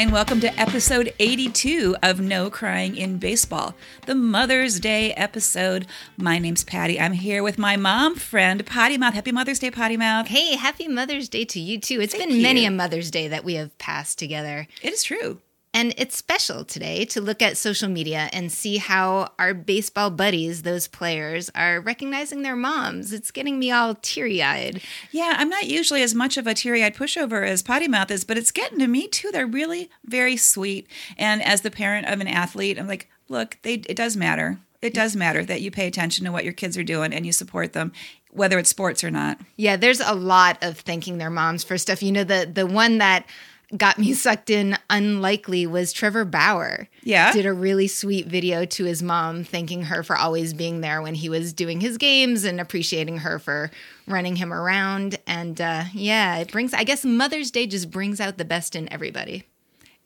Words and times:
And 0.00 0.12
welcome 0.12 0.40
to 0.40 0.58
episode 0.58 1.12
82 1.18 1.94
of 2.02 2.22
No 2.22 2.48
Crying 2.48 2.96
in 2.96 3.18
Baseball, 3.18 3.74
the 4.06 4.14
Mother's 4.14 4.80
Day 4.80 5.12
episode. 5.12 5.86
My 6.16 6.38
name's 6.38 6.64
Patty. 6.64 6.98
I'm 6.98 7.12
here 7.12 7.42
with 7.42 7.58
my 7.58 7.76
mom 7.76 8.14
friend, 8.14 8.64
Potty 8.64 8.96
Mouth. 8.96 9.12
Happy 9.12 9.30
Mother's 9.30 9.58
Day, 9.58 9.70
Potty 9.70 9.98
Mouth. 9.98 10.28
Hey, 10.28 10.56
happy 10.56 10.88
Mother's 10.88 11.28
Day 11.28 11.44
to 11.44 11.60
you 11.60 11.78
too. 11.78 12.00
It's 12.00 12.14
Thank 12.14 12.30
been 12.30 12.40
many 12.40 12.64
a 12.64 12.70
Mother's 12.70 13.10
Day 13.10 13.28
that 13.28 13.44
we 13.44 13.56
have 13.56 13.76
passed 13.76 14.18
together. 14.18 14.66
It 14.80 14.94
is 14.94 15.02
true. 15.02 15.42
And 15.72 15.94
it's 15.96 16.16
special 16.16 16.64
today 16.64 17.04
to 17.06 17.20
look 17.20 17.40
at 17.40 17.56
social 17.56 17.88
media 17.88 18.28
and 18.32 18.50
see 18.50 18.78
how 18.78 19.32
our 19.38 19.54
baseball 19.54 20.10
buddies, 20.10 20.62
those 20.62 20.88
players, 20.88 21.48
are 21.54 21.80
recognizing 21.80 22.42
their 22.42 22.56
moms. 22.56 23.12
It's 23.12 23.30
getting 23.30 23.58
me 23.58 23.70
all 23.70 23.94
teary 23.94 24.42
eyed. 24.42 24.82
Yeah, 25.12 25.34
I'm 25.36 25.48
not 25.48 25.68
usually 25.68 26.02
as 26.02 26.14
much 26.14 26.36
of 26.36 26.48
a 26.48 26.54
teary 26.54 26.82
eyed 26.82 26.96
pushover 26.96 27.46
as 27.46 27.62
Potty 27.62 27.86
Mouth 27.86 28.10
is, 28.10 28.24
but 28.24 28.36
it's 28.36 28.50
getting 28.50 28.80
to 28.80 28.88
me 28.88 29.06
too. 29.06 29.30
They're 29.30 29.46
really 29.46 29.90
very 30.04 30.36
sweet. 30.36 30.88
And 31.16 31.40
as 31.42 31.60
the 31.60 31.70
parent 31.70 32.08
of 32.08 32.20
an 32.20 32.28
athlete, 32.28 32.78
I'm 32.78 32.88
like, 32.88 33.08
look, 33.28 33.56
they, 33.62 33.74
it 33.74 33.96
does 33.96 34.16
matter. 34.16 34.58
It 34.82 34.94
does 34.94 35.14
matter 35.14 35.44
that 35.44 35.60
you 35.60 35.70
pay 35.70 35.86
attention 35.86 36.24
to 36.24 36.32
what 36.32 36.44
your 36.44 36.54
kids 36.54 36.76
are 36.78 36.82
doing 36.82 37.12
and 37.12 37.26
you 37.26 37.32
support 37.32 37.74
them, 37.74 37.92
whether 38.30 38.58
it's 38.58 38.70
sports 38.70 39.04
or 39.04 39.10
not. 39.10 39.38
Yeah, 39.56 39.76
there's 39.76 40.00
a 40.00 40.14
lot 40.14 40.58
of 40.62 40.78
thanking 40.78 41.18
their 41.18 41.30
moms 41.30 41.62
for 41.62 41.76
stuff. 41.76 42.02
You 42.02 42.12
know, 42.12 42.24
the 42.24 42.50
the 42.52 42.66
one 42.66 42.98
that 42.98 43.26
got 43.76 43.98
me 43.98 44.12
sucked 44.14 44.50
in 44.50 44.76
unlikely 44.88 45.66
was 45.66 45.92
Trevor 45.92 46.24
Bauer. 46.24 46.88
Yeah? 47.02 47.32
Did 47.32 47.46
a 47.46 47.52
really 47.52 47.86
sweet 47.88 48.26
video 48.26 48.64
to 48.64 48.84
his 48.84 49.02
mom 49.02 49.44
thanking 49.44 49.84
her 49.84 50.02
for 50.02 50.16
always 50.16 50.54
being 50.54 50.80
there 50.80 51.02
when 51.02 51.14
he 51.14 51.28
was 51.28 51.52
doing 51.52 51.80
his 51.80 51.96
games 51.98 52.44
and 52.44 52.60
appreciating 52.60 53.18
her 53.18 53.38
for 53.38 53.70
running 54.06 54.36
him 54.36 54.52
around. 54.52 55.18
And 55.26 55.60
uh, 55.60 55.84
yeah, 55.92 56.38
it 56.38 56.50
brings 56.50 56.74
I 56.74 56.84
guess 56.84 57.04
Mother's 57.04 57.50
Day 57.50 57.66
just 57.66 57.90
brings 57.90 58.20
out 58.20 58.38
the 58.38 58.44
best 58.44 58.74
in 58.74 58.92
everybody. 58.92 59.44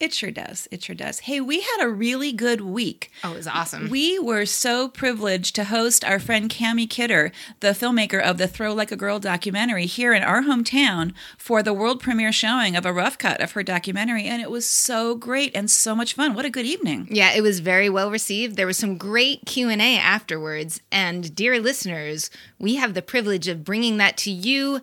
It 0.04 0.12
sure 0.12 0.30
does. 0.30 0.68
It 0.70 0.82
sure 0.82 0.94
does. 0.94 1.20
Hey, 1.20 1.40
we 1.40 1.62
had 1.62 1.78
a 1.80 1.88
really 1.88 2.30
good 2.30 2.60
week. 2.60 3.10
Oh, 3.24 3.32
it 3.32 3.36
was 3.36 3.46
awesome. 3.46 3.88
We 3.88 4.18
were 4.18 4.44
so 4.44 4.86
privileged 4.86 5.54
to 5.54 5.64
host 5.64 6.04
our 6.04 6.18
friend 6.18 6.50
Cami 6.50 6.88
Kidder, 6.90 7.32
the 7.60 7.68
filmmaker 7.68 8.20
of 8.20 8.36
the 8.36 8.46
Throw 8.46 8.74
Like 8.74 8.92
a 8.92 8.96
Girl 8.96 9.18
documentary, 9.18 9.86
here 9.86 10.12
in 10.12 10.22
our 10.22 10.42
hometown 10.42 11.14
for 11.38 11.62
the 11.62 11.72
world 11.72 12.02
premiere 12.02 12.32
showing 12.32 12.76
of 12.76 12.84
a 12.84 12.92
rough 12.92 13.16
cut 13.16 13.40
of 13.40 13.52
her 13.52 13.62
documentary, 13.62 14.24
and 14.24 14.42
it 14.42 14.50
was 14.50 14.66
so 14.66 15.14
great 15.14 15.56
and 15.56 15.70
so 15.70 15.96
much 15.96 16.12
fun. 16.12 16.34
What 16.34 16.44
a 16.44 16.50
good 16.50 16.66
evening! 16.66 17.08
Yeah, 17.10 17.32
it 17.32 17.40
was 17.40 17.60
very 17.60 17.88
well 17.88 18.10
received. 18.10 18.56
There 18.56 18.66
was 18.66 18.76
some 18.76 18.98
great 18.98 19.46
Q&A 19.46 19.96
afterwards, 19.96 20.82
and 20.92 21.34
dear 21.34 21.58
listeners, 21.58 22.28
we 22.58 22.74
have 22.74 22.92
the 22.92 23.00
privilege 23.00 23.48
of 23.48 23.64
bringing 23.64 23.96
that 23.96 24.18
to 24.18 24.30
you 24.30 24.82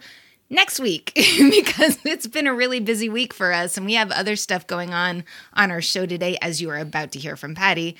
next 0.51 0.79
week 0.79 1.13
because 1.15 1.97
it's 2.03 2.27
been 2.27 2.45
a 2.45 2.53
really 2.53 2.79
busy 2.79 3.09
week 3.09 3.33
for 3.33 3.53
us 3.53 3.77
and 3.77 3.85
we 3.85 3.93
have 3.93 4.11
other 4.11 4.35
stuff 4.35 4.67
going 4.67 4.93
on 4.93 5.23
on 5.53 5.71
our 5.71 5.81
show 5.81 6.05
today 6.05 6.37
as 6.41 6.61
you 6.61 6.69
are 6.69 6.77
about 6.77 7.11
to 7.13 7.19
hear 7.19 7.35
from 7.35 7.55
Patty. 7.55 7.95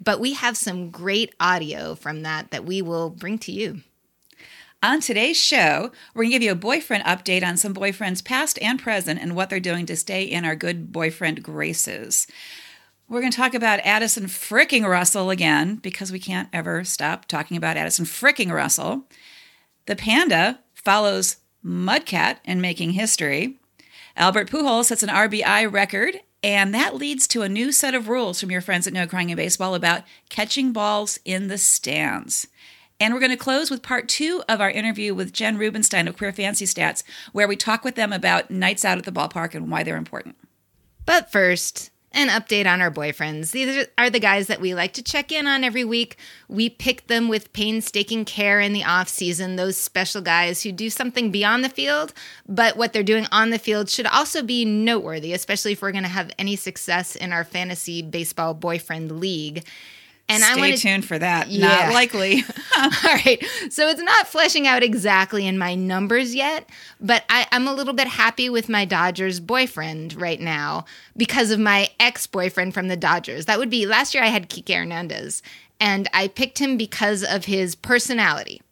But 0.00 0.20
we 0.20 0.34
have 0.34 0.56
some 0.56 0.90
great 0.90 1.34
audio 1.40 1.94
from 1.94 2.22
that 2.22 2.50
that 2.50 2.64
we 2.64 2.82
will 2.82 3.10
bring 3.10 3.38
to 3.38 3.52
you. 3.52 3.80
On 4.82 5.00
today's 5.00 5.42
show, 5.42 5.92
we're 6.12 6.24
going 6.24 6.32
to 6.32 6.34
give 6.34 6.42
you 6.42 6.52
a 6.52 6.56
boyfriend 6.56 7.04
update 7.04 7.42
on 7.42 7.56
some 7.56 7.72
boyfriends 7.72 8.22
past 8.22 8.58
and 8.60 8.78
present 8.78 9.18
and 9.18 9.34
what 9.34 9.48
they're 9.48 9.58
doing 9.58 9.86
to 9.86 9.96
stay 9.96 10.24
in 10.24 10.44
our 10.44 10.54
good 10.54 10.92
boyfriend 10.92 11.42
graces. 11.42 12.26
We're 13.08 13.20
going 13.20 13.32
to 13.32 13.36
talk 13.36 13.54
about 13.54 13.80
Addison 13.80 14.24
fricking 14.24 14.86
Russell 14.86 15.30
again 15.30 15.76
because 15.76 16.12
we 16.12 16.18
can't 16.18 16.50
ever 16.52 16.84
stop 16.84 17.24
talking 17.24 17.56
about 17.56 17.78
Addison 17.78 18.04
fricking 18.04 18.52
Russell. 18.52 19.04
The 19.86 19.96
panda 19.96 20.60
follows 20.74 21.36
Mudcat 21.64 22.38
in 22.44 22.60
making 22.60 22.90
history. 22.92 23.58
Albert 24.16 24.50
Pujols 24.50 24.86
sets 24.86 25.02
an 25.02 25.08
RBI 25.08 25.70
record, 25.72 26.20
and 26.42 26.74
that 26.74 26.94
leads 26.94 27.26
to 27.28 27.42
a 27.42 27.48
new 27.48 27.72
set 27.72 27.94
of 27.94 28.08
rules 28.08 28.38
from 28.38 28.50
your 28.50 28.60
friends 28.60 28.86
at 28.86 28.92
No 28.92 29.06
Crying 29.06 29.30
in 29.30 29.36
Baseball 29.36 29.74
about 29.74 30.02
catching 30.28 30.72
balls 30.72 31.18
in 31.24 31.48
the 31.48 31.58
stands. 31.58 32.46
And 33.00 33.12
we're 33.12 33.20
going 33.20 33.30
to 33.30 33.36
close 33.36 33.70
with 33.70 33.82
part 33.82 34.08
two 34.08 34.42
of 34.48 34.60
our 34.60 34.70
interview 34.70 35.14
with 35.14 35.32
Jen 35.32 35.58
Rubenstein 35.58 36.06
of 36.06 36.16
Queer 36.16 36.32
Fancy 36.32 36.64
Stats, 36.64 37.02
where 37.32 37.48
we 37.48 37.56
talk 37.56 37.82
with 37.82 37.96
them 37.96 38.12
about 38.12 38.50
nights 38.50 38.84
out 38.84 38.98
at 38.98 39.04
the 39.04 39.10
ballpark 39.10 39.54
and 39.54 39.70
why 39.70 39.82
they're 39.82 39.96
important. 39.96 40.36
But 41.06 41.32
first, 41.32 41.90
an 42.14 42.28
update 42.28 42.66
on 42.66 42.80
our 42.80 42.90
boyfriends. 42.90 43.50
These 43.50 43.86
are 43.98 44.08
the 44.08 44.20
guys 44.20 44.46
that 44.46 44.60
we 44.60 44.74
like 44.74 44.92
to 44.94 45.02
check 45.02 45.32
in 45.32 45.46
on 45.46 45.64
every 45.64 45.84
week. 45.84 46.16
We 46.48 46.70
pick 46.70 47.08
them 47.08 47.28
with 47.28 47.52
painstaking 47.52 48.24
care 48.24 48.60
in 48.60 48.72
the 48.72 48.84
off 48.84 49.08
season, 49.08 49.56
those 49.56 49.76
special 49.76 50.22
guys 50.22 50.62
who 50.62 50.72
do 50.72 50.88
something 50.90 51.30
beyond 51.30 51.64
the 51.64 51.68
field, 51.68 52.14
but 52.48 52.76
what 52.76 52.92
they're 52.92 53.02
doing 53.02 53.26
on 53.32 53.50
the 53.50 53.58
field 53.58 53.90
should 53.90 54.06
also 54.06 54.42
be 54.42 54.64
noteworthy, 54.64 55.32
especially 55.32 55.72
if 55.72 55.82
we're 55.82 55.92
going 55.92 56.04
to 56.04 56.08
have 56.08 56.30
any 56.38 56.56
success 56.56 57.16
in 57.16 57.32
our 57.32 57.44
fantasy 57.44 58.00
baseball 58.00 58.54
boyfriend 58.54 59.20
league. 59.20 59.64
And 60.28 60.42
Stay 60.42 60.52
I 60.52 60.56
want 60.56 60.72
to 60.74 60.78
tuned 60.78 61.04
for 61.04 61.18
that. 61.18 61.48
Yeah. 61.48 61.68
Not 61.68 61.92
likely. 61.92 62.44
All 62.78 62.90
right. 63.04 63.44
So 63.70 63.88
it's 63.88 64.00
not 64.00 64.26
fleshing 64.26 64.66
out 64.66 64.82
exactly 64.82 65.46
in 65.46 65.58
my 65.58 65.74
numbers 65.74 66.34
yet, 66.34 66.68
but 67.00 67.24
I, 67.28 67.46
I'm 67.52 67.68
a 67.68 67.74
little 67.74 67.92
bit 67.92 68.08
happy 68.08 68.48
with 68.48 68.68
my 68.68 68.84
Dodgers 68.84 69.38
boyfriend 69.38 70.14
right 70.14 70.40
now 70.40 70.86
because 71.16 71.50
of 71.50 71.60
my 71.60 71.88
ex 72.00 72.26
boyfriend 72.26 72.72
from 72.72 72.88
the 72.88 72.96
Dodgers. 72.96 73.44
That 73.46 73.58
would 73.58 73.70
be 73.70 73.86
last 73.86 74.14
year 74.14 74.22
I 74.22 74.28
had 74.28 74.48
Kike 74.48 74.74
Hernandez, 74.74 75.42
and 75.78 76.08
I 76.14 76.28
picked 76.28 76.58
him 76.58 76.76
because 76.78 77.22
of 77.22 77.44
his 77.44 77.74
personality. 77.74 78.62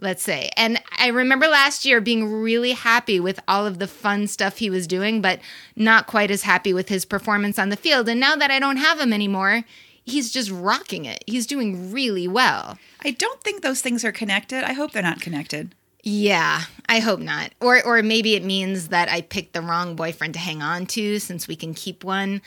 Let's 0.00 0.22
say. 0.22 0.50
And 0.56 0.80
I 0.96 1.08
remember 1.08 1.48
last 1.48 1.84
year 1.84 2.00
being 2.00 2.30
really 2.30 2.70
happy 2.70 3.18
with 3.18 3.40
all 3.48 3.66
of 3.66 3.80
the 3.80 3.88
fun 3.88 4.28
stuff 4.28 4.58
he 4.58 4.70
was 4.70 4.86
doing, 4.86 5.20
but 5.20 5.40
not 5.74 6.06
quite 6.06 6.30
as 6.30 6.42
happy 6.42 6.72
with 6.72 6.88
his 6.88 7.04
performance 7.04 7.58
on 7.58 7.70
the 7.70 7.76
field. 7.76 8.08
And 8.08 8.20
now 8.20 8.36
that 8.36 8.52
I 8.52 8.60
don't 8.60 8.76
have 8.76 9.00
him 9.00 9.12
anymore, 9.12 9.64
he's 10.10 10.32
just 10.32 10.50
rocking 10.50 11.04
it. 11.04 11.22
He's 11.26 11.46
doing 11.46 11.92
really 11.92 12.28
well. 12.28 12.78
I 13.04 13.12
don't 13.12 13.42
think 13.42 13.62
those 13.62 13.80
things 13.80 14.04
are 14.04 14.12
connected. 14.12 14.64
I 14.64 14.72
hope 14.72 14.92
they're 14.92 15.02
not 15.02 15.20
connected. 15.20 15.74
Yeah, 16.02 16.62
I 16.88 17.00
hope 17.00 17.20
not. 17.20 17.50
Or 17.60 17.84
or 17.84 18.02
maybe 18.02 18.34
it 18.34 18.44
means 18.44 18.88
that 18.88 19.10
I 19.10 19.20
picked 19.20 19.52
the 19.52 19.60
wrong 19.60 19.96
boyfriend 19.96 20.34
to 20.34 20.40
hang 20.40 20.62
on 20.62 20.86
to 20.86 21.18
since 21.18 21.48
we 21.48 21.56
can 21.56 21.74
keep 21.74 22.04
one. 22.04 22.40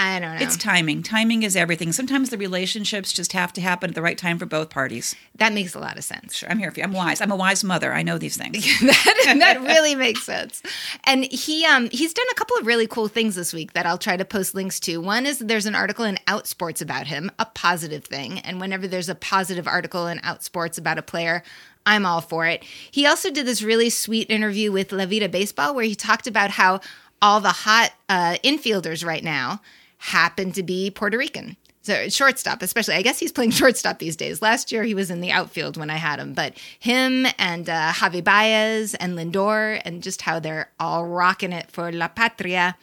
I 0.00 0.20
don't 0.20 0.38
know. 0.38 0.44
It's 0.44 0.56
timing. 0.56 1.02
Timing 1.02 1.42
is 1.42 1.56
everything. 1.56 1.90
Sometimes 1.90 2.30
the 2.30 2.38
relationships 2.38 3.12
just 3.12 3.32
have 3.32 3.52
to 3.54 3.60
happen 3.60 3.90
at 3.90 3.96
the 3.96 4.02
right 4.02 4.16
time 4.16 4.38
for 4.38 4.46
both 4.46 4.70
parties. 4.70 5.16
that 5.34 5.52
makes 5.52 5.74
a 5.74 5.80
lot 5.80 5.98
of 5.98 6.04
sense. 6.04 6.36
Sure, 6.36 6.48
I'm 6.48 6.60
here 6.60 6.70
for 6.70 6.78
you. 6.78 6.84
I'm 6.84 6.92
wise. 6.92 7.20
I'm 7.20 7.32
a 7.32 7.36
wise 7.36 7.64
mother. 7.64 7.92
I 7.92 8.04
know 8.04 8.16
these 8.16 8.36
things. 8.36 8.64
that, 8.80 9.36
that 9.40 9.60
really 9.60 9.96
makes 9.96 10.22
sense. 10.22 10.62
And 11.02 11.24
he 11.24 11.66
um 11.66 11.90
he's 11.90 12.14
done 12.14 12.26
a 12.30 12.34
couple 12.36 12.56
of 12.58 12.66
really 12.66 12.86
cool 12.86 13.08
things 13.08 13.34
this 13.34 13.52
week 13.52 13.72
that 13.72 13.86
I'll 13.86 13.98
try 13.98 14.16
to 14.16 14.24
post 14.24 14.54
links 14.54 14.78
to. 14.80 14.98
One 14.98 15.26
is 15.26 15.40
there's 15.40 15.66
an 15.66 15.74
article 15.74 16.04
in 16.04 16.16
Outsports 16.28 16.80
about 16.80 17.08
him, 17.08 17.32
a 17.40 17.46
positive 17.46 18.04
thing. 18.04 18.38
And 18.38 18.60
whenever 18.60 18.86
there's 18.86 19.08
a 19.08 19.16
positive 19.16 19.66
article 19.66 20.06
in 20.06 20.18
Outsports 20.18 20.78
about 20.78 20.98
a 20.98 21.02
player, 21.02 21.42
I'm 21.84 22.06
all 22.06 22.20
for 22.20 22.46
it. 22.46 22.62
He 22.88 23.04
also 23.04 23.32
did 23.32 23.46
this 23.46 23.62
really 23.62 23.90
sweet 23.90 24.30
interview 24.30 24.70
with 24.70 24.92
La 24.92 25.06
Vida 25.06 25.28
Baseball 25.28 25.74
where 25.74 25.84
he 25.84 25.96
talked 25.96 26.28
about 26.28 26.50
how 26.50 26.78
all 27.20 27.40
the 27.40 27.48
hot 27.48 27.92
uh, 28.08 28.36
infielders 28.44 29.04
right 29.04 29.24
now 29.24 29.60
happen 29.98 30.52
to 30.52 30.62
be 30.62 30.90
Puerto 30.90 31.18
Rican. 31.18 31.56
So 31.82 32.08
shortstop, 32.08 32.62
especially. 32.62 32.94
I 32.94 33.02
guess 33.02 33.18
he's 33.18 33.32
playing 33.32 33.50
shortstop 33.52 33.98
these 33.98 34.16
days. 34.16 34.42
Last 34.42 34.72
year 34.72 34.82
he 34.82 34.94
was 34.94 35.10
in 35.10 35.20
the 35.20 35.30
outfield 35.30 35.76
when 35.76 35.90
I 35.90 35.96
had 35.96 36.18
him, 36.18 36.34
but 36.34 36.54
him 36.78 37.26
and 37.38 37.68
uh, 37.68 37.92
Javi 37.92 38.22
Baez 38.22 38.94
and 38.94 39.16
Lindor, 39.16 39.80
and 39.84 40.02
just 40.02 40.22
how 40.22 40.38
they're 40.38 40.70
all 40.78 41.06
rocking 41.06 41.52
it 41.52 41.70
for 41.70 41.90
La 41.90 42.08
Patria. 42.08 42.76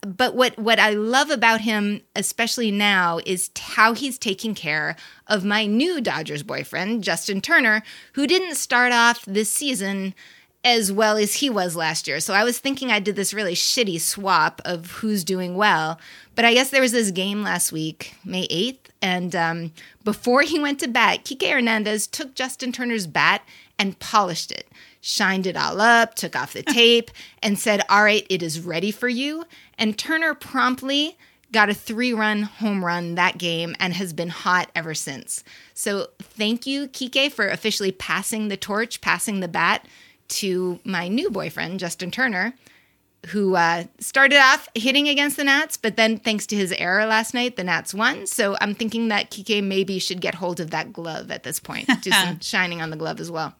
But 0.00 0.34
what 0.34 0.58
what 0.58 0.78
I 0.78 0.90
love 0.90 1.30
about 1.30 1.62
him, 1.62 2.00
especially 2.14 2.70
now, 2.70 3.20
is 3.26 3.50
how 3.58 3.92
he's 3.92 4.18
taking 4.18 4.54
care 4.54 4.96
of 5.26 5.44
my 5.44 5.66
new 5.66 6.00
Dodgers 6.00 6.42
boyfriend, 6.42 7.02
Justin 7.02 7.40
Turner, 7.40 7.82
who 8.14 8.26
didn't 8.26 8.54
start 8.54 8.92
off 8.92 9.24
this 9.26 9.50
season 9.50 10.14
as 10.66 10.90
well 10.90 11.16
as 11.16 11.34
he 11.34 11.48
was 11.48 11.76
last 11.76 12.08
year. 12.08 12.18
So 12.18 12.34
I 12.34 12.42
was 12.42 12.58
thinking 12.58 12.90
I 12.90 12.98
did 12.98 13.14
this 13.14 13.32
really 13.32 13.54
shitty 13.54 14.00
swap 14.00 14.60
of 14.64 14.90
who's 14.90 15.22
doing 15.22 15.54
well. 15.54 16.00
But 16.34 16.44
I 16.44 16.54
guess 16.54 16.70
there 16.70 16.82
was 16.82 16.90
this 16.90 17.12
game 17.12 17.44
last 17.44 17.70
week, 17.70 18.16
May 18.24 18.48
8th. 18.48 18.78
And 19.00 19.36
um, 19.36 19.72
before 20.02 20.42
he 20.42 20.58
went 20.58 20.80
to 20.80 20.88
bat, 20.88 21.24
Kike 21.24 21.48
Hernandez 21.48 22.08
took 22.08 22.34
Justin 22.34 22.72
Turner's 22.72 23.06
bat 23.06 23.42
and 23.78 23.96
polished 24.00 24.50
it, 24.50 24.68
shined 25.00 25.46
it 25.46 25.56
all 25.56 25.80
up, 25.80 26.16
took 26.16 26.34
off 26.34 26.52
the 26.52 26.62
tape, 26.72 27.12
and 27.44 27.56
said, 27.56 27.82
All 27.88 28.02
right, 28.02 28.26
it 28.28 28.42
is 28.42 28.58
ready 28.58 28.90
for 28.90 29.08
you. 29.08 29.44
And 29.78 29.96
Turner 29.96 30.34
promptly 30.34 31.16
got 31.52 31.70
a 31.70 31.74
three 31.74 32.12
run 32.12 32.42
home 32.42 32.84
run 32.84 33.14
that 33.14 33.38
game 33.38 33.76
and 33.78 33.94
has 33.94 34.12
been 34.12 34.30
hot 34.30 34.68
ever 34.74 34.94
since. 34.94 35.44
So 35.74 36.08
thank 36.18 36.66
you, 36.66 36.88
Kike, 36.88 37.30
for 37.30 37.46
officially 37.46 37.92
passing 37.92 38.48
the 38.48 38.56
torch, 38.56 39.00
passing 39.00 39.38
the 39.38 39.46
bat 39.46 39.86
to 40.28 40.80
my 40.84 41.08
new 41.08 41.30
boyfriend, 41.30 41.80
Justin 41.80 42.10
Turner, 42.10 42.54
who 43.28 43.56
uh, 43.56 43.84
started 43.98 44.38
off 44.38 44.68
hitting 44.74 45.08
against 45.08 45.36
the 45.36 45.44
Nats, 45.44 45.76
but 45.76 45.96
then 45.96 46.18
thanks 46.18 46.46
to 46.46 46.56
his 46.56 46.72
error 46.72 47.06
last 47.06 47.34
night, 47.34 47.56
the 47.56 47.64
Nats 47.64 47.92
won. 47.92 48.26
So 48.26 48.56
I'm 48.60 48.74
thinking 48.74 49.08
that 49.08 49.30
Kike 49.30 49.62
maybe 49.62 49.98
should 49.98 50.20
get 50.20 50.36
hold 50.36 50.60
of 50.60 50.70
that 50.70 50.92
glove 50.92 51.30
at 51.30 51.42
this 51.42 51.58
point, 51.58 51.88
do 52.02 52.10
some 52.12 52.40
shining 52.40 52.80
on 52.80 52.90
the 52.90 52.96
glove 52.96 53.20
as 53.20 53.30
well. 53.30 53.54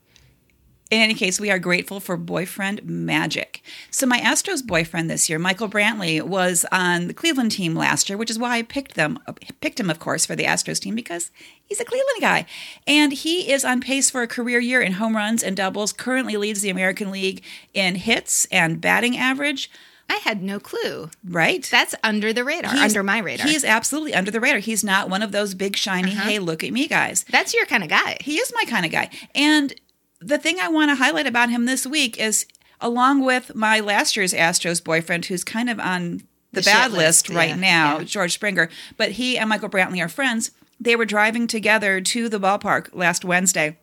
In 0.89 1.01
any 1.01 1.15
case, 1.15 1.41
we 1.41 1.51
are 1.51 1.59
grateful 1.59 1.99
for 1.99 2.17
boyfriend 2.17 2.85
magic. 2.85 3.61
So, 3.91 4.07
my 4.07 4.21
Astros 4.21 4.65
boyfriend 4.65 5.11
this 5.11 5.29
year, 5.29 5.37
Michael 5.39 5.69
Brantley, 5.69 6.23
was 6.23 6.65
on 6.71 7.09
the 7.09 7.15
Cleveland 7.15 7.51
team 7.53 7.75
last 7.75 8.09
year, 8.09 8.17
which 8.17 8.31
is 8.31 8.39
why 8.39 8.57
I 8.59 8.63
picked 8.63 8.95
them, 8.95 9.19
picked 9.61 9.81
him, 9.81 9.91
of 9.91 9.99
course, 9.99 10.25
for 10.25 10.37
the 10.37 10.45
Astros 10.45 10.79
team 10.81 10.95
because 10.95 11.33
he's 11.65 11.81
a 11.81 11.85
Cleveland 11.85 12.21
guy, 12.21 12.47
and 12.87 13.13
he 13.13 13.51
is 13.51 13.65
on 13.65 13.81
pace 13.81 14.11
for 14.11 14.23
a 14.23 14.29
career 14.29 14.61
year 14.61 14.81
in 14.81 14.93
home 14.93 15.17
runs 15.17 15.43
and 15.43 15.57
doubles. 15.57 15.93
Currently 15.93 16.37
leads 16.37 16.61
the 16.63 16.71
American 16.71 17.11
League 17.11 17.43
in 17.75 17.97
hits 17.97 18.45
and 18.53 18.81
batting 18.81 19.17
average. 19.17 19.69
I 20.09 20.21
had 20.23 20.41
no 20.41 20.61
clue. 20.61 21.11
Right? 21.29 21.67
That's 21.69 21.97
under 22.05 22.33
the 22.33 22.45
radar, 22.45 22.71
He's- 22.71 22.85
under 22.85 23.03
my 23.03 23.19
radar. 23.19 23.49
He 23.49 23.57
is 23.57 23.65
absolutely 23.65 24.15
under 24.15 24.31
the 24.31 24.39
radar. 24.39 24.61
He's 24.61 24.85
not 24.85 25.11
one 25.11 25.21
of 25.21 25.33
those 25.33 25.55
big 25.55 25.77
shiny, 25.77 26.13
Uh-huh. 26.13 26.29
hey, 26.29 26.39
look 26.39 26.63
at 26.63 26.73
me 26.73 26.87
guys. 26.87 27.25
That's 27.29 27.53
your 27.53 27.67
kind 27.67 27.83
of 27.83 27.89
guy. 27.89 28.19
He 28.21 28.37
is 28.37 28.53
my 28.55 28.63
kind 28.69 28.87
of 28.87 28.93
guy. 28.93 29.11
And 29.35 29.75
the 30.21 30.39
thing 30.39 30.59
I 30.61 30.69
want 30.69 30.91
to 30.91 30.97
highlight 30.97 31.27
about 31.27 31.51
him 31.51 31.67
this 31.67 31.87
week 31.87 32.19
is 32.19 32.47
along 32.81 33.25
with 33.25 33.55
my 33.55 33.81
last 33.81 34.17
year's 34.17 34.33
Astros 34.33 34.83
boyfriend, 34.83 35.27
who's 35.27 35.45
kind 35.45 35.71
of 35.71 35.79
on 35.81 36.23
the, 36.53 36.61
The 36.61 36.63
bad 36.63 36.93
list, 36.93 37.29
list, 37.29 37.37
right 37.37 37.51
yeah, 37.51 37.57
now, 37.57 37.99
yeah. 37.99 38.05
George 38.05 38.35
Springer, 38.35 38.69
but 38.97 39.13
he 39.13 39.39
and 39.39 39.49
Michael 39.49 39.69
Brantley 39.69 40.03
are 40.03 40.09
friends. 40.09 40.51
They 40.79 40.97
were 40.97 41.07
driving 41.07 41.47
together 41.47 42.01
to 42.01 42.29
the 42.29 42.39
ballpark 42.39 42.91
last 42.93 43.25
Wednesday 43.25 43.79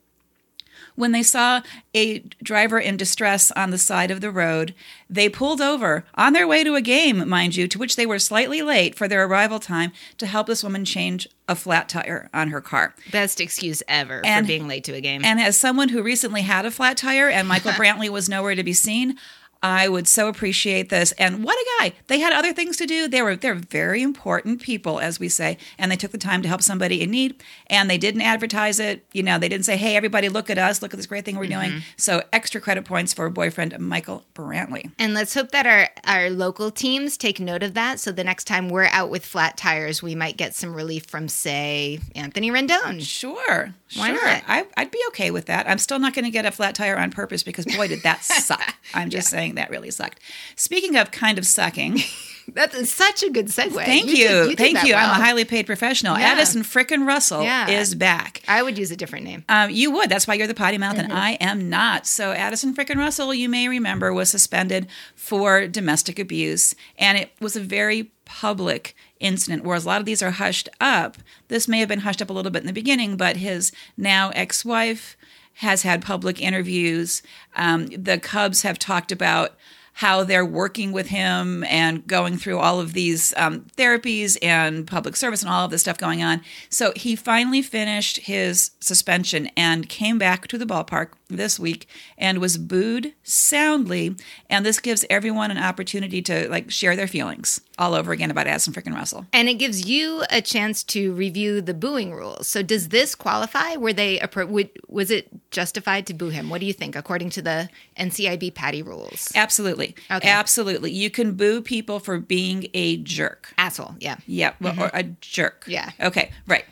when 0.96 1.12
they 1.12 1.24
saw 1.24 1.62
a 1.96 2.20
driver 2.42 2.80
in 2.80 2.98
distress 2.98 3.52
on 3.52 3.72
the 3.72 3.78
side 3.78 4.12
of 4.12 4.22
the 4.22 4.32
road, 4.32 4.74
they 5.10 5.30
pulled 5.30 5.62
over 5.62 6.06
on 6.16 6.34
their 6.34 6.48
way 6.48 6.64
to 6.64 6.76
a 6.76 6.82
game, 6.82 7.28
mind 7.28 7.56
you, 7.56 7.68
to 7.68 7.78
which 7.80 7.96
they 7.96 8.06
were 8.06 8.20
slightly 8.20 8.62
late 8.62 8.96
for 8.96 9.08
their 9.08 9.26
arrival 9.26 9.60
time 9.60 9.92
to 10.18 10.26
help 10.26 10.48
this 10.48 10.64
woman 10.64 10.86
change 10.86 11.28
a 11.48 11.56
flat 11.56 11.90
tire 11.90 12.30
on 12.34 12.50
her 12.50 12.62
car. 12.62 12.96
Best 13.12 13.42
excuse 13.42 13.84
ever 13.88 14.22
And- 14.26 14.46
for 14.46 14.48
being 14.48 14.68
late 14.68 14.84
to 14.86 14.94
a 14.94 15.02
game. 15.02 15.24
And 15.26 15.40
as 15.40 15.58
someone 15.58 15.90
who 15.90 16.02
recently 16.02 16.42
had 16.44 16.66
a 16.66 16.72
flat 16.72 16.98
tire 16.98 17.30
and 17.30 17.48
Michael 17.48 17.72
Brantley 17.74 18.10
was 18.10 18.30
nowhere 18.30 18.56
to 18.56 18.64
be 18.64 18.74
seen, 18.74 19.18
I 19.64 19.88
would 19.88 20.10
so 20.10 20.28
appreciate 20.28 20.90
this. 20.90 21.14
And 21.14 21.42
what 21.42 21.56
a 21.56 21.66
guy. 21.80 21.94
They 22.08 22.20
had 22.20 22.34
other 22.34 22.52
things 22.52 22.76
to 22.78 22.86
do. 22.86 23.08
They 23.08 23.22
were 23.22 23.38
they're 23.38 23.56
very 23.56 24.02
important 24.02 24.62
people, 24.62 25.00
as 25.00 25.22
we 25.22 25.30
say, 25.30 25.58
and 25.78 25.90
they 25.90 25.96
took 25.96 26.12
the 26.12 26.18
time 26.18 26.42
to 26.42 26.50
help 26.50 26.62
somebody 26.62 27.02
in 27.02 27.12
need. 27.12 27.42
And 27.68 27.90
they 27.90 27.98
didn't 27.98 28.22
advertise 28.22 28.80
it. 28.80 29.06
You 29.14 29.24
know, 29.24 29.40
they 29.40 29.48
didn't 29.48 29.66
say, 29.66 29.78
Hey, 29.78 29.96
everybody 29.96 30.28
look 30.28 30.50
at 30.50 30.58
us, 30.58 30.82
look 30.82 30.94
at 30.94 30.98
this 30.98 31.06
great 31.06 31.24
thing 31.24 31.38
we're 31.38 31.48
doing. 31.48 31.72
Mm-hmm. 31.72 31.80
So 31.96 32.24
extra 32.34 32.60
credit 32.60 32.84
points 32.84 33.14
for 33.14 33.30
boyfriend 33.30 33.80
Michael 33.80 34.26
Brantley. 34.36 34.92
And 35.00 35.14
let's 35.14 35.34
hope 35.34 35.52
that 35.52 35.66
our, 35.66 35.90
our 36.06 36.30
local 36.30 36.70
teams 36.70 37.16
take 37.16 37.40
note 37.40 37.64
of 37.64 37.74
that. 37.74 38.02
So 38.02 38.12
the 38.12 38.24
next 38.24 38.44
time 38.46 38.68
we're 38.68 38.86
out 38.86 39.10
with 39.10 39.26
flat 39.26 39.56
tires, 39.56 40.04
we 40.04 40.14
might 40.14 40.36
get 40.36 40.54
some 40.56 40.76
relief 40.76 41.06
from, 41.06 41.30
say, 41.30 42.00
Anthony 42.16 42.52
Rendon. 42.52 43.02
Sure. 43.02 43.74
Why 43.96 44.14
sure. 44.14 44.26
not? 44.26 44.44
I, 44.48 44.66
I'd 44.76 44.92
be 44.92 45.02
okay 45.10 45.32
with 45.32 45.46
that. 45.46 45.70
I'm 45.70 45.78
still 45.78 46.00
not 46.00 46.14
going 46.14 46.26
to 46.26 46.32
get 46.32 46.46
a 46.46 46.52
flat 46.52 46.76
tire 46.76 46.98
on 46.98 47.12
purpose 47.12 47.44
because 47.44 47.66
boy, 47.66 47.88
did 47.88 48.04
that 48.04 48.24
suck. 48.24 48.76
I'm 48.94 49.10
just 49.10 49.30
saying 49.30 49.53
that 49.56 49.70
really 49.70 49.92
sucked. 49.92 50.20
Speaking 50.56 50.96
of 50.96 51.12
kind 51.12 51.38
of 51.38 51.46
sucking, 51.46 52.00
That's 52.50 52.90
such 52.90 53.24
a 53.24 53.30
good 53.30 53.48
segue. 53.48 53.86
thank 53.86 54.10
you. 54.10 54.28
did- 54.28 54.48
did 54.50 54.58
Thank 54.58 54.76
that 54.76 54.86
you. 54.88 54.96
I'm 54.96 55.10
a 55.12 55.14
highly 55.14 55.46
paid 55.46 55.66
professional. 55.66 56.20
Yeah. 56.20 56.26
Addison 56.34 56.62
Frickin' 56.64 57.08
Russell 57.08 57.42
Yeah. 57.42 57.70
is 57.70 57.96
back. 57.96 58.42
I 58.50 58.62
would 58.62 58.78
use 58.78 58.92
a 58.92 58.98
different 58.98 59.24
name. 59.24 59.46
Um, 59.48 59.70
you 59.70 59.92
would. 59.92 60.10
That's 60.10 60.28
why 60.28 60.34
you're 60.34 60.48
the 60.48 60.54
potty 60.54 60.78
mouth, 60.78 60.98
Mm-hmm. 60.98 61.10
and 61.12 61.14
I 61.14 61.32
am 61.40 61.70
not. 61.70 62.06
So, 62.06 62.34
Addison 62.34 62.76
Frickin' 62.76 62.98
Russell, 62.98 63.34
you 63.34 63.48
may 63.48 63.70
remember, 63.70 64.12
was 64.14 64.30
suspended 64.30 64.88
for 65.16 65.68
domestic 65.68 66.20
abuse, 66.20 66.76
and 67.00 67.18
it 67.18 67.32
was 67.40 67.56
a 67.56 67.62
very 67.62 68.12
public 68.26 68.94
incident. 69.22 69.64
Whereas 69.64 69.86
a 69.86 69.88
lot 69.88 70.00
of 70.02 70.06
these 70.06 70.22
are 70.22 70.32
hushed 70.32 70.68
up. 70.82 71.18
This 71.48 71.70
may 71.70 71.80
have 71.80 71.88
been 71.88 72.00
hushed 72.00 72.22
up 72.22 72.30
a 72.30 72.34
little 72.34 72.52
bit 72.52 72.64
in 72.64 72.68
the 72.68 72.74
beginning, 72.74 73.16
but 73.16 73.38
his 73.38 73.72
now 73.96 74.32
ex-wife 74.32 75.16
has 75.56 75.84
had 75.84 76.02
public 76.02 76.42
interviews. 76.42 77.22
Um, 77.56 77.88
the 77.88 78.20
Cubs 78.20 78.64
have 78.64 78.80
talked 78.80 79.12
about 79.12 79.56
how 79.94 80.24
they're 80.24 80.46
working 80.46 80.92
with 80.92 81.08
him 81.08 81.64
and 81.66 82.06
going 82.08 82.38
through 82.38 82.58
all 82.58 82.80
of 82.80 82.94
these 82.94 83.34
um, 83.38 83.62
therapies 83.78 84.38
and 84.42 84.88
public 84.88 85.16
service 85.16 85.44
and 85.44 85.52
all 85.52 85.66
of 85.66 85.72
this 85.72 85.82
stuff 85.82 86.00
going 86.00 86.24
on. 86.24 86.42
So 86.70 86.94
he 86.96 87.16
finally 87.16 87.62
finished 87.62 88.18
his 88.18 88.72
suspension 88.80 89.50
and 89.56 89.88
came 89.88 90.18
back 90.18 90.48
to 90.48 90.58
the 90.58 90.66
ballpark 90.66 91.10
this 91.36 91.60
week 91.60 91.88
and 92.18 92.40
was 92.40 92.58
booed 92.58 93.14
soundly. 93.24 94.16
And 94.50 94.66
this 94.66 94.80
gives 94.80 95.06
everyone 95.10 95.52
an 95.52 95.58
opportunity 95.58 96.22
to 96.24 96.50
like 96.50 96.72
share 96.72 96.96
their 96.96 97.08
feelings 97.08 97.62
all 97.78 97.94
over 97.96 98.12
again 98.12 98.32
about 98.32 98.48
Addison 98.48 98.74
freaking 98.74 98.94
Russell. 98.94 99.26
And 99.34 99.50
it 99.50 99.56
gives 99.56 99.88
you 99.88 100.24
a 100.30 100.42
chance 100.42 100.84
to 100.86 101.14
review 101.14 101.62
the 101.62 101.74
booing 101.74 102.14
rules. 102.14 102.48
So 102.48 102.62
does 102.62 102.90
this 102.90 103.16
qualify? 103.16 103.76
Were 103.76 103.94
they 103.94 104.22
would, 104.36 104.70
was 104.88 105.10
it 105.10 105.30
justified 105.52 106.06
to 106.08 106.14
boo 106.14 106.30
him? 106.30 106.50
What 106.50 106.62
do 106.62 106.68
you 106.68 106.74
think 106.74 106.96
according 106.96 107.32
to 107.32 107.42
the 107.42 107.70
NCIB 108.00 108.54
patty 108.54 108.84
rules? 108.84 109.32
Absolutely. 109.36 109.96
Okay. 110.12 110.30
Absolutely. 110.30 110.92
You 110.92 111.10
can 111.10 111.34
boo 111.34 111.62
people 111.62 112.00
for 112.00 112.20
being 112.20 112.68
a 112.74 112.98
jerk. 112.98 113.54
Asshole. 113.58 113.96
Yeah. 114.00 114.18
Yeah, 114.28 114.54
well, 114.62 114.80
or 114.80 114.92
a 114.94 115.04
jerk. 115.04 115.62
Mm-hmm. 115.62 115.72
Yeah. 115.72 115.92
Okay, 116.00 116.32
right. 116.48 116.66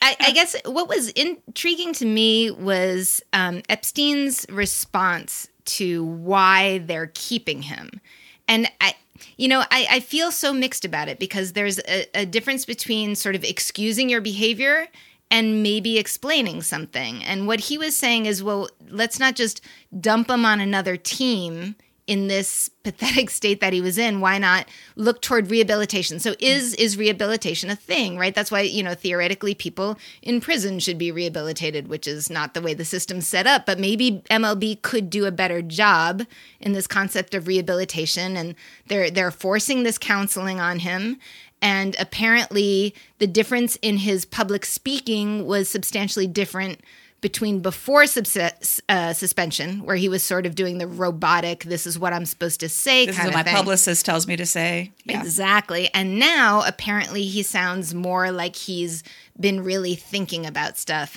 I, 0.00 0.16
I 0.20 0.30
guess 0.32 0.56
what 0.64 0.88
was 0.88 1.08
intriguing 1.10 1.92
to 1.94 2.06
me 2.06 2.50
was 2.50 3.22
um, 3.32 3.62
Epstein's 3.68 4.46
response 4.50 5.48
to 5.64 6.04
why 6.04 6.78
they're 6.78 7.10
keeping 7.14 7.62
him. 7.62 8.00
And 8.48 8.70
I, 8.80 8.94
you 9.36 9.48
know, 9.48 9.60
I, 9.70 9.86
I 9.90 10.00
feel 10.00 10.30
so 10.30 10.52
mixed 10.52 10.84
about 10.84 11.08
it 11.08 11.18
because 11.18 11.52
there's 11.52 11.78
a, 11.80 12.06
a 12.14 12.26
difference 12.26 12.64
between 12.64 13.14
sort 13.14 13.34
of 13.34 13.44
excusing 13.44 14.08
your 14.08 14.20
behavior 14.20 14.88
and 15.30 15.62
maybe 15.62 15.98
explaining 15.98 16.62
something. 16.62 17.24
And 17.24 17.46
what 17.46 17.60
he 17.60 17.78
was 17.78 17.96
saying 17.96 18.26
is, 18.26 18.42
well, 18.42 18.68
let's 18.88 19.18
not 19.18 19.34
just 19.34 19.62
dump 19.98 20.28
him 20.28 20.44
on 20.44 20.60
another 20.60 20.96
team 20.96 21.76
in 22.06 22.26
this 22.28 22.68
pathetic 22.82 23.30
state 23.30 23.60
that 23.60 23.72
he 23.72 23.80
was 23.80 23.96
in 23.96 24.20
why 24.20 24.38
not 24.38 24.66
look 24.96 25.22
toward 25.22 25.50
rehabilitation? 25.50 26.18
So 26.18 26.34
is 26.38 26.74
is 26.74 26.96
rehabilitation 26.96 27.70
a 27.70 27.76
thing 27.76 28.18
right? 28.18 28.34
That's 28.34 28.50
why 28.50 28.62
you 28.62 28.82
know 28.82 28.94
theoretically 28.94 29.54
people 29.54 29.98
in 30.20 30.40
prison 30.40 30.78
should 30.78 30.98
be 30.98 31.12
rehabilitated 31.12 31.88
which 31.88 32.06
is 32.06 32.28
not 32.28 32.54
the 32.54 32.62
way 32.62 32.74
the 32.74 32.84
system's 32.84 33.26
set 33.26 33.46
up. 33.46 33.66
But 33.66 33.78
maybe 33.78 34.22
MLB 34.30 34.82
could 34.82 35.10
do 35.10 35.26
a 35.26 35.32
better 35.32 35.62
job 35.62 36.22
in 36.60 36.72
this 36.72 36.86
concept 36.86 37.34
of 37.34 37.46
rehabilitation 37.46 38.36
and 38.36 38.54
they're 38.86 39.10
they're 39.10 39.30
forcing 39.30 39.82
this 39.82 39.98
counseling 39.98 40.60
on 40.60 40.80
him. 40.80 41.18
And 41.60 41.94
apparently 42.00 42.92
the 43.18 43.28
difference 43.28 43.76
in 43.82 43.98
his 43.98 44.24
public 44.24 44.64
speaking 44.64 45.46
was 45.46 45.68
substantially 45.68 46.26
different 46.26 46.80
between 47.22 47.60
before 47.60 48.06
subs- 48.06 48.82
uh, 48.90 49.14
suspension, 49.14 49.82
where 49.84 49.96
he 49.96 50.10
was 50.10 50.22
sort 50.22 50.44
of 50.44 50.54
doing 50.54 50.76
the 50.76 50.86
robotic, 50.86 51.64
this 51.64 51.86
is 51.86 51.98
what 51.98 52.12
I'm 52.12 52.26
supposed 52.26 52.60
to 52.60 52.68
say 52.68 53.06
This 53.06 53.14
is 53.14 53.18
kind 53.22 53.28
what 53.32 53.40
of 53.40 53.46
my 53.46 53.50
thing. 53.50 53.56
publicist 53.56 54.04
tells 54.04 54.26
me 54.26 54.36
to 54.36 54.44
say. 54.44 54.92
Yeah. 55.06 55.20
Exactly. 55.20 55.88
And 55.94 56.18
now 56.18 56.62
apparently 56.66 57.24
he 57.24 57.42
sounds 57.42 57.94
more 57.94 58.30
like 58.30 58.56
he's 58.56 59.02
been 59.40 59.62
really 59.64 59.94
thinking 59.94 60.44
about 60.44 60.76
stuff. 60.76 61.16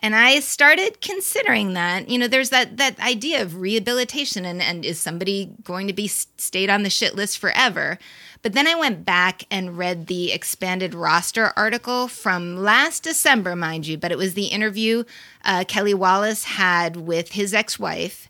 And 0.00 0.14
I 0.14 0.40
started 0.40 1.00
considering 1.00 1.72
that, 1.72 2.10
you 2.10 2.18
know, 2.18 2.28
there's 2.28 2.50
that 2.50 2.76
that 2.76 3.00
idea 3.00 3.40
of 3.40 3.56
rehabilitation 3.56 4.44
and 4.44 4.60
and 4.60 4.84
is 4.84 5.00
somebody 5.00 5.50
going 5.64 5.86
to 5.86 5.94
be 5.94 6.06
stayed 6.06 6.68
on 6.68 6.82
the 6.82 6.90
shit 6.90 7.14
list 7.16 7.38
forever? 7.38 7.98
But 8.46 8.52
then 8.52 8.68
I 8.68 8.76
went 8.76 9.04
back 9.04 9.42
and 9.50 9.76
read 9.76 10.06
the 10.06 10.30
expanded 10.30 10.94
roster 10.94 11.52
article 11.56 12.06
from 12.06 12.56
last 12.56 13.02
December, 13.02 13.56
mind 13.56 13.88
you, 13.88 13.98
but 13.98 14.12
it 14.12 14.18
was 14.18 14.34
the 14.34 14.46
interview 14.46 15.02
uh, 15.44 15.64
Kelly 15.66 15.94
Wallace 15.94 16.44
had 16.44 16.94
with 16.94 17.32
his 17.32 17.52
ex-wife 17.52 18.28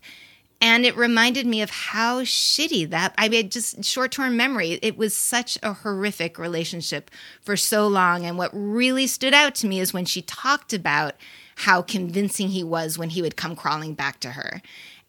and 0.59 0.87
it 0.87 0.97
reminded 0.97 1.45
me 1.45 1.61
of 1.61 1.69
how 1.69 2.23
shitty 2.23 2.89
that 2.89 3.13
I 3.15 3.29
mean 3.29 3.51
just 3.51 3.85
short-term 3.85 4.35
memory 4.35 4.79
it 4.81 4.97
was 4.97 5.15
such 5.15 5.59
a 5.61 5.73
horrific 5.73 6.39
relationship 6.39 7.11
for 7.41 7.55
so 7.55 7.87
long 7.87 8.25
and 8.25 8.39
what 8.39 8.49
really 8.53 9.05
stood 9.05 9.35
out 9.35 9.53
to 9.55 9.67
me 9.67 9.79
is 9.79 9.93
when 9.93 10.05
she 10.05 10.23
talked 10.23 10.73
about 10.73 11.13
how 11.57 11.83
convincing 11.83 12.49
he 12.49 12.63
was 12.63 12.97
when 12.97 13.11
he 13.11 13.21
would 13.21 13.35
come 13.35 13.55
crawling 13.55 13.93
back 13.93 14.19
to 14.21 14.31
her 14.31 14.63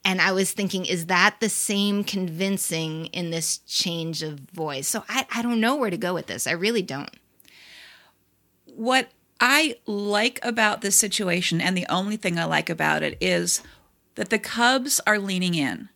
and 0.04 0.20
I 0.20 0.32
was 0.32 0.52
thinking, 0.52 0.86
is 0.86 1.06
that 1.06 1.36
the 1.40 1.48
same 1.48 2.04
convincing 2.04 3.06
in 3.06 3.30
this 3.30 3.58
change 3.58 4.22
of 4.22 4.38
voice? 4.38 4.88
So 4.88 5.04
I, 5.08 5.26
I 5.34 5.42
don't 5.42 5.60
know 5.60 5.76
where 5.76 5.90
to 5.90 5.96
go 5.96 6.14
with 6.14 6.26
this. 6.26 6.46
I 6.46 6.52
really 6.52 6.82
don't. 6.82 7.10
what 8.66 9.10
I 9.40 9.76
like 9.86 10.40
about 10.42 10.80
this 10.80 10.96
situation, 10.96 11.60
and 11.60 11.76
the 11.76 11.86
only 11.88 12.16
thing 12.16 12.38
I 12.38 12.44
like 12.44 12.70
about 12.70 13.02
it, 13.02 13.16
is 13.20 13.62
that 14.14 14.30
the 14.30 14.38
Cubs 14.38 15.00
are 15.06 15.18
leaning 15.18 15.54
in. 15.54 15.88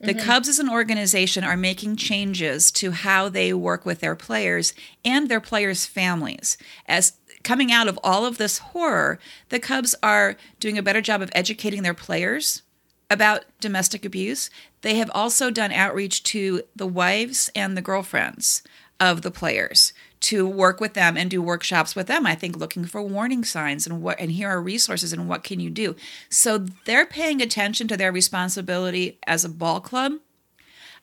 The 0.00 0.14
mm-hmm. 0.14 0.26
Cubs 0.26 0.48
as 0.48 0.58
an 0.58 0.68
organization 0.68 1.42
are 1.44 1.56
making 1.56 1.96
changes 1.96 2.70
to 2.72 2.90
how 2.92 3.28
they 3.28 3.52
work 3.52 3.86
with 3.86 4.00
their 4.00 4.14
players 4.14 4.74
and 5.04 5.28
their 5.28 5.40
players' 5.40 5.86
families. 5.86 6.58
As 6.86 7.14
coming 7.42 7.72
out 7.72 7.88
of 7.88 7.98
all 8.04 8.26
of 8.26 8.38
this 8.38 8.58
horror, 8.58 9.18
the 9.48 9.58
Cubs 9.58 9.94
are 10.02 10.36
doing 10.60 10.76
a 10.76 10.82
better 10.82 11.00
job 11.00 11.22
of 11.22 11.30
educating 11.34 11.82
their 11.82 11.94
players 11.94 12.62
about 13.10 13.44
domestic 13.60 14.04
abuse. 14.04 14.50
They 14.82 14.96
have 14.96 15.10
also 15.14 15.50
done 15.50 15.72
outreach 15.72 16.22
to 16.24 16.62
the 16.74 16.86
wives 16.86 17.50
and 17.54 17.76
the 17.76 17.82
girlfriends 17.82 18.62
of 18.98 19.22
the 19.22 19.30
players 19.30 19.92
to 20.18 20.48
work 20.48 20.80
with 20.80 20.94
them 20.94 21.16
and 21.16 21.30
do 21.30 21.42
workshops 21.42 21.94
with 21.94 22.06
them. 22.06 22.26
I 22.26 22.34
think 22.34 22.56
looking 22.56 22.84
for 22.84 23.02
warning 23.02 23.44
signs 23.44 23.86
and 23.86 24.02
what 24.02 24.18
and 24.18 24.32
here 24.32 24.48
are 24.48 24.60
resources 24.62 25.12
and 25.12 25.28
what 25.28 25.44
can 25.44 25.60
you 25.60 25.70
do. 25.70 25.94
So 26.30 26.58
they're 26.84 27.06
paying 27.06 27.42
attention 27.42 27.86
to 27.88 27.96
their 27.96 28.10
responsibility 28.10 29.18
as 29.26 29.44
a 29.44 29.50
ball 29.50 29.80
club. 29.80 30.14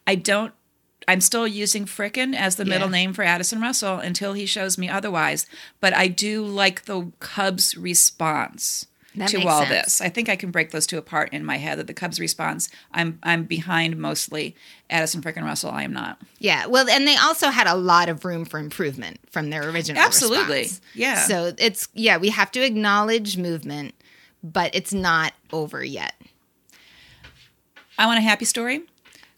I 0.05 0.15
don't 0.15 0.53
I'm 1.07 1.21
still 1.21 1.47
using 1.47 1.85
Frickin 1.85 2.33
as 2.33 2.55
the 2.55 2.65
middle 2.65 2.89
name 2.89 3.13
for 3.13 3.23
Addison 3.23 3.59
Russell 3.59 3.97
until 3.97 4.33
he 4.33 4.45
shows 4.45 4.77
me 4.77 4.87
otherwise. 4.87 5.45
But 5.81 5.93
I 5.93 6.07
do 6.07 6.45
like 6.45 6.85
the 6.85 7.11
Cubs 7.19 7.75
response 7.75 8.87
That 9.15 9.29
to 9.29 9.47
all 9.47 9.65
sense. 9.65 9.69
this. 9.69 10.01
I 10.01 10.09
think 10.09 10.27
I 10.27 10.35
can 10.35 10.49
break 10.49 10.71
those 10.71 10.87
two 10.87 10.97
apart 10.97 11.29
in 11.31 11.45
my 11.45 11.57
head. 11.57 11.77
That 11.77 11.87
the 11.87 11.93
Cubs 11.93 12.19
response, 12.19 12.69
I'm 12.91 13.19
I'm 13.21 13.43
behind 13.43 13.97
mostly 13.97 14.55
Addison 14.89 15.21
Frickin 15.21 15.43
Russell. 15.43 15.69
I 15.71 15.83
am 15.83 15.93
not. 15.93 16.19
Yeah, 16.39 16.65
well, 16.65 16.89
and 16.89 17.07
they 17.07 17.15
also 17.15 17.49
had 17.49 17.67
a 17.67 17.75
lot 17.75 18.09
of 18.09 18.25
room 18.25 18.43
for 18.45 18.59
improvement 18.59 19.19
from 19.29 19.49
their 19.49 19.69
original. 19.69 20.01
Absolutely. 20.01 20.61
response. 20.61 20.81
Yeah. 20.95 21.25
So 21.25 21.53
it's 21.57 21.87
yeah, 21.93 22.17
we 22.17 22.29
have 22.29 22.51
to 22.51 22.61
acknowledge 22.61 23.37
movement, 23.37 23.93
but 24.43 24.73
it's 24.73 24.93
not 24.93 25.33
over 25.51 25.83
yet. 25.83 26.15
I 27.97 28.07
want 28.07 28.17
a 28.17 28.23
happy 28.23 28.45
story. 28.45 28.79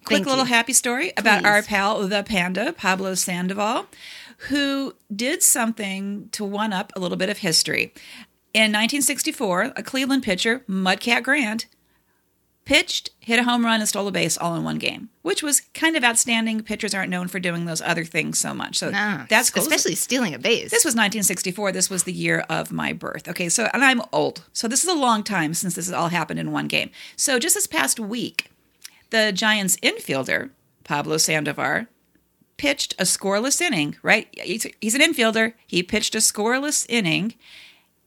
Quick 0.05 0.17
Thank 0.17 0.27
little 0.27 0.46
you. 0.46 0.53
happy 0.53 0.74
story 0.74 1.12
about 1.17 1.46
our 1.46 1.63
pal, 1.63 2.08
the 2.08 2.24
panda, 2.24 2.72
Pablo 2.74 3.15
Sandoval, 3.15 3.88
who 4.50 4.94
did 5.13 5.41
something 5.41 6.29
to 6.32 6.46
one 6.46 6.72
up 6.72 6.94
a 6.96 7.00
little 7.00 7.17
bit 7.17 7.29
of 7.29 7.39
history. 7.39 7.91
In 8.55 8.71
1964, 8.71 9.74
a 9.75 9.83
Cleveland 9.83 10.24
pitcher, 10.24 10.63
Mudcat 10.69 11.24
Grant, 11.24 11.65
pitched, 12.63 13.09
hit 13.19 13.38
a 13.38 13.43
home 13.43 13.65
run, 13.65 13.81
and 13.81 13.89
stole 13.89 14.07
a 14.07 14.13
base 14.13 14.38
all 14.38 14.55
in 14.55 14.63
one 14.63 14.77
game, 14.77 15.09
which 15.24 15.43
was 15.43 15.59
kind 15.74 15.97
of 15.97 16.05
outstanding. 16.05 16.63
Pitchers 16.63 16.93
aren't 16.93 17.09
known 17.09 17.27
for 17.27 17.38
doing 17.38 17.65
those 17.65 17.81
other 17.81 18.05
things 18.05 18.39
so 18.39 18.53
much. 18.53 18.77
So 18.77 18.91
No, 18.91 19.25
that's 19.27 19.50
cool. 19.50 19.62
especially 19.62 19.95
stealing 19.95 20.33
a 20.33 20.39
base. 20.39 20.71
This 20.71 20.85
was 20.85 20.93
1964. 20.93 21.74
This 21.74 21.89
was 21.89 22.05
the 22.05 22.13
year 22.13 22.45
of 22.50 22.71
my 22.71 22.93
birth. 22.93 23.27
Okay, 23.27 23.50
so 23.50 23.67
and 23.74 23.83
I'm 23.83 24.01
old. 24.13 24.45
So 24.53 24.69
this 24.69 24.85
is 24.85 24.89
a 24.89 24.97
long 24.97 25.21
time 25.24 25.53
since 25.53 25.75
this 25.75 25.88
has 25.88 25.93
all 25.93 26.07
happened 26.07 26.39
in 26.39 26.53
one 26.53 26.69
game. 26.69 26.91
So 27.17 27.38
just 27.39 27.55
this 27.55 27.67
past 27.67 28.00
week, 28.00 28.51
the 29.09 29.33
Giants 29.33 29.75
infielder, 29.83 30.51
Pablo 30.85 31.17
Sandoval, 31.17 31.88
pitched 32.55 32.93
a 32.93 33.03
scoreless 33.03 33.59
inning, 33.59 33.97
right? 34.01 34.29
He's, 34.41 34.65
he's 34.79 34.95
an 34.95 35.01
infielder. 35.01 35.55
He 35.67 35.83
pitched 35.83 36.15
a 36.15 36.19
scoreless 36.19 36.85
inning 36.88 37.33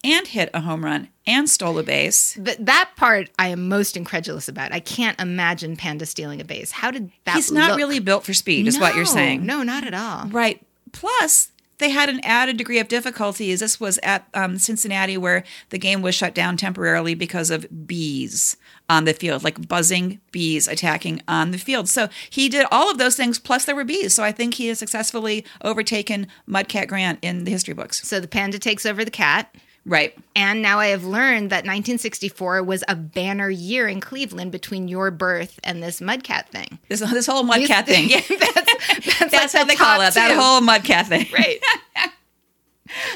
and 0.05 0.27
hit 0.27 0.51
a 0.55 0.61
home 0.61 0.85
run 0.85 1.09
and 1.27 1.49
stole 1.49 1.79
a 1.79 1.83
base. 1.83 2.35
Th- 2.35 2.59
that 2.59 2.91
part 2.97 3.31
I 3.39 3.49
am 3.49 3.69
most 3.69 3.97
incredulous 3.97 4.49
about. 4.49 4.73
I 4.73 4.81
can't 4.81 5.21
imagine 5.21 5.77
Panda 5.77 6.07
stealing 6.07 6.41
a 6.41 6.45
base. 6.45 6.71
How 6.71 6.91
did 6.91 7.11
that? 7.25 7.37
He's 7.37 7.53
not 7.53 7.71
look? 7.71 7.79
really 7.79 7.99
built 7.99 8.25
for 8.25 8.35
speed, 8.35 8.67
is 8.67 8.79
what 8.79 8.95
you're 8.95 9.05
saying. 9.05 9.45
No, 9.45 9.63
not 9.63 9.85
at 9.85 9.95
all. 9.95 10.27
Right. 10.29 10.63
Plus, 10.93 11.53
they 11.79 11.91
had 11.91 12.09
an 12.09 12.21
added 12.25 12.57
degree 12.57 12.79
of 12.79 12.89
difficulty. 12.89 13.53
as 13.53 13.61
This 13.61 13.79
was 13.79 13.99
at 14.03 14.27
um, 14.35 14.59
Cincinnati, 14.59 15.17
where 15.17 15.45
the 15.71 15.79
game 15.79 16.03
was 16.03 16.15
shut 16.15 16.35
down 16.35 16.57
temporarily 16.57 17.15
because 17.15 17.51
of 17.51 17.87
bees 17.87 18.57
on 18.91 19.05
the 19.05 19.15
field, 19.15 19.45
like 19.45 19.69
buzzing 19.69 20.21
bees 20.33 20.67
attacking 20.67 21.23
on 21.29 21.51
the 21.51 21.59
field. 21.59 21.89
So 21.89 22.09
he 22.31 22.49
did 22.49 22.67
all 22.71 22.91
of 22.91 22.99
those 22.99 23.17
things, 23.17 23.39
plus 23.39 23.65
there 23.65 23.77
were 23.77 23.85
bees. 23.85 24.15
So 24.15 24.25
I 24.25 24.33
think 24.33 24.55
he 24.55 24.69
has 24.69 24.79
successfully 24.79 25.45
overtaken 25.63 26.27
Mudcat 26.49 26.89
Grant 26.89 27.19
in 27.23 27.45
the 27.45 27.51
history 27.51 27.75
books. 27.75 28.07
So 28.09 28.19
the 28.19 28.29
panda 28.29 28.59
takes 28.59 28.87
over 28.87 29.05
the 29.05 29.11
cat. 29.11 29.55
Right. 29.89 30.17
And 30.37 30.63
now 30.63 30.79
I 30.79 30.89
have 30.89 31.05
learned 31.05 31.51
that 31.51 31.65
1964 31.65 32.63
was 32.63 32.85
a 32.87 32.95
banner 32.95 33.49
year 33.49 33.89
in 33.89 34.01
Cleveland 34.01 34.53
between 34.53 34.87
your 34.87 35.11
birth 35.11 35.59
and 35.65 35.83
this 35.83 36.01
mudcat 36.01 36.49
thing. 36.49 36.79
This, 36.89 37.01
this 37.01 37.27
whole 37.27 37.43
Mudcat 37.43 37.87
thing. 37.87 38.11
Yeah. 38.11 38.21
that's 38.29 39.19
that's, 39.19 39.33
That's 39.33 39.33
like 39.33 39.53
how 39.53 39.65
the 39.65 39.69
they 39.69 39.77
call 39.77 40.01
it. 40.03 40.15
That 40.15 40.37
whole 40.39 40.61
Mudcat 40.61 41.07
thing. 41.07 41.27
right. 41.33 41.59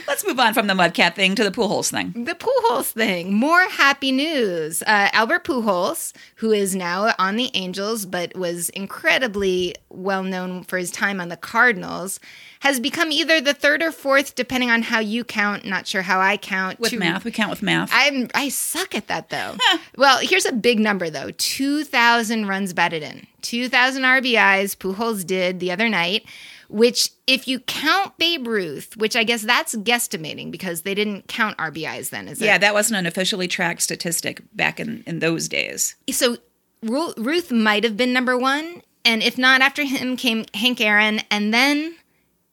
Let's 0.06 0.26
move 0.26 0.38
on 0.40 0.54
from 0.54 0.66
the 0.66 0.74
Mudcat 0.74 1.14
thing 1.14 1.34
to 1.36 1.44
the 1.44 1.50
Pujols 1.50 1.90
thing. 1.90 2.24
The 2.24 2.34
Pujols 2.34 2.92
thing. 2.92 3.32
More 3.34 3.62
happy 3.68 4.12
news. 4.12 4.82
Uh, 4.82 5.08
Albert 5.12 5.44
Pujols, 5.44 6.12
who 6.36 6.52
is 6.52 6.74
now 6.74 7.14
on 7.18 7.36
the 7.36 7.50
Angels 7.54 8.06
but 8.06 8.36
was 8.36 8.68
incredibly 8.70 9.74
well 9.90 10.22
known 10.22 10.62
for 10.64 10.78
his 10.78 10.90
time 10.90 11.20
on 11.20 11.28
the 11.28 11.36
Cardinals, 11.36 12.20
has 12.60 12.78
become 12.78 13.10
either 13.10 13.40
the 13.40 13.54
third 13.54 13.82
or 13.82 13.90
fourth, 13.90 14.34
depending 14.34 14.70
on 14.70 14.82
how 14.82 15.00
you 15.00 15.24
count. 15.24 15.64
Not 15.64 15.86
sure 15.86 16.02
how 16.02 16.20
I 16.20 16.36
count. 16.36 16.78
With 16.78 16.90
to- 16.90 16.98
math, 16.98 17.24
we 17.24 17.30
count 17.32 17.50
with 17.50 17.62
math. 17.62 17.90
I'm 17.92 18.28
I 18.34 18.48
suck 18.48 18.94
at 18.94 19.08
that 19.08 19.30
though. 19.30 19.56
well, 19.96 20.18
here's 20.18 20.46
a 20.46 20.52
big 20.52 20.78
number 20.78 21.10
though. 21.10 21.30
2000 21.38 22.46
runs 22.46 22.72
batted 22.72 23.02
in. 23.02 23.26
2000 23.42 24.02
RBIs 24.02 24.76
Pujols 24.76 25.26
did 25.26 25.58
the 25.58 25.72
other 25.72 25.88
night, 25.88 26.24
which 26.72 27.10
if 27.26 27.46
you 27.46 27.60
count 27.60 28.16
Babe 28.16 28.46
Ruth, 28.46 28.96
which 28.96 29.14
I 29.14 29.24
guess 29.24 29.42
that's 29.42 29.74
guesstimating 29.74 30.50
because 30.50 30.82
they 30.82 30.94
didn't 30.94 31.28
count 31.28 31.58
RBIs 31.58 32.10
then, 32.10 32.28
is 32.28 32.40
yeah, 32.40 32.56
it? 32.56 32.62
that 32.62 32.72
wasn't 32.72 32.98
an 32.98 33.06
officially 33.06 33.46
tracked 33.46 33.82
statistic 33.82 34.42
back 34.54 34.80
in, 34.80 35.04
in 35.06 35.18
those 35.18 35.48
days. 35.48 35.96
So 36.10 36.38
Ru- 36.82 37.14
Ruth 37.16 37.52
might 37.52 37.84
have 37.84 37.96
been 37.96 38.12
number 38.12 38.38
1, 38.38 38.82
and 39.04 39.22
if 39.22 39.36
not 39.36 39.60
after 39.60 39.84
him 39.84 40.16
came 40.16 40.46
Hank 40.54 40.80
Aaron 40.80 41.20
and 41.30 41.52
then 41.52 41.96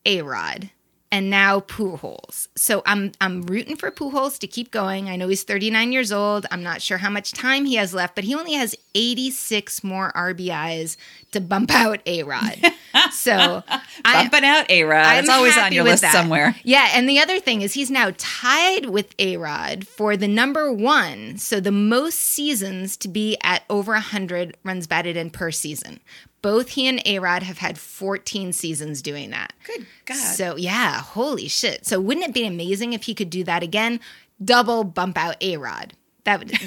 A-Rod. 0.06 0.70
And 1.12 1.32
now 1.32 1.62
Pujols. 1.62 2.50
So 2.56 2.84
I'm 2.86 3.14
I'm 3.20 3.42
rooting 3.42 3.76
for 3.78 3.90
Pujols 3.90 4.38
to 4.38 4.46
keep 4.46 4.70
going. 4.70 5.10
I 5.10 5.16
know 5.16 5.28
he's 5.28 5.42
39 5.42 5.92
years 5.92 6.12
old. 6.12 6.46
I'm 6.52 6.62
not 6.62 6.84
sure 6.84 7.00
how 7.00 7.10
much 7.10 7.32
time 7.32 7.66
he 7.66 7.78
has 7.78 7.96
left, 7.96 8.14
but 8.14 8.26
he 8.26 8.36
only 8.36 8.54
has 8.54 8.76
86 8.94 9.84
more 9.84 10.12
RBIs 10.16 10.98
to 11.32 11.42
bump 11.42 11.72
out 11.72 12.00
A 12.06 12.24
Rod. 12.24 12.58
So 13.12 13.64
I, 14.04 14.24
Bumping 14.24 14.44
out 14.44 14.70
A 14.70 14.84
Rod. 14.84 15.18
It's 15.20 15.30
always 15.30 15.56
on 15.58 15.72
your 15.72 15.84
list 15.84 16.02
that. 16.02 16.12
somewhere. 16.12 16.56
Yeah, 16.64 16.90
and 16.94 17.08
the 17.08 17.20
other 17.20 17.40
thing 17.40 17.62
is 17.62 17.74
he's 17.74 17.92
now 17.92 18.12
tied 18.18 18.88
with 18.88 19.14
A 19.20 19.38
Rod 19.38 19.88
for 19.88 20.18
the 20.18 20.28
number 20.28 20.74
one, 20.74 21.38
so 21.38 21.60
the 21.60 21.72
most 21.72 22.20
seasons 22.20 22.98
to 22.98 23.08
be 23.08 23.38
at 23.44 23.64
over 23.70 23.92
100 23.94 24.58
runs 24.64 24.88
batted 24.88 25.18
in 25.18 25.30
per 25.30 25.52
season. 25.52 26.00
Both 26.42 26.70
he 26.70 26.88
and 26.88 27.02
A 27.06 27.20
Rod 27.20 27.44
have 27.44 27.60
had 27.60 27.78
14 27.78 28.54
seasons 28.54 29.02
doing 29.02 29.30
that. 29.32 29.54
Good 29.66 29.86
God. 30.06 30.16
So, 30.18 30.56
yeah, 30.56 31.00
holy 31.00 31.48
shit. 31.48 31.86
So, 31.86 32.00
wouldn't 32.00 32.28
it 32.28 32.34
be 32.34 32.46
amazing 32.46 32.94
if 32.94 33.04
he 33.04 33.14
could 33.14 33.30
do 33.30 33.44
that 33.44 33.62
again? 33.62 34.00
Double 34.44 34.84
bump 34.84 35.18
out 35.18 35.36
A 35.42 35.58
Rod. 35.58 35.94
That 36.24 36.40
would 36.40 36.58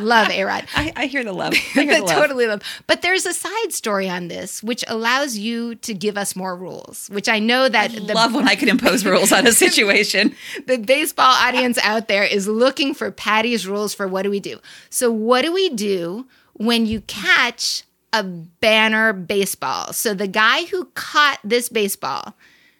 love 0.00 0.30
A 0.30 0.44
Rod. 0.44 0.66
I, 0.74 0.92
I 0.96 1.06
hear 1.06 1.24
the 1.24 1.32
love. 1.32 1.52
I 1.74 1.82
hear 1.82 2.00
the 2.00 2.06
love. 2.06 2.10
totally 2.10 2.46
love. 2.46 2.62
But 2.86 3.02
there's 3.02 3.26
a 3.26 3.32
side 3.32 3.72
story 3.72 4.08
on 4.08 4.28
this, 4.28 4.62
which 4.62 4.84
allows 4.88 5.36
you 5.36 5.74
to 5.76 5.94
give 5.94 6.16
us 6.16 6.36
more 6.36 6.56
rules. 6.56 7.08
Which 7.12 7.28
I 7.28 7.38
know 7.38 7.68
that 7.68 7.92
the, 7.92 8.14
love 8.14 8.34
when 8.34 8.48
I 8.48 8.54
can 8.54 8.68
impose 8.68 9.04
rules 9.06 9.32
on 9.32 9.46
a 9.46 9.52
situation. 9.52 10.34
the 10.66 10.78
baseball 10.78 11.26
audience 11.26 11.78
out 11.82 12.08
there 12.08 12.24
is 12.24 12.46
looking 12.48 12.94
for 12.94 13.10
Patty's 13.10 13.66
rules 13.66 13.94
for 13.94 14.08
what 14.08 14.22
do 14.22 14.30
we 14.30 14.40
do. 14.40 14.58
So 14.90 15.10
what 15.10 15.42
do 15.42 15.52
we 15.52 15.70
do 15.70 16.26
when 16.54 16.86
you 16.86 17.00
catch 17.02 17.84
a 18.12 18.22
banner 18.22 19.12
baseball? 19.12 19.92
So 19.92 20.14
the 20.14 20.28
guy 20.28 20.64
who 20.66 20.86
caught 20.94 21.38
this 21.44 21.68
baseball 21.68 22.34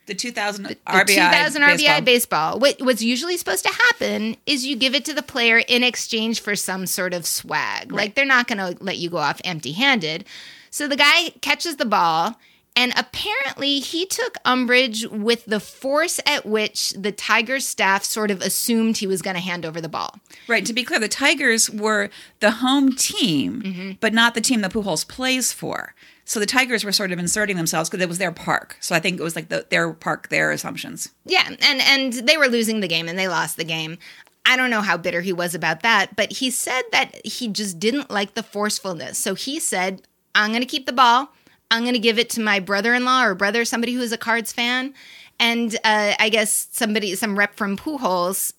The 0.06 0.14
2000 0.14 0.64
the 0.66 0.74
RBI. 0.86 1.06
2000 1.06 1.62
RBI 1.62 1.76
baseball. 1.76 2.00
baseball. 2.02 2.58
What, 2.60 2.76
what's 2.80 3.02
usually 3.02 3.36
supposed 3.36 3.64
to 3.64 3.72
happen 3.72 4.36
is 4.46 4.64
you 4.64 4.76
give 4.76 4.94
it 4.94 5.04
to 5.06 5.12
the 5.14 5.22
player 5.22 5.58
in 5.58 5.82
exchange 5.82 6.40
for 6.40 6.54
some 6.56 6.86
sort 6.86 7.12
of 7.12 7.26
swag. 7.26 7.90
Like 7.92 8.14
they're 8.14 8.24
not 8.24 8.46
going 8.46 8.58
to 8.58 8.82
let 8.82 8.98
you 8.98 9.10
go 9.10 9.16
off 9.18 9.40
empty 9.44 9.72
handed. 9.72 10.24
So 10.70 10.86
the 10.86 10.96
guy 10.96 11.30
catches 11.40 11.76
the 11.76 11.84
ball. 11.86 12.38
And 12.78 12.92
apparently, 12.94 13.80
he 13.80 14.04
took 14.04 14.36
umbrage 14.44 15.06
with 15.06 15.46
the 15.46 15.60
force 15.60 16.20
at 16.26 16.44
which 16.44 16.90
the 16.90 17.10
Tigers 17.10 17.64
staff 17.66 18.04
sort 18.04 18.30
of 18.30 18.42
assumed 18.42 18.98
he 18.98 19.06
was 19.06 19.22
going 19.22 19.34
to 19.34 19.40
hand 19.40 19.64
over 19.64 19.80
the 19.80 19.88
ball. 19.88 20.16
Right. 20.46 20.66
To 20.66 20.74
be 20.74 20.84
clear, 20.84 21.00
the 21.00 21.08
Tigers 21.08 21.70
were 21.70 22.10
the 22.40 22.50
home 22.50 22.94
team, 22.94 23.62
Mm-hmm. 23.62 23.90
but 24.00 24.12
not 24.12 24.34
the 24.34 24.42
team 24.42 24.60
that 24.60 24.72
Pujols 24.72 25.08
plays 25.08 25.54
for. 25.54 25.94
So 26.26 26.40
the 26.40 26.46
Tigers 26.46 26.84
were 26.84 26.90
sort 26.90 27.12
of 27.12 27.20
inserting 27.20 27.56
themselves 27.56 27.88
because 27.88 28.02
it 28.02 28.08
was 28.08 28.18
their 28.18 28.32
park. 28.32 28.76
So 28.80 28.96
I 28.96 29.00
think 29.00 29.18
it 29.18 29.22
was 29.22 29.36
like 29.36 29.48
the, 29.48 29.64
their 29.70 29.92
park, 29.92 30.28
their 30.28 30.50
assumptions. 30.50 31.10
Yeah, 31.24 31.48
and 31.48 31.80
and 31.80 32.12
they 32.12 32.36
were 32.36 32.48
losing 32.48 32.80
the 32.80 32.88
game 32.88 33.08
and 33.08 33.16
they 33.18 33.28
lost 33.28 33.56
the 33.56 33.64
game. 33.64 33.96
I 34.44 34.56
don't 34.56 34.70
know 34.70 34.80
how 34.80 34.96
bitter 34.96 35.20
he 35.20 35.32
was 35.32 35.54
about 35.54 35.82
that, 35.82 36.16
but 36.16 36.32
he 36.32 36.50
said 36.50 36.82
that 36.90 37.24
he 37.24 37.48
just 37.48 37.78
didn't 37.78 38.10
like 38.10 38.34
the 38.34 38.42
forcefulness. 38.42 39.18
So 39.18 39.34
he 39.34 39.60
said, 39.60 40.02
"I'm 40.34 40.50
going 40.50 40.62
to 40.62 40.66
keep 40.66 40.86
the 40.86 40.92
ball. 40.92 41.32
I'm 41.70 41.82
going 41.82 41.94
to 41.94 42.00
give 42.00 42.18
it 42.18 42.28
to 42.30 42.40
my 42.40 42.58
brother-in-law 42.58 43.24
or 43.24 43.34
brother, 43.36 43.64
somebody 43.64 43.94
who 43.94 44.02
is 44.02 44.12
a 44.12 44.18
Cards 44.18 44.52
fan." 44.52 44.94
And 45.38 45.74
uh, 45.84 46.14
I 46.18 46.28
guess 46.28 46.68
somebody, 46.72 47.14
some 47.14 47.38
rep 47.38 47.56
from 47.56 47.76
Pujols, 47.76 48.52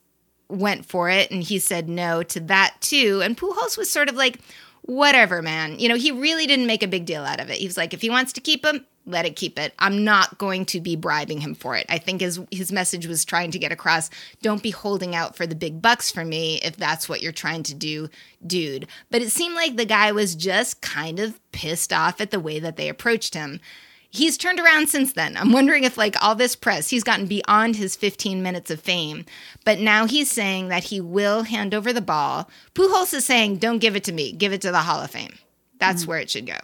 went 0.47 0.85
for 0.85 1.09
it, 1.09 1.31
and 1.31 1.43
he 1.43 1.59
said 1.59 1.89
no 1.89 2.23
to 2.23 2.39
that 2.41 2.75
too. 2.79 3.21
And 3.23 3.37
Pujols 3.37 3.77
was 3.77 3.89
sort 3.89 4.09
of 4.09 4.15
like, 4.15 4.39
"Whatever, 4.87 5.41
man. 5.41 5.79
You 5.79 5.87
know, 5.89 5.95
he 5.95 6.11
really 6.11 6.47
didn't 6.47 6.65
make 6.65 6.81
a 6.81 6.87
big 6.87 7.05
deal 7.05 7.23
out 7.23 7.39
of 7.39 7.49
it. 7.49 7.57
He 7.57 7.67
was 7.67 7.77
like, 7.77 7.93
if 7.93 8.01
he 8.01 8.09
wants 8.09 8.33
to 8.33 8.41
keep 8.41 8.65
him." 8.65 8.85
let 9.07 9.25
it 9.25 9.37
keep 9.37 9.57
it. 9.57 9.73
I'm 9.79 10.03
not 10.03 10.37
going 10.37 10.65
to 10.65 10.81
be 10.81 10.95
bribing 10.95 11.39
him 11.39 11.55
for 11.55 11.75
it. 11.75 11.85
I 11.89 11.97
think 11.97 12.21
his 12.21 12.39
his 12.51 12.71
message 12.71 13.07
was 13.07 13.25
trying 13.25 13.51
to 13.51 13.59
get 13.59 13.71
across, 13.71 14.09
don't 14.41 14.61
be 14.61 14.69
holding 14.69 15.15
out 15.15 15.35
for 15.35 15.47
the 15.47 15.55
big 15.55 15.81
bucks 15.81 16.11
for 16.11 16.25
me 16.25 16.59
if 16.61 16.75
that's 16.75 17.07
what 17.07 17.21
you're 17.21 17.31
trying 17.31 17.63
to 17.63 17.73
do, 17.73 18.09
dude. 18.45 18.87
But 19.09 19.21
it 19.21 19.31
seemed 19.31 19.55
like 19.55 19.77
the 19.77 19.85
guy 19.85 20.11
was 20.11 20.35
just 20.35 20.81
kind 20.81 21.19
of 21.19 21.39
pissed 21.53 21.93
off 21.93 22.19
at 22.19 22.31
the 22.31 22.39
way 22.39 22.59
that 22.59 22.75
they 22.75 22.89
approached 22.89 23.33
him. 23.33 23.61
He's 24.09 24.37
turned 24.37 24.59
around 24.59 24.87
since 24.89 25.13
then. 25.13 25.35
I'm 25.37 25.51
wondering 25.51 25.83
if, 25.83 25.97
like, 25.97 26.15
all 26.23 26.33
this 26.33 26.55
press, 26.55 26.89
he's 26.89 27.03
gotten 27.03 27.25
beyond 27.27 27.75
his 27.75 27.95
15 27.95 28.41
minutes 28.41 28.71
of 28.71 28.79
fame. 28.79 29.25
But 29.65 29.79
now 29.79 30.05
he's 30.07 30.31
saying 30.31 30.69
that 30.69 30.85
he 30.85 31.01
will 31.01 31.43
hand 31.43 31.73
over 31.73 31.91
the 31.91 32.01
ball. 32.01 32.49
Pujols 32.73 33.13
is 33.13 33.25
saying, 33.25 33.57
don't 33.57 33.79
give 33.79 33.95
it 33.95 34.03
to 34.05 34.11
me, 34.13 34.31
give 34.31 34.53
it 34.53 34.61
to 34.61 34.71
the 34.71 34.79
Hall 34.81 35.01
of 35.01 35.11
Fame. 35.11 35.33
That's 35.79 36.01
Mm-hmm. 36.03 36.09
where 36.09 36.19
it 36.19 36.29
should 36.29 36.47
go. 36.47 36.57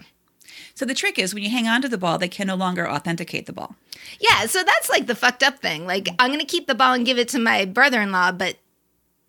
So 0.74 0.86
the 0.86 0.96
trick 0.96 1.20
is 1.20 1.34
when 1.34 1.44
you 1.44 1.50
hang 1.52 1.68
on 1.68 1.82
to 1.84 1.90
the 1.90 1.98
ball, 2.00 2.18
they 2.18 2.28
can 2.30 2.48
no 2.48 2.56
longer 2.56 2.90
authenticate 2.90 3.46
the 3.46 3.54
ball. 3.54 3.76
Yeah, 4.20 4.46
so 4.48 4.64
that's 4.64 4.90
like 4.90 5.06
the 5.06 5.14
fucked 5.16 5.44
up 5.44 5.60
thing. 5.60 5.86
Like, 5.86 6.10
I'm 6.18 6.30
going 6.30 6.40
to 6.40 6.46
keep 6.46 6.66
the 6.66 6.74
ball 6.76 6.94
and 6.94 7.06
give 7.06 7.20
it 7.20 7.28
to 7.30 7.40
my 7.40 7.66
brother 7.66 8.02
in 8.02 8.12
law, 8.12 8.32
but 8.32 8.58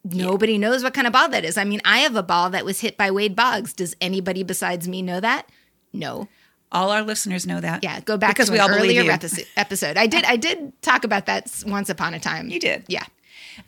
nobody 0.04 0.56
knows 0.58 0.82
what 0.82 0.94
kind 0.94 1.06
of 1.06 1.12
ball 1.12 1.28
that 1.28 1.44
is. 1.44 1.58
I 1.58 1.64
mean, 1.64 1.80
I 1.84 1.98
have 1.98 2.16
a 2.16 2.22
ball 2.22 2.50
that 2.50 2.64
was 2.64 2.80
hit 2.80 2.96
by 2.96 3.10
Wade 3.10 3.36
Boggs. 3.36 3.72
Does 3.72 3.94
anybody 4.00 4.42
besides 4.42 4.88
me 4.88 5.02
know 5.02 5.20
that? 5.20 5.48
No. 5.92 6.28
All 6.74 6.90
our 6.90 7.02
listeners 7.02 7.46
know 7.46 7.60
that. 7.60 7.82
Yeah, 7.82 8.00
go 8.00 8.16
back 8.16 8.30
because 8.30 8.48
to 8.48 8.52
we 8.52 8.58
all 8.58 8.68
earlier 8.68 9.10
episode. 9.56 9.96
I 9.96 10.06
did 10.06 10.24
I 10.24 10.36
did 10.36 10.72
talk 10.82 11.04
about 11.04 11.26
that 11.26 11.50
once 11.66 11.88
upon 11.88 12.14
a 12.14 12.20
time. 12.20 12.50
You 12.50 12.60
did. 12.60 12.84
Yeah. 12.88 13.04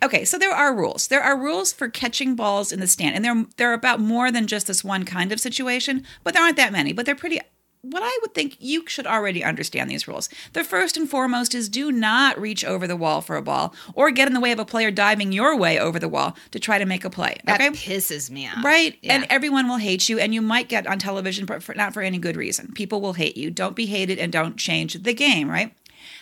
Okay, 0.02 0.24
so 0.24 0.36
there 0.36 0.52
are 0.52 0.74
rules. 0.74 1.06
There 1.08 1.22
are 1.22 1.38
rules 1.38 1.72
for 1.72 1.88
catching 1.88 2.34
balls 2.34 2.72
in 2.72 2.80
the 2.80 2.86
stand, 2.86 3.14
and 3.14 3.24
they're 3.24 3.46
they're 3.56 3.72
about 3.72 4.00
more 4.00 4.32
than 4.32 4.46
just 4.46 4.66
this 4.66 4.82
one 4.82 5.04
kind 5.04 5.32
of 5.32 5.40
situation. 5.40 6.04
But 6.24 6.34
there 6.34 6.42
aren't 6.42 6.56
that 6.56 6.72
many. 6.72 6.92
But 6.92 7.06
they're 7.06 7.14
pretty. 7.14 7.40
What 7.90 8.02
I 8.02 8.18
would 8.22 8.34
think 8.34 8.56
you 8.58 8.84
should 8.88 9.06
already 9.06 9.44
understand 9.44 9.90
these 9.90 10.08
rules. 10.08 10.28
The 10.52 10.64
first 10.64 10.96
and 10.96 11.08
foremost 11.08 11.54
is 11.54 11.68
do 11.68 11.92
not 11.92 12.38
reach 12.40 12.64
over 12.64 12.86
the 12.86 12.96
wall 12.96 13.20
for 13.20 13.36
a 13.36 13.42
ball 13.42 13.74
or 13.94 14.10
get 14.10 14.26
in 14.28 14.34
the 14.34 14.40
way 14.40 14.52
of 14.52 14.58
a 14.58 14.64
player 14.64 14.90
diving 14.90 15.32
your 15.32 15.56
way 15.56 15.78
over 15.78 15.98
the 15.98 16.08
wall 16.08 16.36
to 16.50 16.58
try 16.58 16.78
to 16.78 16.84
make 16.86 17.04
a 17.04 17.10
play. 17.10 17.36
That 17.44 17.60
Okay, 17.60 17.70
pisses 17.70 18.30
me 18.30 18.48
off. 18.48 18.64
Right. 18.64 18.98
Yeah. 19.02 19.14
And 19.14 19.26
everyone 19.30 19.68
will 19.68 19.76
hate 19.76 20.08
you, 20.08 20.18
and 20.18 20.34
you 20.34 20.42
might 20.42 20.68
get 20.68 20.86
on 20.86 20.98
television, 20.98 21.46
but 21.46 21.62
for, 21.62 21.74
not 21.74 21.94
for 21.94 22.02
any 22.02 22.18
good 22.18 22.36
reason. 22.36 22.72
People 22.74 23.00
will 23.00 23.12
hate 23.14 23.36
you. 23.36 23.50
Don't 23.50 23.76
be 23.76 23.86
hated 23.86 24.18
and 24.18 24.32
don't 24.32 24.56
change 24.56 24.94
the 25.02 25.14
game, 25.14 25.48
right? 25.48 25.72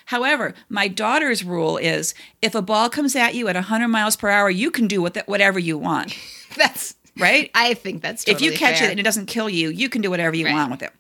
However, 0.06 0.54
my 0.68 0.86
daughter's 0.88 1.44
rule 1.44 1.76
is 1.78 2.14
if 2.42 2.54
a 2.54 2.60
ball 2.62 2.90
comes 2.90 3.16
at 3.16 3.34
you 3.34 3.48
at 3.48 3.54
100 3.54 3.88
miles 3.88 4.16
per 4.16 4.28
hour, 4.28 4.50
you 4.50 4.70
can 4.70 4.86
do 4.86 5.00
with 5.00 5.16
it 5.16 5.26
whatever 5.26 5.58
you 5.58 5.78
want, 5.78 6.14
That's 6.56 6.94
right? 7.16 7.50
I 7.54 7.74
think 7.74 8.02
that's 8.02 8.26
if 8.28 8.40
you 8.40 8.52
catch 8.52 8.78
fair. 8.80 8.88
it 8.88 8.90
and 8.90 9.00
it 9.00 9.04
doesn't 9.04 9.26
kill 9.26 9.48
you, 9.48 9.70
you 9.70 9.88
can 9.88 10.02
do 10.02 10.10
whatever 10.10 10.36
you 10.36 10.44
Right. 10.46 10.54
want 10.54 10.70
with 10.70 10.82
it. 10.82 10.92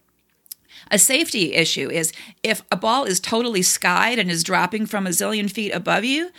A 0.90 0.98
safety 0.98 1.54
issue 1.54 1.90
is 1.90 2.12
if 2.42 2.62
a 2.70 2.76
ball 2.76 3.04
is 3.04 3.20
totally 3.20 3.62
skied 3.62 4.18
and 4.18 4.30
is 4.30 4.44
dropping 4.44 4.86
from 4.86 5.06
a 5.06 5.10
zillion 5.10 5.50
feet 5.50 5.70
above 5.70 6.04
you, 6.04 6.30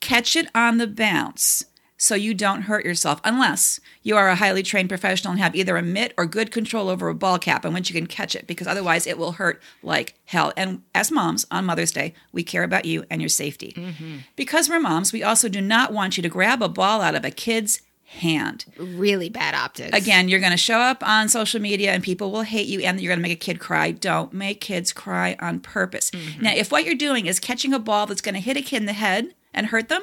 catch 0.00 0.36
it 0.36 0.48
on 0.54 0.78
the 0.78 0.86
bounce 0.86 1.64
so 1.98 2.14
you 2.14 2.34
don't 2.34 2.62
hurt 2.62 2.84
yourself 2.84 3.20
unless 3.24 3.80
you 4.02 4.16
are 4.16 4.28
a 4.28 4.36
highly 4.36 4.62
trained 4.62 4.88
professional 4.88 5.32
and 5.32 5.40
have 5.40 5.54
either 5.54 5.76
a 5.76 5.82
mitt 5.82 6.12
or 6.18 6.26
good 6.26 6.50
control 6.50 6.88
over 6.88 7.08
a 7.08 7.14
ball 7.14 7.38
cap 7.38 7.64
and 7.64 7.72
once 7.72 7.88
you 7.88 7.94
can 7.94 8.06
catch 8.06 8.34
it 8.34 8.46
because 8.46 8.66
otherwise 8.66 9.06
it 9.06 9.18
will 9.18 9.32
hurt 9.32 9.62
like 9.82 10.14
hell. 10.26 10.52
And 10.56 10.82
as 10.94 11.10
moms 11.10 11.46
on 11.50 11.64
Mother's 11.64 11.92
Day, 11.92 12.14
we 12.32 12.42
care 12.42 12.64
about 12.64 12.84
you 12.84 13.04
and 13.10 13.22
your 13.22 13.28
safety. 13.28 13.72
Mm-hmm. 13.76 14.16
Because 14.36 14.68
we're 14.68 14.80
moms, 14.80 15.12
we 15.12 15.22
also 15.22 15.48
do 15.48 15.60
not 15.60 15.92
want 15.92 16.16
you 16.16 16.22
to 16.22 16.28
grab 16.28 16.62
a 16.62 16.68
ball 16.68 17.00
out 17.00 17.14
of 17.14 17.24
a 17.24 17.30
kid's 17.30 17.80
hand. 18.06 18.64
really 18.78 19.28
bad 19.28 19.54
optics. 19.54 19.96
Again, 19.96 20.28
you're 20.28 20.40
going 20.40 20.52
to 20.52 20.56
show 20.56 20.78
up 20.78 21.06
on 21.06 21.28
social 21.28 21.60
media 21.60 21.92
and 21.92 22.02
people 22.02 22.30
will 22.30 22.42
hate 22.42 22.66
you 22.66 22.80
and 22.80 23.00
you're 23.00 23.10
going 23.10 23.18
to 23.18 23.22
make 23.22 23.32
a 23.32 23.36
kid 23.36 23.58
cry. 23.58 23.90
Don't 23.90 24.32
make 24.32 24.60
kids 24.60 24.92
cry 24.92 25.36
on 25.40 25.60
purpose. 25.60 26.10
Mm-hmm. 26.10 26.42
Now, 26.42 26.54
if 26.54 26.70
what 26.70 26.84
you're 26.84 26.94
doing 26.94 27.26
is 27.26 27.40
catching 27.40 27.74
a 27.74 27.78
ball 27.78 28.06
that's 28.06 28.20
going 28.20 28.34
to 28.34 28.40
hit 28.40 28.56
a 28.56 28.62
kid 28.62 28.78
in 28.78 28.86
the 28.86 28.92
head 28.92 29.34
and 29.52 29.66
hurt 29.66 29.88
them, 29.88 30.02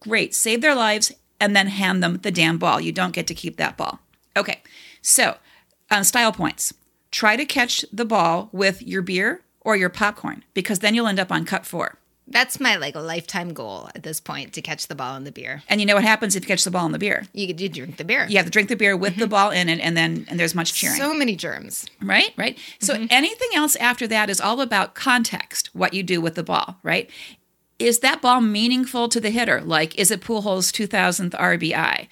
great. 0.00 0.34
Save 0.34 0.60
their 0.60 0.74
lives 0.74 1.12
and 1.40 1.54
then 1.54 1.66
hand 1.66 2.02
them 2.02 2.18
the 2.18 2.30
damn 2.30 2.58
ball. 2.58 2.80
You 2.80 2.92
don't 2.92 3.12
get 3.12 3.26
to 3.26 3.34
keep 3.34 3.56
that 3.56 3.76
ball. 3.76 4.00
Okay, 4.36 4.62
so 5.02 5.36
on 5.90 6.04
style 6.04 6.32
points, 6.32 6.72
try 7.10 7.36
to 7.36 7.44
catch 7.44 7.84
the 7.92 8.04
ball 8.04 8.48
with 8.52 8.82
your 8.82 9.02
beer 9.02 9.42
or 9.60 9.76
your 9.76 9.88
popcorn 9.88 10.44
because 10.54 10.80
then 10.80 10.94
you'll 10.94 11.06
end 11.06 11.20
up 11.20 11.32
on 11.32 11.44
Cut4. 11.44 11.94
That's 12.26 12.58
my 12.58 12.76
like 12.76 12.94
lifetime 12.94 13.52
goal 13.52 13.90
at 13.94 14.02
this 14.02 14.18
point 14.18 14.54
to 14.54 14.62
catch 14.62 14.86
the 14.86 14.94
ball 14.94 15.16
in 15.16 15.24
the 15.24 15.32
beer. 15.32 15.62
And 15.68 15.80
you 15.80 15.86
know 15.86 15.94
what 15.94 16.04
happens 16.04 16.34
if 16.34 16.44
you 16.44 16.48
catch 16.48 16.64
the 16.64 16.70
ball 16.70 16.86
in 16.86 16.92
the 16.92 16.98
beer? 16.98 17.26
You 17.32 17.54
you 17.56 17.68
drink 17.68 17.98
the 17.98 18.04
beer. 18.04 18.26
You 18.28 18.36
have 18.38 18.46
to 18.46 18.50
drink 18.50 18.70
the 18.70 18.76
beer 18.76 18.96
with 18.96 19.16
the 19.16 19.22
mm-hmm. 19.22 19.30
ball 19.30 19.50
in 19.50 19.68
it, 19.68 19.78
and 19.80 19.96
then 19.96 20.24
and 20.28 20.40
there's 20.40 20.54
much 20.54 20.72
cheering. 20.72 20.96
So 20.96 21.12
many 21.12 21.36
germs. 21.36 21.86
Right, 22.00 22.32
right. 22.36 22.58
So 22.80 22.94
mm-hmm. 22.94 23.06
anything 23.10 23.50
else 23.54 23.76
after 23.76 24.06
that 24.06 24.30
is 24.30 24.40
all 24.40 24.60
about 24.60 24.94
context, 24.94 25.74
what 25.74 25.92
you 25.92 26.02
do 26.02 26.20
with 26.20 26.34
the 26.34 26.42
ball, 26.42 26.78
right? 26.82 27.10
Is 27.78 27.98
that 27.98 28.22
ball 28.22 28.40
meaningful 28.40 29.08
to 29.08 29.20
the 29.20 29.30
hitter? 29.30 29.60
Like, 29.60 29.98
is 29.98 30.10
it 30.10 30.20
Pujols' 30.20 30.72
2000th 30.72 31.32
RBI? 31.32 32.06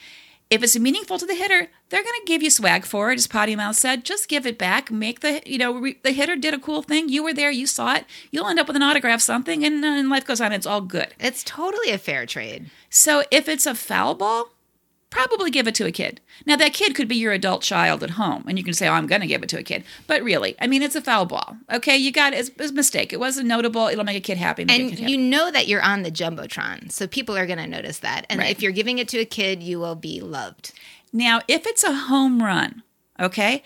If 0.52 0.62
it's 0.62 0.78
meaningful 0.78 1.16
to 1.16 1.24
the 1.24 1.34
hitter, 1.34 1.68
they're 1.88 2.02
going 2.02 2.20
to 2.20 2.26
give 2.26 2.42
you 2.42 2.50
swag 2.50 2.84
for 2.84 3.10
it, 3.10 3.18
as 3.18 3.26
Potty 3.26 3.56
Mouth 3.56 3.74
said. 3.74 4.04
Just 4.04 4.28
give 4.28 4.44
it 4.44 4.58
back. 4.58 4.90
Make 4.90 5.20
the, 5.20 5.40
you 5.46 5.56
know, 5.56 5.72
re- 5.72 5.98
the 6.02 6.12
hitter 6.12 6.36
did 6.36 6.52
a 6.52 6.58
cool 6.58 6.82
thing. 6.82 7.08
You 7.08 7.24
were 7.24 7.32
there, 7.32 7.50
you 7.50 7.66
saw 7.66 7.94
it. 7.94 8.04
You'll 8.30 8.46
end 8.46 8.60
up 8.60 8.66
with 8.66 8.76
an 8.76 8.82
autograph, 8.82 9.22
something, 9.22 9.64
and, 9.64 9.82
uh, 9.82 9.88
and 9.88 10.10
life 10.10 10.26
goes 10.26 10.42
on. 10.42 10.52
It's 10.52 10.66
all 10.66 10.82
good. 10.82 11.14
It's 11.18 11.42
totally 11.42 11.90
a 11.90 11.96
fair 11.96 12.26
trade. 12.26 12.70
So 12.90 13.24
if 13.30 13.48
it's 13.48 13.64
a 13.64 13.74
foul 13.74 14.14
ball, 14.14 14.50
probably 15.12 15.50
give 15.50 15.68
it 15.68 15.74
to 15.76 15.86
a 15.86 15.92
kid. 15.92 16.20
Now 16.46 16.56
that 16.56 16.72
kid 16.72 16.94
could 16.96 17.06
be 17.06 17.14
your 17.16 17.32
adult 17.32 17.62
child 17.62 18.02
at 18.02 18.10
home, 18.10 18.44
and 18.48 18.58
you 18.58 18.64
can 18.64 18.74
say, 18.74 18.88
"Oh, 18.88 18.92
I'm 18.94 19.06
going 19.06 19.20
to 19.20 19.26
give 19.28 19.42
it 19.44 19.48
to 19.50 19.58
a 19.58 19.62
kid." 19.62 19.84
But 20.08 20.22
really, 20.22 20.56
I 20.60 20.66
mean, 20.66 20.82
it's 20.82 20.96
a 20.96 21.00
foul 21.02 21.26
ball. 21.26 21.56
Okay, 21.72 21.96
you 21.96 22.10
got 22.10 22.32
it. 22.32 22.40
It's, 22.40 22.48
it's 22.58 22.70
a 22.70 22.74
mistake. 22.74 23.12
It 23.12 23.20
wasn't 23.20 23.46
notable. 23.46 23.86
It'll 23.86 24.04
make 24.04 24.16
a 24.16 24.20
kid 24.20 24.38
happy. 24.38 24.64
Make 24.64 24.80
And 24.80 24.90
kid 24.90 24.98
you 24.98 25.04
happy. 25.04 25.16
know 25.18 25.50
that 25.50 25.68
you're 25.68 25.82
on 25.82 26.02
the 26.02 26.10
jumbotron, 26.10 26.90
so 26.90 27.06
people 27.06 27.36
are 27.36 27.46
going 27.46 27.58
to 27.58 27.66
notice 27.66 27.98
that. 28.00 28.26
And 28.30 28.40
Right. 28.40 28.50
if 28.50 28.62
you're 28.62 28.72
giving 28.72 28.98
it 28.98 29.08
to 29.10 29.18
a 29.18 29.24
kid, 29.24 29.62
you 29.62 29.78
will 29.78 29.94
be 29.94 30.20
loved. 30.20 30.72
Now, 31.12 31.42
if 31.46 31.66
it's 31.66 31.84
a 31.84 31.92
home 31.92 32.42
run, 32.42 32.82
okay, 33.20 33.62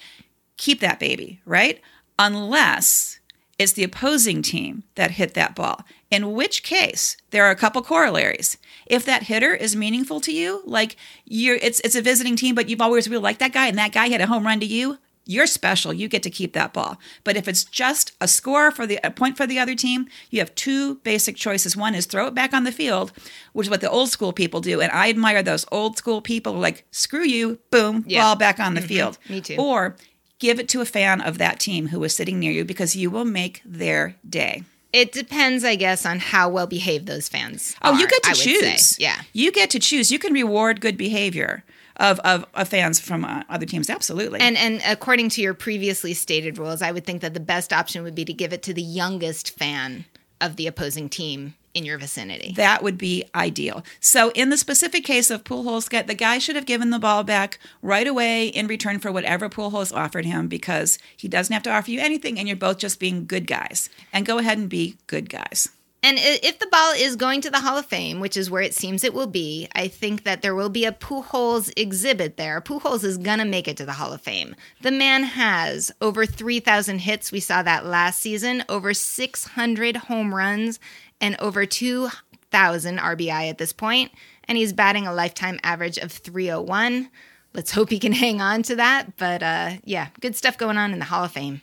keep 0.57 0.81
that 0.81 0.99
baby, 0.99 1.41
right? 1.47 1.81
Unless 2.19 3.16
it's 3.59 3.73
the 3.73 3.85
opposing 3.85 4.43
team 4.43 4.85
that 4.97 5.13
hit 5.13 5.35
that 5.35 5.55
ball. 5.55 5.85
In 6.11 6.33
which 6.33 6.63
case, 6.63 7.17
there 7.31 7.45
are 7.45 7.51
a 7.51 7.57
couple 7.57 7.83
corollaries. 7.83 8.59
If 8.87 9.05
that 9.07 9.25
hitter 9.25 9.55
is 9.55 9.75
meaningful 9.75 10.21
to 10.21 10.33
you, 10.33 10.63
like 10.65 10.97
you're 11.25 11.57
it's 11.57 11.81
it's 11.81 11.97
a 11.97 12.03
visiting 12.03 12.37
team, 12.37 12.55
but 12.55 12.69
you've 12.69 12.81
always 12.81 13.09
really 13.09 13.23
liked 13.23 13.41
that 13.41 13.53
guy 13.53 13.67
and 13.67 13.79
that 13.79 13.93
guy 13.93 14.09
hit 14.09 14.21
a 14.21 14.27
home 14.27 14.47
run 14.47 14.61
to 14.61 14.67
you, 14.67 14.99
you're 15.29 15.47
special. 15.49 15.93
You 15.93 16.07
get 16.07 16.23
to 16.23 16.31
keep 16.31 16.53
that 16.53 16.73
ball. 16.73 16.99
But 17.25 17.37
if 17.37 17.49
it's 17.49 17.65
just 17.65 18.13
a 18.21 18.29
score 18.29 18.71
for 18.71 18.87
the 18.87 19.01
a 19.03 19.11
point 19.11 19.37
for 19.37 19.47
the 19.47 19.59
other 19.59 19.75
team, 19.75 20.07
you 20.31 20.39
have 20.39 20.55
two 20.55 20.97
basic 20.97 21.35
choices. 21.35 21.77
One 21.77 21.95
is 21.97 22.07
throw 22.07 22.29
it 22.29 22.35
back 22.35 22.55
on 22.55 22.63
the 22.65 22.73
field, 22.73 23.13
which 23.53 23.67
is 23.67 23.71
what 23.71 23.81
the 23.81 23.91
old 23.91 24.11
school 24.11 24.33
people 24.33 24.61
do. 24.61 24.81
And 24.81 24.93
I 24.93 25.11
admire 25.11 25.43
those 25.43 25.67
old 25.73 25.97
school 25.97 26.21
people 26.21 26.53
who 26.53 26.59
are 26.59 26.63
like, 26.63 26.87
screw 26.93 27.25
you, 27.25 27.59
boom, 27.73 28.05
Yeah. 28.07 28.23
ball 28.23 28.37
back 28.37 28.61
on 28.61 28.75
the 28.75 28.81
mm-hmm. 28.81 28.89
field. 28.89 29.19
Me 29.29 29.41
too. 29.41 29.57
Or 29.57 29.97
give 30.39 30.59
it 30.59 30.69
to 30.71 30.81
a 30.81 30.87
fan 30.87 31.21
of 31.21 31.39
that 31.39 31.59
team 31.59 31.89
who 31.89 32.03
is 32.05 32.15
sitting 32.15 32.39
near 32.39 32.53
you 32.53 32.65
because 32.65 32.97
you 32.97 33.11
will 33.11 33.25
make 33.25 33.63
their 33.65 34.17
day. 34.29 34.65
It 34.93 35.13
depends, 35.13 35.65
I 35.65 35.75
guess, 35.75 36.07
on 36.07 36.21
how 36.21 36.49
well 36.49 36.67
behaved 36.67 37.07
those 37.07 37.29
fans. 37.29 37.77
Oh, 37.83 37.99
you 37.99 38.09
get 38.09 38.23
to 38.23 38.31
I 38.31 38.33
choose. 38.33 38.99
Yeah. 38.99 39.21
You 39.33 39.53
get 39.53 39.69
to 39.71 39.79
choose. 39.79 40.11
You 40.11 40.19
can 40.19 40.33
reward 40.33 40.81
good 40.81 40.97
behavior 40.97 41.65
of, 41.97 42.19
of, 42.21 42.47
of 42.55 42.69
fans 42.69 42.99
from 42.99 43.25
uh, 43.25 43.43
other 43.51 43.67
teams. 43.67 43.91
Absolutely. 43.91 44.41
And 44.41 44.57
and 44.57 44.81
according 44.87 45.31
to 45.31 45.43
your 45.43 45.55
previously 45.55 46.15
stated 46.15 46.57
rules, 46.59 46.83
I 46.83 46.93
would 46.93 47.05
think 47.05 47.21
that 47.23 47.35
the 47.35 47.41
best 47.41 47.73
option 47.73 48.03
would 48.05 48.15
be 48.15 48.25
to 48.25 48.33
give 48.33 48.53
it 48.53 48.63
to 48.65 48.75
the 48.75 48.83
youngest 48.83 49.57
fan 49.59 50.07
of 50.41 50.57
the 50.57 50.67
opposing 50.67 51.09
team 51.09 51.55
in 51.77 51.85
your 51.85 51.99
vicinity. 51.99 52.53
that 52.57 52.83
would 52.83 52.97
be 52.97 53.25
ideal. 53.35 53.85
So, 54.01 54.31
in 54.31 54.49
the 54.49 54.57
specific 54.57 55.05
case 55.05 55.31
of 55.31 55.45
Pujols, 55.45 56.07
the 56.07 56.15
guy 56.15 56.39
should 56.39 56.57
have 56.57 56.67
given 56.67 56.91
the 56.91 56.99
ball 56.99 57.23
back 57.23 57.59
right 57.83 58.07
away 58.07 58.49
in 58.49 58.67
return 58.67 58.99
for 58.99 59.13
whatever 59.13 59.49
Pujols 59.49 59.95
offered 59.95 60.25
him 60.25 60.49
because 60.49 60.99
he 61.17 61.29
doesn't 61.29 61.53
have 61.53 61.63
to 61.65 61.71
offer 61.71 61.91
you 61.91 62.01
anything, 62.01 62.39
and 62.39 62.49
you're 62.49 62.57
both 62.57 62.79
just 62.79 62.99
being 62.99 63.27
good 63.27 63.47
guys. 63.47 63.91
And 64.13 64.25
go 64.25 64.39
ahead 64.39 64.57
and 64.57 64.71
be 64.71 64.97
good 65.07 65.29
guys. 65.29 65.69
And 66.03 66.19
if 66.21 66.59
the 66.61 66.69
ball 66.69 66.93
is 66.97 67.17
going 67.17 67.41
to 67.41 67.51
the 67.51 67.61
Hall 67.61 67.79
of 67.79 67.87
Fame, 67.87 68.21
which 68.21 68.37
is 68.37 68.51
where 68.51 68.63
it 68.63 68.75
seems 68.75 69.03
it 69.03 69.15
will 69.15 69.27
be, 69.27 69.67
I 69.75 69.89
think 69.89 70.23
that 70.23 70.41
there 70.41 70.55
will 70.55 70.69
be 70.69 70.85
a 70.85 70.93
Pujols 70.93 71.73
exhibit 71.77 72.37
there. 72.37 72.61
Pujols 72.61 73.03
is 73.03 73.19
going 73.19 73.39
to 73.39 73.45
make 73.45 73.67
it 73.67 73.77
to 73.79 73.87
the 73.87 73.95
Hall 73.95 74.13
of 74.13 74.21
Fame. 74.21 74.55
The 74.83 74.93
man 74.93 75.25
has 75.25 75.91
over 76.01 76.25
3,000 76.25 77.01
hits. 77.01 77.33
We 77.33 77.41
saw 77.41 77.63
that 77.63 77.87
last 77.87 78.21
season, 78.21 78.63
over 78.69 78.95
600 78.95 79.97
home 79.97 80.33
runs, 80.33 80.79
and 81.21 81.35
over 81.41 81.67
2,000 81.67 82.99
RBI 82.99 83.51
at 83.51 83.59
this 83.59 83.73
point. 83.73 84.13
And 84.45 84.57
he's 84.57 84.73
batting 84.73 85.09
a 85.09 85.15
lifetime 85.15 85.59
average 85.65 85.99
of 85.99 86.13
301. 86.13 87.11
Let's 87.53 87.73
hope 87.73 87.91
he 87.91 87.99
can 87.99 88.13
hang 88.13 88.41
on 88.41 88.63
to 88.65 88.77
that. 88.77 89.17
But 89.17 89.43
uh, 89.43 89.71
yeah, 89.85 90.09
good 90.21 90.37
stuff 90.37 90.57
going 90.57 90.77
on 90.77 90.93
in 90.93 91.01
the 91.01 91.07
Hall 91.07 91.25
of 91.25 91.33
Fame. 91.33 91.63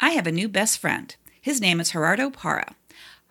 I 0.00 0.10
have 0.10 0.26
a 0.26 0.32
new 0.32 0.48
best 0.48 0.78
friend. 0.78 1.14
His 1.44 1.60
name 1.60 1.78
is 1.78 1.90
Gerardo 1.90 2.30
Parra. 2.30 2.74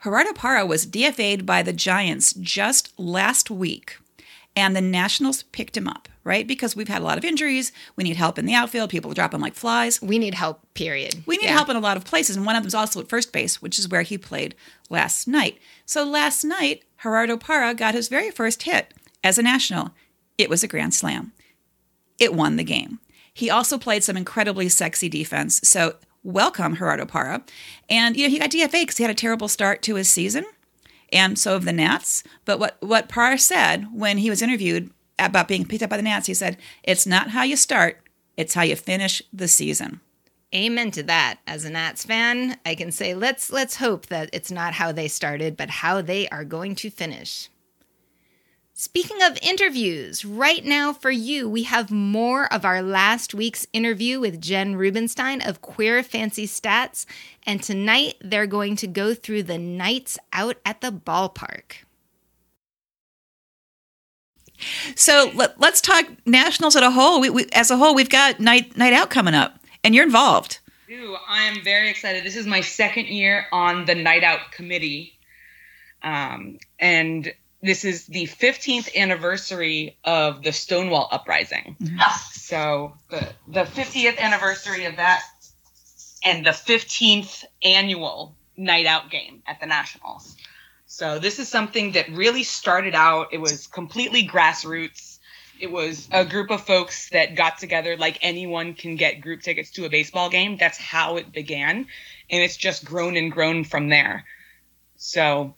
Gerardo 0.03 0.33
Parra 0.33 0.67
was 0.67 0.85
DFA'd 0.85 1.47
by 1.47 1.63
the 1.63 1.73
Giants 1.73 2.31
just 2.33 2.93
last 2.99 3.49
week, 3.49 3.97
and 4.55 4.75
the 4.75 4.81
Nationals 4.81 5.41
picked 5.51 5.75
him 5.75 5.87
up, 5.87 6.07
right? 6.23 6.45
Because 6.45 6.75
we've 6.75 6.87
had 6.89 7.01
a 7.01 7.05
lot 7.05 7.17
of 7.17 7.25
injuries. 7.25 7.71
We 7.95 8.03
need 8.03 8.15
help 8.15 8.37
in 8.37 8.45
the 8.45 8.53
outfield. 8.53 8.91
People 8.91 9.09
are 9.09 9.15
dropping 9.15 9.39
like 9.39 9.55
flies. 9.55 9.99
We 9.99 10.19
need 10.19 10.35
help, 10.35 10.61
period. 10.75 11.23
We 11.25 11.37
need 11.37 11.45
Yeah. 11.45 11.53
help 11.53 11.69
in 11.69 11.75
a 11.75 11.79
lot 11.79 11.97
of 11.97 12.05
places, 12.05 12.35
and 12.35 12.45
one 12.45 12.55
of 12.55 12.61
them 12.61 12.67
is 12.67 12.75
also 12.75 12.99
at 12.99 13.09
first 13.09 13.31
base, 13.31 13.63
which 13.63 13.79
is 13.79 13.89
where 13.89 14.03
he 14.03 14.19
played 14.19 14.53
last 14.91 15.27
night. 15.27 15.57
So 15.87 16.03
last 16.03 16.43
night, 16.43 16.83
Gerardo 17.01 17.35
Parra 17.35 17.73
got 17.73 17.95
his 17.95 18.09
very 18.09 18.29
first 18.29 18.61
hit 18.61 18.93
as 19.23 19.39
a 19.39 19.41
national. 19.41 19.89
It 20.37 20.51
was 20.51 20.63
a 20.63 20.67
grand 20.67 20.93
slam. 20.93 21.31
It 22.19 22.35
won 22.35 22.57
the 22.57 22.63
game. 22.63 22.99
He 23.33 23.49
also 23.49 23.79
played 23.79 24.03
some 24.03 24.17
incredibly 24.17 24.69
sexy 24.69 25.09
defense. 25.09 25.59
So 25.63 25.95
welcome 26.23 26.75
Gerardo 26.75 27.05
Parra. 27.05 27.43
And, 27.89 28.15
you 28.15 28.23
know, 28.23 28.29
he 28.29 28.39
got 28.39 28.51
DFA 28.51 28.81
because 28.81 28.97
he 28.97 29.03
had 29.03 29.11
a 29.11 29.15
terrible 29.15 29.47
start 29.47 29.81
to 29.83 29.95
his 29.95 30.09
season, 30.09 30.45
and 31.11 31.37
so 31.37 31.53
have 31.53 31.65
the 31.65 31.73
Nats. 31.73 32.23
But 32.45 32.59
what, 32.59 32.77
what 32.79 33.09
Parra 33.09 33.37
said 33.37 33.87
when 33.93 34.17
he 34.17 34.29
was 34.29 34.41
interviewed 34.41 34.91
about 35.19 35.47
being 35.47 35.65
picked 35.65 35.83
up 35.83 35.89
by 35.89 35.97
the 35.97 36.03
Nats, 36.03 36.27
he 36.27 36.33
said, 36.33 36.57
It's 36.83 37.05
not 37.05 37.29
how 37.29 37.43
you 37.43 37.55
start, 37.55 38.01
it's 38.37 38.53
how 38.53 38.63
you 38.63 38.75
finish 38.75 39.21
the 39.31 39.47
season. 39.47 40.01
Amen 40.53 40.91
to 40.91 41.03
that. 41.03 41.39
As 41.47 41.65
a 41.65 41.69
Nats 41.69 42.05
fan, 42.05 42.59
I 42.63 42.75
can 42.75 42.91
say 42.91 43.15
let's 43.15 43.51
let's 43.51 43.77
hope 43.77 44.05
that 44.07 44.29
it's 44.31 44.51
not 44.51 44.73
how 44.73 44.91
they 44.91 45.07
started, 45.07 45.57
but 45.57 45.69
how 45.69 46.01
they 46.01 46.27
are 46.29 46.43
going 46.43 46.75
to 46.75 46.91
finish. 46.91 47.49
Speaking 48.75 49.21
of 49.21 49.37
interviews, 49.43 50.25
right 50.25 50.65
now 50.65 50.93
for 50.93 51.11
you, 51.11 51.47
we 51.47 51.61
have 51.63 51.91
more 51.91 52.51
of 52.51 52.65
our 52.65 52.81
last 52.81 53.35
week's 53.35 53.67
interview 53.71 54.19
with 54.19 54.41
Jen 54.41 54.75
Rubenstein 54.75 55.47
of 55.47 55.61
Queer 55.61 56.01
Fancy 56.01 56.47
Stats, 56.47 57.05
and 57.45 57.61
tonight 57.61 58.15
they're 58.19 58.47
going 58.47 58.75
to 58.77 58.87
go 58.87 59.13
through 59.13 59.43
the 59.43 59.59
nights 59.59 60.17
out 60.33 60.57
at 60.65 60.81
the 60.81 60.91
ballpark. 60.91 61.83
So 64.95 65.31
let, 65.35 65.61
us 65.61 65.79
talk 65.79 66.05
nationals 66.25 66.75
as 66.75 66.81
a 66.81 66.89
whole. 66.89 67.21
We, 67.21 67.29
we, 67.29 67.45
as 67.53 67.69
a 67.69 67.77
whole, 67.77 67.93
we've 67.93 68.09
got 68.09 68.39
night 68.39 68.75
night 68.75 68.93
out 68.93 69.11
coming 69.11 69.35
up, 69.35 69.59
and 69.83 69.93
you're 69.93 70.05
involved. 70.05 70.57
I 70.89 71.43
am 71.43 71.63
very 71.63 71.91
excited. 71.91 72.23
This 72.23 72.35
is 72.35 72.47
my 72.47 72.61
second 72.61 73.05
year 73.05 73.45
on 73.51 73.85
the 73.85 73.93
night 73.93 74.23
out 74.23 74.51
committee, 74.51 75.13
um, 76.01 76.57
and 76.79 77.31
this 77.63 77.85
is 77.85 78.05
the 78.07 78.25
15th 78.25 78.93
anniversary 78.93 79.97
of 80.03 80.43
the 80.43 80.51
Stonewall 80.51 81.07
Uprising. 81.11 81.77
Mm-hmm. 81.81 81.97
So 82.33 82.93
the 83.09 83.29
the 83.47 83.63
50th 83.63 84.19
anniversary 84.19 84.85
of 84.85 84.97
that, 84.97 85.23
and 86.25 86.45
the 86.45 86.51
15th 86.51 87.45
annual 87.63 88.35
night 88.57 88.85
out 88.85 89.09
game 89.09 89.41
at 89.47 89.61
the 89.61 89.65
Nationals. 89.65 90.35
So 90.85 91.17
this 91.17 91.39
is 91.39 91.47
something 91.47 91.93
that 91.93 92.09
really 92.09 92.43
started 92.43 92.93
out. 92.93 93.29
It 93.31 93.39
was 93.39 93.65
completely 93.67 94.27
grassroots. 94.27 95.19
It 95.59 95.71
was 95.71 96.09
a 96.11 96.25
group 96.25 96.51
of 96.51 96.61
folks 96.61 97.09
that 97.09 97.35
got 97.35 97.57
together 97.57 97.95
like 97.95 98.19
anyone 98.21 98.73
can 98.73 98.97
get 98.97 99.21
group 99.21 99.41
tickets 99.41 99.71
to 99.71 99.85
a 99.85 99.89
baseball 99.89 100.29
game. 100.29 100.57
That's 100.57 100.77
how 100.77 101.15
it 101.15 101.31
began, 101.31 101.87
and 102.29 102.43
it's 102.43 102.57
just 102.57 102.83
grown 102.83 103.15
and 103.15 103.31
grown 103.31 103.63
from 103.63 103.87
there. 103.87 104.25
So 104.97 105.55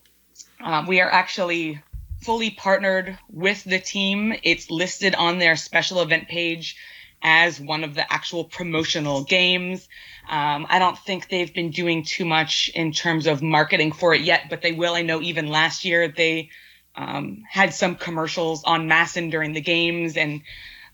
um, 0.61 0.85
we 0.85 1.01
are 1.01 1.09
actually 1.09 1.81
fully 2.25 2.49
partnered 2.49 3.17
with 3.29 3.63
the 3.63 3.79
team. 3.79 4.33
It's 4.43 4.71
listed 4.71 5.13
on 5.15 5.37
their 5.37 5.55
special 5.55 6.01
event 6.01 6.27
page 6.27 6.75
as 7.21 7.59
one 7.59 7.83
of 7.83 7.93
the 7.93 8.11
actual 8.11 8.43
promotional 8.43 9.23
games. 9.23 9.87
Um, 10.27 10.65
I 10.69 10.79
don't 10.79 10.97
think 10.97 11.29
they've 11.29 11.53
been 11.53 11.69
doing 11.69 12.03
too 12.03 12.25
much 12.25 12.71
in 12.73 12.91
terms 12.91 13.27
of 13.27 13.43
marketing 13.43 13.91
for 13.91 14.13
it 14.13 14.21
yet, 14.21 14.49
but 14.49 14.61
they 14.61 14.71
will. 14.71 14.95
I 14.95 15.03
know 15.03 15.21
even 15.21 15.47
last 15.47 15.85
year 15.85 16.07
they 16.07 16.49
um, 16.95 17.43
had 17.47 17.73
some 17.73 17.95
commercials 17.95 18.63
on 18.63 18.89
MASN 18.89 19.29
during 19.29 19.53
the 19.53 19.61
games. 19.61 20.17
And 20.17 20.41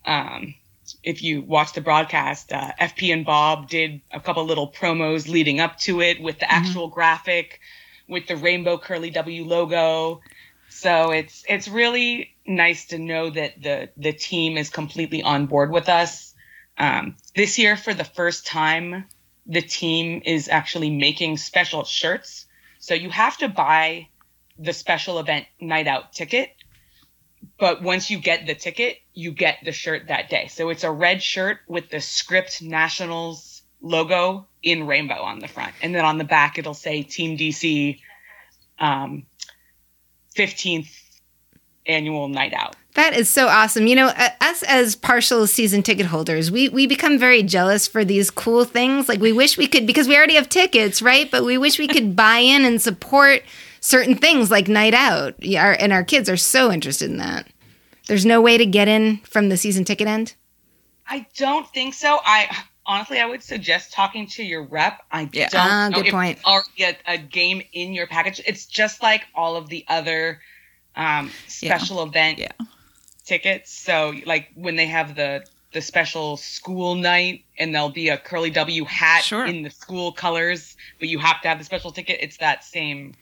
um, 0.05 0.53
if 1.03 1.23
you 1.23 1.41
watch 1.41 1.73
the 1.73 1.81
broadcast, 1.81 2.51
uh, 2.51 2.71
FP 2.79 3.13
and 3.13 3.25
Bob 3.25 3.69
did 3.69 4.01
a 4.11 4.19
couple 4.19 4.43
little 4.45 4.69
promos 4.69 5.29
leading 5.29 5.61
up 5.61 5.77
to 5.79 6.01
it 6.01 6.21
with 6.21 6.39
the 6.39 6.45
mm-hmm. 6.45 6.65
actual 6.65 6.87
graphic 6.89 7.61
with 8.07 8.27
the 8.27 8.35
rainbow 8.35 8.77
curly 8.77 9.09
W 9.11 9.45
logo. 9.45 10.21
So 10.71 11.11
it's 11.11 11.43
it's 11.49 11.67
really 11.67 12.33
nice 12.47 12.85
to 12.87 12.97
know 12.97 13.29
that 13.29 13.61
the 13.61 13.89
the 13.97 14.13
team 14.13 14.57
is 14.57 14.69
completely 14.69 15.21
on 15.21 15.45
board 15.45 15.69
with 15.69 15.89
us. 15.89 16.33
Um, 16.77 17.17
this 17.35 17.59
year, 17.59 17.75
for 17.75 17.93
the 17.93 18.05
first 18.05 18.47
time, 18.47 19.05
the 19.45 19.61
team 19.61 20.21
is 20.25 20.47
actually 20.47 20.89
making 20.89 21.37
special 21.37 21.83
shirts. 21.83 22.45
So 22.79 22.93
you 22.93 23.09
have 23.09 23.37
to 23.39 23.49
buy 23.49 24.07
the 24.57 24.71
special 24.71 25.19
event 25.19 25.45
night 25.59 25.87
out 25.87 26.13
ticket, 26.13 26.49
but 27.59 27.83
once 27.83 28.09
you 28.09 28.17
get 28.17 28.47
the 28.47 28.55
ticket, 28.55 28.97
you 29.13 29.33
get 29.33 29.57
the 29.65 29.73
shirt 29.73 30.07
that 30.07 30.29
day. 30.29 30.47
So 30.47 30.69
it's 30.69 30.85
a 30.85 30.91
red 30.91 31.21
shirt 31.21 31.59
with 31.67 31.89
the 31.89 31.99
Script 31.99 32.61
Nationals 32.61 33.61
logo 33.81 34.47
in 34.63 34.87
rainbow 34.87 35.21
on 35.21 35.39
the 35.39 35.49
front, 35.49 35.73
and 35.81 35.93
then 35.93 36.05
on 36.05 36.17
the 36.17 36.23
back 36.23 36.57
it'll 36.57 36.73
say 36.73 37.03
Team 37.03 37.37
DC. 37.37 37.99
Um, 38.79 39.27
15th 40.35 40.89
annual 41.85 42.27
night 42.27 42.53
out. 42.53 42.75
That 42.93 43.13
is 43.13 43.29
so 43.29 43.47
awesome. 43.47 43.87
You 43.87 43.95
know, 43.95 44.07
us 44.41 44.63
as 44.63 44.95
partial 44.95 45.47
season 45.47 45.81
ticket 45.81 46.07
holders, 46.07 46.51
we 46.51 46.67
we 46.67 46.87
become 46.87 47.17
very 47.17 47.41
jealous 47.41 47.87
for 47.87 48.03
these 48.03 48.29
cool 48.29 48.65
things. 48.65 49.07
Like 49.07 49.21
we 49.21 49.31
wish 49.31 49.57
we 49.57 49.67
could 49.67 49.87
because 49.87 50.07
we 50.07 50.17
already 50.17 50.35
have 50.35 50.49
tickets, 50.49 51.01
right? 51.01 51.31
But 51.31 51.45
we 51.45 51.57
wish 51.57 51.79
we 51.79 51.87
could 51.87 52.15
buy 52.15 52.37
in 52.37 52.65
and 52.65 52.81
support 52.81 53.43
certain 53.79 54.15
things 54.15 54.51
like 54.51 54.67
night 54.67 54.93
out. 54.93 55.41
Yeah, 55.41 55.75
and 55.79 55.93
our 55.93 56.03
kids 56.03 56.29
are 56.29 56.37
so 56.37 56.71
interested 56.71 57.09
in 57.09 57.17
that. 57.17 57.47
There's 58.07 58.25
no 58.25 58.41
way 58.41 58.57
to 58.57 58.65
get 58.65 58.89
in 58.89 59.17
from 59.19 59.47
the 59.47 59.57
season 59.57 59.85
ticket 59.85 60.07
end. 60.07 60.35
I 61.07 61.25
don't 61.35 61.67
think 61.69 61.93
so. 61.93 62.19
I 62.25 62.65
honestly, 62.85 63.19
I 63.19 63.25
would 63.25 63.43
suggest 63.43 63.93
talking 63.93 64.27
to 64.27 64.43
your 64.43 64.63
rep. 64.63 65.01
I 65.11 65.29
yeah. 65.31 65.49
don't 65.49 65.61
ah, 65.61 65.89
know 65.89 65.97
good 65.97 66.07
if 66.07 66.13
point. 66.13 66.39
already 66.45 66.83
a, 66.83 66.97
a, 67.07 67.17
game 67.17 67.61
in 67.73 67.93
your 67.93 68.07
package. 68.07 68.41
It's 68.45 68.65
just 68.65 69.01
like 69.01 69.23
all 69.35 69.55
of 69.55 69.69
the 69.69 69.85
other 69.87 70.41
um, 70.95 71.31
special 71.47 71.97
yeah. 71.97 72.03
event 72.03 72.39
yeah. 72.39 72.51
tickets. 73.25 73.71
So, 73.71 74.13
like 74.25 74.49
when 74.55 74.75
they 74.75 74.87
have 74.87 75.15
the 75.15 75.45
the 75.73 75.81
special 75.81 76.35
school 76.35 76.95
night, 76.95 77.45
and 77.57 77.73
there'll 77.73 77.89
be 77.89 78.09
a 78.09 78.17
curly 78.17 78.49
W 78.49 78.83
hat 78.83 79.23
sure. 79.23 79.45
in 79.45 79.61
the 79.61 79.69
school 79.69 80.11
colors, 80.11 80.75
but 80.99 81.07
you 81.07 81.17
have 81.19 81.41
to 81.41 81.47
have 81.47 81.59
the 81.59 81.63
special 81.63 81.91
ticket. 81.91 82.19
It's 82.21 82.37
that 82.37 82.63
same. 82.63 83.13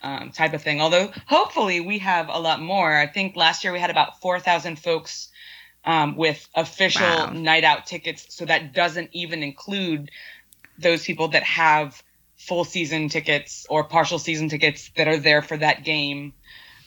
Um, 0.00 0.30
type 0.30 0.54
of 0.54 0.62
thing. 0.62 0.80
Although 0.80 1.10
hopefully 1.26 1.80
we 1.80 1.98
have 1.98 2.28
a 2.28 2.38
lot 2.38 2.62
more. 2.62 2.96
I 2.96 3.08
think 3.08 3.34
last 3.34 3.64
year 3.64 3.72
we 3.72 3.80
had 3.80 3.90
about 3.90 4.20
4,000 4.20 4.78
folks 4.78 5.28
um, 5.84 6.16
with 6.16 6.48
official 6.54 7.06
wow. 7.06 7.30
night 7.30 7.64
out 7.64 7.86
tickets. 7.86 8.26
So 8.30 8.44
that 8.44 8.74
doesn't 8.74 9.10
even 9.12 9.42
include 9.42 10.10
those 10.78 11.04
people 11.04 11.28
that 11.28 11.42
have 11.42 12.02
full 12.36 12.64
season 12.64 13.08
tickets 13.08 13.66
or 13.68 13.84
partial 13.84 14.18
season 14.18 14.48
tickets 14.48 14.90
that 14.96 15.08
are 15.08 15.18
there 15.18 15.42
for 15.42 15.56
that 15.56 15.84
game. 15.84 16.32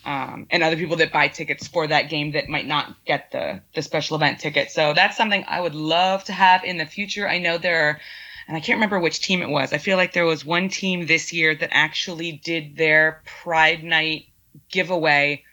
Um, 0.03 0.47
and 0.49 0.63
other 0.63 0.77
people 0.77 0.97
that 0.97 1.11
buy 1.11 1.27
tickets 1.27 1.67
for 1.67 1.85
that 1.85 2.09
game 2.09 2.31
that 2.31 2.49
might 2.49 2.65
not 2.65 2.95
get 3.05 3.31
the 3.31 3.61
the 3.75 3.83
special 3.83 4.15
event 4.15 4.39
ticket. 4.39 4.71
So 4.71 4.93
that's 4.95 5.15
something 5.15 5.45
I 5.47 5.61
would 5.61 5.75
love 5.75 6.23
to 6.23 6.33
have 6.33 6.63
in 6.63 6.77
the 6.77 6.87
future. 6.87 7.29
I 7.29 7.37
know 7.37 7.59
there 7.59 7.89
are, 7.89 7.99
and 8.47 8.57
I 8.57 8.61
can't 8.61 8.77
remember 8.77 8.99
which 8.99 9.21
team 9.21 9.43
it 9.43 9.49
was. 9.49 9.73
I 9.73 9.77
feel 9.77 9.97
like 9.97 10.13
there 10.13 10.25
was 10.25 10.43
one 10.43 10.69
team 10.69 11.05
this 11.05 11.31
year 11.31 11.53
that 11.53 11.69
actually 11.71 12.31
did 12.31 12.77
their 12.77 13.21
Pride 13.25 13.83
Night 13.83 14.25
giveaway 14.71 15.43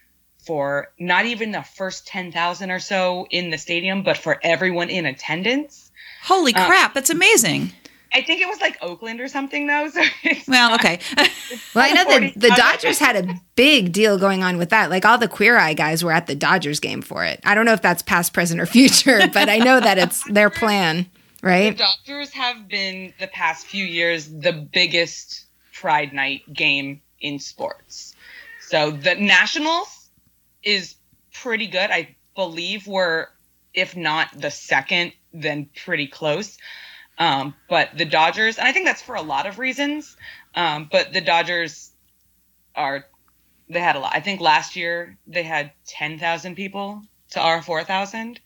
for 0.45 0.91
not 0.99 1.25
even 1.25 1.51
the 1.51 1.61
first 1.61 2.07
10,000 2.07 2.71
or 2.71 2.79
so 2.79 3.27
in 3.29 3.49
the 3.49 3.57
stadium, 3.57 4.03
but 4.03 4.17
for 4.17 4.39
everyone 4.43 4.89
in 4.89 5.05
attendance. 5.05 5.91
Holy 6.23 6.53
um, 6.53 6.65
crap, 6.65 6.93
that's 6.93 7.09
amazing. 7.09 7.71
I 8.11 8.21
think 8.21 8.41
it 8.41 8.47
was 8.47 8.59
like 8.59 8.77
Oakland 8.81 9.21
or 9.21 9.27
something 9.27 9.67
though. 9.67 9.89
So 9.89 10.01
well, 10.47 10.73
okay. 10.75 10.99
well, 11.75 11.85
I 11.85 11.91
know 11.91 12.19
the 12.19 12.33
the 12.35 12.49
Dodgers 12.49 12.97
had 12.97 13.15
a 13.15 13.39
big 13.55 13.91
deal 13.91 14.17
going 14.17 14.43
on 14.43 14.57
with 14.57 14.69
that. 14.69 14.89
Like 14.89 15.05
all 15.05 15.17
the 15.17 15.27
Queer 15.27 15.57
Eye 15.57 15.73
guys 15.73 16.03
were 16.03 16.11
at 16.11 16.27
the 16.27 16.35
Dodgers 16.35 16.79
game 16.79 17.01
for 17.01 17.23
it. 17.23 17.39
I 17.43 17.55
don't 17.55 17.65
know 17.65 17.73
if 17.73 17.81
that's 17.81 18.01
past, 18.01 18.33
present, 18.33 18.59
or 18.59 18.65
future, 18.65 19.21
but 19.33 19.49
I 19.49 19.57
know 19.57 19.79
that 19.79 19.97
it's 19.97 20.23
their 20.31 20.49
plan, 20.49 21.07
right? 21.43 21.77
The 21.77 21.83
Dodgers 21.83 22.31
have 22.31 22.67
been 22.67 23.13
the 23.19 23.27
past 23.27 23.67
few 23.67 23.85
years 23.85 24.27
the 24.27 24.53
biggest 24.53 25.45
Pride 25.73 26.11
Night 26.11 26.51
game 26.51 27.01
in 27.21 27.39
sports. 27.39 28.15
So 28.61 28.91
the 28.91 29.15
Nationals 29.15 29.98
is 30.63 30.95
pretty 31.33 31.67
good. 31.67 31.89
I 31.91 32.15
believe 32.35 32.87
we're, 32.87 33.27
if 33.73 33.95
not 33.95 34.29
the 34.39 34.51
second, 34.51 35.13
then 35.33 35.69
pretty 35.83 36.07
close. 36.07 36.57
Um, 37.17 37.53
but 37.67 37.97
the 37.97 38.05
Dodgers, 38.05 38.57
and 38.57 38.67
I 38.67 38.71
think 38.71 38.85
that's 38.85 39.01
for 39.01 39.15
a 39.15 39.21
lot 39.21 39.45
of 39.45 39.59
reasons. 39.59 40.15
Um, 40.55 40.87
but 40.91 41.13
the 41.13 41.21
Dodgers 41.21 41.91
are, 42.75 43.05
they 43.69 43.79
had 43.79 43.95
a 43.95 43.99
lot. 43.99 44.13
I 44.15 44.21
think 44.21 44.39
last 44.39 44.75
year 44.75 45.17
they 45.27 45.43
had 45.43 45.71
10,000 45.87 46.55
people 46.55 47.03
to 47.31 47.39
our 47.39 47.61
4,000. 47.61 48.39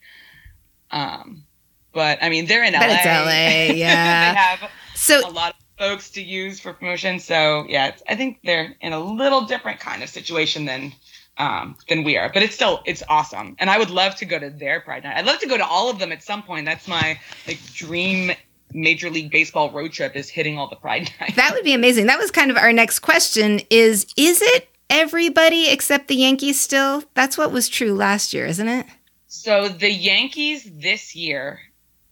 Um, 0.90 1.44
but 1.92 2.18
I 2.20 2.28
mean, 2.28 2.46
they're 2.46 2.64
in 2.64 2.72
but 2.72 2.88
LA. 2.88 2.94
It's 2.94 3.06
LA, 3.06 3.74
yeah. 3.76 4.32
they 4.32 4.38
have 4.38 4.70
so, 4.94 5.28
a 5.28 5.30
lot 5.30 5.54
of 5.54 5.64
folks 5.78 6.10
to 6.10 6.22
use 6.22 6.60
for 6.60 6.72
promotion. 6.72 7.20
So 7.20 7.64
yeah, 7.68 7.94
I 8.08 8.16
think 8.16 8.40
they're 8.44 8.76
in 8.80 8.92
a 8.92 9.00
little 9.00 9.42
different 9.42 9.80
kind 9.80 10.02
of 10.02 10.08
situation 10.08 10.64
than 10.64 10.92
um, 11.38 11.76
than 11.88 12.04
we 12.04 12.16
are. 12.16 12.30
But 12.32 12.42
it's 12.42 12.54
still 12.54 12.82
it's 12.86 13.02
awesome, 13.08 13.56
and 13.58 13.70
I 13.70 13.78
would 13.78 13.90
love 13.90 14.14
to 14.16 14.24
go 14.24 14.38
to 14.38 14.50
their 14.50 14.80
Pride 14.80 15.04
Night. 15.04 15.16
I'd 15.16 15.26
love 15.26 15.38
to 15.40 15.48
go 15.48 15.56
to 15.56 15.66
all 15.66 15.90
of 15.90 15.98
them 15.98 16.12
at 16.12 16.22
some 16.22 16.42
point. 16.42 16.66
That's 16.66 16.88
my 16.88 17.18
like 17.46 17.60
dream 17.72 18.32
Major 18.72 19.10
League 19.10 19.30
Baseball 19.30 19.70
road 19.70 19.92
trip 19.92 20.16
is 20.16 20.28
hitting 20.28 20.58
all 20.58 20.68
the 20.68 20.76
Pride 20.76 21.10
Nights. 21.20 21.36
That 21.36 21.52
would 21.54 21.64
be 21.64 21.74
amazing. 21.74 22.06
That 22.06 22.18
was 22.18 22.30
kind 22.30 22.50
of 22.50 22.56
our 22.56 22.72
next 22.72 23.00
question: 23.00 23.60
is 23.70 24.06
is 24.16 24.40
it 24.42 24.68
everybody 24.90 25.68
except 25.68 26.08
the 26.08 26.16
Yankees 26.16 26.60
still? 26.60 27.04
That's 27.14 27.36
what 27.38 27.52
was 27.52 27.68
true 27.68 27.94
last 27.94 28.32
year, 28.32 28.46
isn't 28.46 28.68
it? 28.68 28.86
So 29.26 29.68
the 29.68 29.90
Yankees 29.90 30.70
this 30.72 31.16
year 31.16 31.60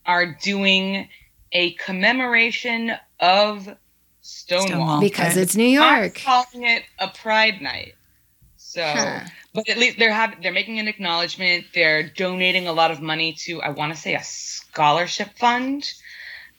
are 0.06 0.26
doing 0.42 1.08
a 1.52 1.72
commemoration 1.74 2.92
of 3.20 3.68
Stonewall. 4.22 4.66
Stonewall. 4.66 5.00
because 5.00 5.36
it's 5.36 5.54
New 5.56 5.64
York. 5.64 5.84
Not 5.84 6.00
York. 6.00 6.14
calling 6.16 6.66
it 6.68 6.82
a 6.98 7.08
Pride 7.08 7.60
Night. 7.60 7.94
So, 8.72 8.82
Huh. 8.82 9.20
but 9.52 9.68
at 9.68 9.76
least 9.76 9.98
they're 9.98 10.12
having 10.12 10.40
they're 10.40 10.50
making 10.50 10.78
an 10.78 10.88
acknowledgement. 10.88 11.66
They're 11.74 12.02
donating 12.04 12.66
a 12.68 12.72
lot 12.72 12.90
of 12.90 13.02
money 13.02 13.34
to 13.44 13.60
I 13.60 13.68
want 13.68 13.94
to 13.94 14.00
say 14.00 14.14
a 14.14 14.22
scholarship 14.22 15.28
fund. 15.38 15.92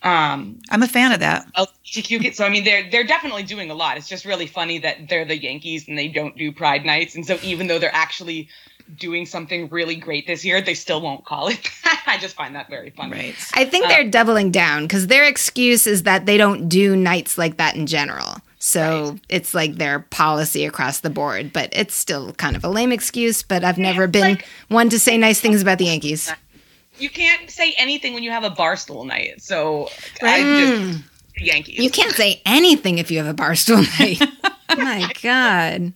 Um, 0.00 0.60
I'm 0.70 0.82
a 0.84 0.86
fan 0.86 1.10
of 1.12 1.20
that. 1.20 1.46
LGBTQ 1.56 2.20
kids. 2.20 2.36
So 2.36 2.44
I 2.44 2.50
mean, 2.50 2.62
they're 2.62 2.88
they're 2.88 3.02
definitely 3.04 3.42
doing 3.42 3.68
a 3.68 3.74
lot. 3.74 3.96
It's 3.96 4.08
just 4.08 4.24
really 4.24 4.46
funny 4.46 4.78
that 4.78 5.08
they're 5.08 5.24
the 5.24 5.36
Yankees 5.36 5.88
and 5.88 5.98
they 5.98 6.06
don't 6.06 6.36
do 6.36 6.52
Pride 6.52 6.84
Nights, 6.84 7.16
and 7.16 7.26
so 7.26 7.36
even 7.42 7.66
though 7.66 7.80
they're 7.80 7.94
actually 7.94 8.48
doing 8.96 9.26
something 9.26 9.68
really 9.70 9.96
great 9.96 10.26
this 10.28 10.44
year, 10.44 10.60
they 10.60 10.74
still 10.74 11.00
won't 11.00 11.24
call 11.24 11.48
it 11.48 11.68
that. 11.82 12.04
I 12.06 12.18
just 12.18 12.36
find 12.36 12.54
that 12.54 12.68
very 12.68 12.90
funny. 12.90 13.12
Right. 13.12 13.34
I 13.54 13.64
think 13.64 13.88
they're 13.88 14.08
doubling 14.08 14.52
down 14.52 14.82
because 14.84 15.08
their 15.08 15.24
excuse 15.24 15.86
is 15.88 16.04
that 16.04 16.26
they 16.26 16.36
don't 16.36 16.68
do 16.68 16.94
nights 16.94 17.36
like 17.38 17.56
that 17.56 17.74
in 17.74 17.86
general. 17.86 18.36
So 18.64 19.18
it's 19.28 19.52
like 19.52 19.74
their 19.74 20.00
policy 20.00 20.64
across 20.64 21.00
the 21.00 21.10
board, 21.10 21.52
but 21.52 21.68
it's 21.72 21.94
still 21.94 22.32
kind 22.32 22.56
of 22.56 22.64
a 22.64 22.68
lame 22.68 22.92
excuse. 22.92 23.42
But 23.42 23.62
I've 23.62 23.76
never 23.76 24.06
been 24.06 24.22
like- 24.36 24.46
one 24.68 24.88
to 24.88 24.98
say 24.98 25.18
nice 25.18 25.38
things 25.38 25.60
about 25.60 25.76
the 25.76 25.84
Yankees. 25.84 26.32
You 26.98 27.10
can't 27.10 27.50
say 27.50 27.74
anything 27.76 28.14
when 28.14 28.22
you 28.22 28.30
have 28.30 28.42
a 28.44 28.48
barstool 28.50 29.04
night. 29.06 29.42
So 29.42 29.90
Right. 30.22 30.42
I 30.46 30.60
just 30.88 31.02
Yankees. 31.36 31.78
You 31.78 31.90
can't 31.90 32.14
say 32.14 32.40
anything 32.46 32.96
if 32.96 33.10
you 33.10 33.18
have 33.22 33.26
a 33.26 33.34
barstool 33.34 33.82
night. 34.00 34.22
My 34.78 35.12
God. 35.22 35.92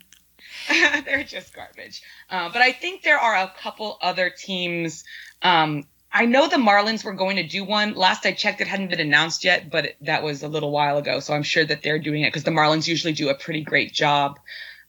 they're 1.07 1.24
just 1.24 1.54
garbage. 1.54 2.02
Uh, 2.28 2.50
but 2.52 2.61
I 2.61 2.72
think 2.72 3.02
there 3.02 3.16
are 3.18 3.35
a 3.37 3.50
couple 3.62 3.96
other 4.02 4.28
teams. 4.28 5.04
Um, 5.40 5.85
I 6.12 6.25
know 6.25 6.49
the 6.49 6.57
Marlins 6.57 7.05
were 7.05 7.12
going 7.12 7.37
to 7.37 7.47
do 7.47 7.64
one. 7.64 7.94
Last 7.94 8.25
I 8.25 8.33
checked, 8.33 8.61
it 8.61 8.66
hadn't 8.66 8.88
been 8.88 9.01
announced 9.01 9.44
yet, 9.44 9.71
but 9.71 9.94
that 10.01 10.23
was 10.23 10.42
a 10.42 10.49
little 10.49 10.71
while 10.71 10.97
ago. 10.97 11.21
So 11.21 11.35
I'm 11.35 11.42
sure 11.42 11.64
that 11.64 11.83
they're 11.83 11.99
doing 11.99 12.23
it 12.23 12.29
because 12.29 12.44
the 12.44 12.51
Marlins 12.51 12.88
usually 12.88 13.12
do 13.12 13.29
a 13.29 13.35
pretty 13.35 13.62
great 13.62 13.92
job. 13.92 14.38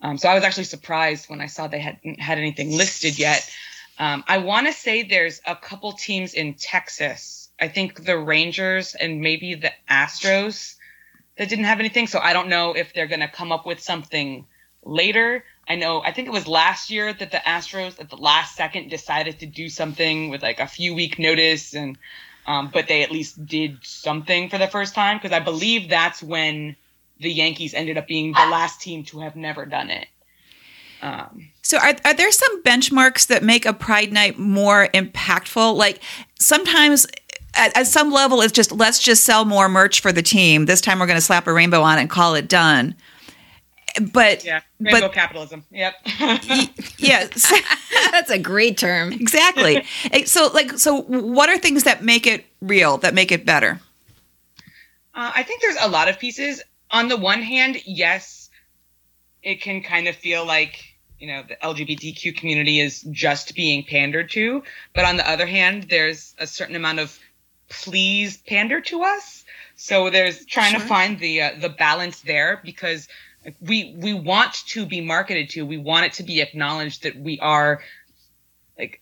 Um, 0.02 0.18
so 0.18 0.30
I 0.30 0.36
was 0.36 0.44
actually 0.44 0.64
surprised 0.64 1.30
when 1.30 1.42
I 1.42 1.48
saw 1.48 1.68
they 1.68 1.80
hadn't 1.80 2.22
had 2.22 2.38
anything 2.38 2.76
listed 2.78 3.20
yet. 3.20 3.50
Um, 3.98 4.24
I 4.28 4.38
want 4.38 4.68
to 4.68 4.74
say 4.74 5.04
there's 5.04 5.42
a 5.46 5.58
couple 5.58 5.92
teams 5.92 6.34
in 6.34 6.54
Texas. 6.54 7.50
I 7.60 7.68
think 7.68 8.06
the 8.06 8.18
Rangers 8.18 8.96
and 8.96 9.20
maybe 9.20 9.56
the 9.56 9.74
Astros 9.90 10.76
that 11.36 11.50
didn't 11.50 11.66
have 11.66 11.80
anything. 11.80 12.08
So 12.08 12.20
I 12.20 12.32
don't 12.32 12.48
know 12.48 12.74
if 12.74 12.94
they're 12.94 13.08
going 13.08 13.20
to 13.20 13.28
come 13.28 13.52
up 13.52 13.66
with 13.66 13.82
something 13.82 14.48
later. 14.84 15.44
I 15.70 15.76
know, 15.76 16.02
I 16.02 16.12
think 16.12 16.28
it 16.28 16.32
was 16.32 16.48
last 16.48 16.90
year 16.90 17.14
that 17.14 17.32
the 17.32 17.38
Astros 17.38 18.00
at 18.00 18.10
the 18.10 18.18
last 18.18 18.56
second 18.56 18.90
decided 18.90 19.40
to 19.40 19.46
do 19.46 19.70
something 19.70 20.30
with 20.30 20.42
like 20.42 20.60
a 20.60 20.66
few 20.66 20.96
week 20.96 21.20
notice 21.20 21.76
and, 21.76 21.98
um, 22.48 22.72
but 22.74 22.88
they 22.88 23.04
at 23.04 23.12
least 23.12 23.46
did 23.46 23.78
something 23.84 24.50
for 24.50 24.58
the 24.58 24.68
first 24.68 24.96
time 24.96 25.18
because 25.18 25.32
I 25.32 25.40
believe 25.40 25.88
that's 25.88 26.24
when 26.24 26.76
the 27.20 27.32
Yankees 27.32 27.76
ended 27.76 27.98
up 27.98 28.08
being 28.08 28.32
the 28.32 28.48
last 28.50 28.82
team 28.82 29.04
to 29.06 29.20
have 29.20 29.36
never 29.36 29.66
done 29.66 29.92
it. 29.92 30.08
Um, 31.02 31.50
So, 31.62 31.78
are, 31.78 31.96
are 32.04 32.14
there 32.14 32.32
some 32.32 32.64
benchmarks 32.64 33.28
that 33.28 33.44
make 33.44 33.66
a 33.66 33.74
Pride 33.74 34.12
Night 34.12 34.40
more 34.40 34.88
impactful? 34.88 35.76
Like 35.76 36.02
sometimes. 36.40 37.06
At, 37.56 37.76
at 37.76 37.88
some 37.88 38.12
level, 38.12 38.42
it's 38.42 38.54
just 38.54 38.72
let's 38.72 39.00
just 39.00 39.24
sell 39.24 39.44
more 39.44 39.68
merch 39.68 40.02
for 40.02 40.12
the 40.12 40.22
team. 40.22 40.68
This 40.68 40.82
time, 40.82 41.00
we're 41.00 41.08
going 41.08 41.18
to 41.18 41.22
slap 41.22 41.48
a 41.48 41.52
rainbow 41.52 41.82
on 41.82 41.98
it 41.98 42.02
and 42.02 42.10
call 42.10 42.36
it 42.36 42.48
done. 42.48 42.96
But 44.14 44.44
yeah, 44.46 44.62
rainbow 44.80 45.08
but 45.08 45.14
capitalism. 45.14 45.64
Yep. 45.72 45.94
yeah, 46.98 47.28
so- 47.36 47.56
That's 48.12 48.32
a 48.32 48.40
great 48.40 48.78
term. 48.78 49.12
exactly. 49.14 49.84
So, 50.26 50.48
like, 50.54 50.78
so 50.80 51.02
what 51.04 51.50
are 51.50 51.58
things 51.58 51.84
that 51.84 52.04
make 52.04 52.26
it 52.28 52.46
real, 52.62 52.98
that 53.00 53.14
make 53.14 53.32
it 53.32 53.46
better? 53.46 53.80
Uh, 55.14 55.32
I 55.36 55.44
think 55.44 55.62
there's 55.62 55.78
a 55.82 55.88
lot 55.90 56.10
of 56.10 56.18
pieces. 56.20 56.62
On 56.92 57.08
the 57.08 57.18
one 57.18 57.42
hand, 57.42 57.78
yes, 57.86 58.50
it 59.44 59.62
can 59.62 59.82
kind 59.84 60.08
of 60.08 60.16
feel 60.16 60.46
like 60.46 60.84
you 61.20 61.28
know 61.28 61.44
the 61.48 61.56
LGBTQ 61.58 62.36
community 62.38 62.80
is 62.80 63.02
just 63.12 63.54
being 63.56 63.84
pandered 63.84 64.30
to, 64.32 64.64
but 64.96 65.06
on 65.06 65.18
the 65.18 65.30
other 65.30 65.46
hand, 65.46 65.88
there's 65.90 66.34
a 66.40 66.48
certain 66.48 66.76
amount 66.76 67.00
of 67.00 67.18
please 67.70 68.38
pander 68.48 68.82
to 68.82 69.04
us. 69.04 69.44
So 69.76 70.10
there's 70.10 70.46
trying 70.46 70.74
to 70.74 70.80
find 70.80 71.20
the 71.20 71.42
uh, 71.42 71.52
the 71.60 71.70
balance 71.70 72.22
there 72.22 72.62
because 72.64 73.08
we 73.62 73.96
we 73.98 74.14
want 74.14 74.54
to 74.68 74.86
be 74.86 75.02
marketed 75.02 75.50
to. 75.52 75.66
We 75.66 75.78
want 75.78 76.06
it 76.06 76.14
to 76.14 76.24
be 76.24 76.42
acknowledged 76.42 77.04
that 77.04 77.16
we 77.16 77.40
are 77.40 77.82
like 78.78 79.02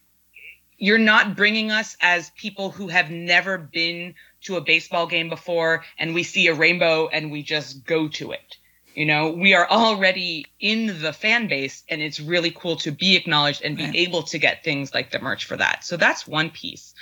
you're 0.77 0.99
not 0.99 1.35
bringing 1.35 1.71
us 1.71 1.97
as 2.01 2.29
people 2.31 2.69
who 2.69 2.87
have 2.87 3.09
never 3.09 3.57
been 3.57 4.13
to 4.41 4.57
a 4.57 4.61
baseball 4.61 5.07
game 5.07 5.29
before 5.29 5.83
and 5.97 6.13
we 6.13 6.23
see 6.23 6.47
a 6.47 6.53
rainbow 6.53 7.07
and 7.07 7.31
we 7.31 7.41
just 7.41 7.83
go 7.85 8.07
to 8.07 8.31
it. 8.31 8.57
You 8.93 9.05
know, 9.05 9.31
we 9.31 9.53
are 9.53 9.67
already 9.69 10.45
in 10.59 11.01
the 11.01 11.13
fan 11.13 11.47
base 11.47 11.83
and 11.89 12.01
it's 12.01 12.19
really 12.19 12.51
cool 12.51 12.75
to 12.77 12.91
be 12.91 13.15
acknowledged 13.15 13.63
and 13.63 13.77
be 13.77 13.85
Right. 13.85 13.95
able 13.95 14.23
to 14.23 14.37
get 14.37 14.63
things 14.63 14.93
like 14.93 15.11
the 15.11 15.19
merch 15.19 15.45
for 15.45 15.57
that. 15.57 15.83
So 15.83 15.97
that's 15.97 16.27
one 16.27 16.51
piece. 16.51 16.93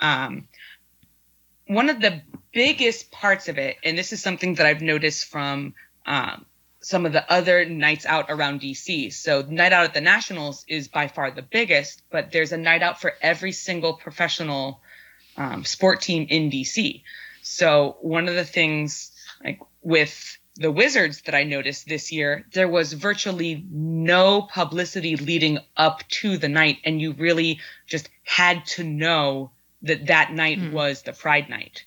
Um, 0.00 0.48
one 1.66 1.88
of 1.88 2.00
the 2.00 2.22
biggest 2.52 3.10
parts 3.10 3.48
of 3.48 3.58
it, 3.58 3.76
and 3.84 3.96
this 3.96 4.12
is 4.12 4.22
something 4.22 4.54
that 4.56 4.66
I've 4.66 4.82
noticed 4.82 5.26
from 5.26 5.74
um, 6.06 6.44
some 6.84 7.06
of 7.06 7.12
the 7.12 7.30
other 7.32 7.64
nights 7.64 8.04
out 8.06 8.26
around 8.28 8.60
DC. 8.60 9.12
So, 9.12 9.42
Night 9.42 9.72
Out 9.72 9.84
at 9.84 9.94
the 9.94 10.00
Nationals 10.00 10.64
is 10.68 10.88
by 10.88 11.08
far 11.08 11.30
the 11.30 11.42
biggest, 11.42 12.02
but 12.10 12.30
there's 12.30 12.52
a 12.52 12.58
night 12.58 12.82
out 12.82 13.00
for 13.00 13.14
every 13.22 13.52
single 13.52 13.94
professional 13.94 14.80
um, 15.36 15.64
sport 15.64 16.02
team 16.02 16.26
in 16.28 16.50
DC. 16.50 17.02
So, 17.42 17.96
one 18.00 18.28
of 18.28 18.34
the 18.34 18.44
things 18.44 19.12
like 19.42 19.60
with 19.82 20.38
the 20.56 20.70
Wizards 20.70 21.22
that 21.22 21.34
I 21.34 21.42
noticed 21.44 21.88
this 21.88 22.12
year, 22.12 22.44
there 22.52 22.68
was 22.68 22.92
virtually 22.92 23.64
no 23.70 24.42
publicity 24.42 25.16
leading 25.16 25.58
up 25.76 26.06
to 26.20 26.38
the 26.38 26.48
night, 26.48 26.78
and 26.84 27.00
you 27.00 27.12
really 27.12 27.60
just 27.86 28.08
had 28.24 28.64
to 28.66 28.84
know 28.84 29.50
that 29.82 30.06
that 30.06 30.32
night 30.32 30.58
Hmm. 30.58 30.72
was 30.72 31.02
the 31.02 31.12
Pride 31.12 31.48
night. 31.48 31.84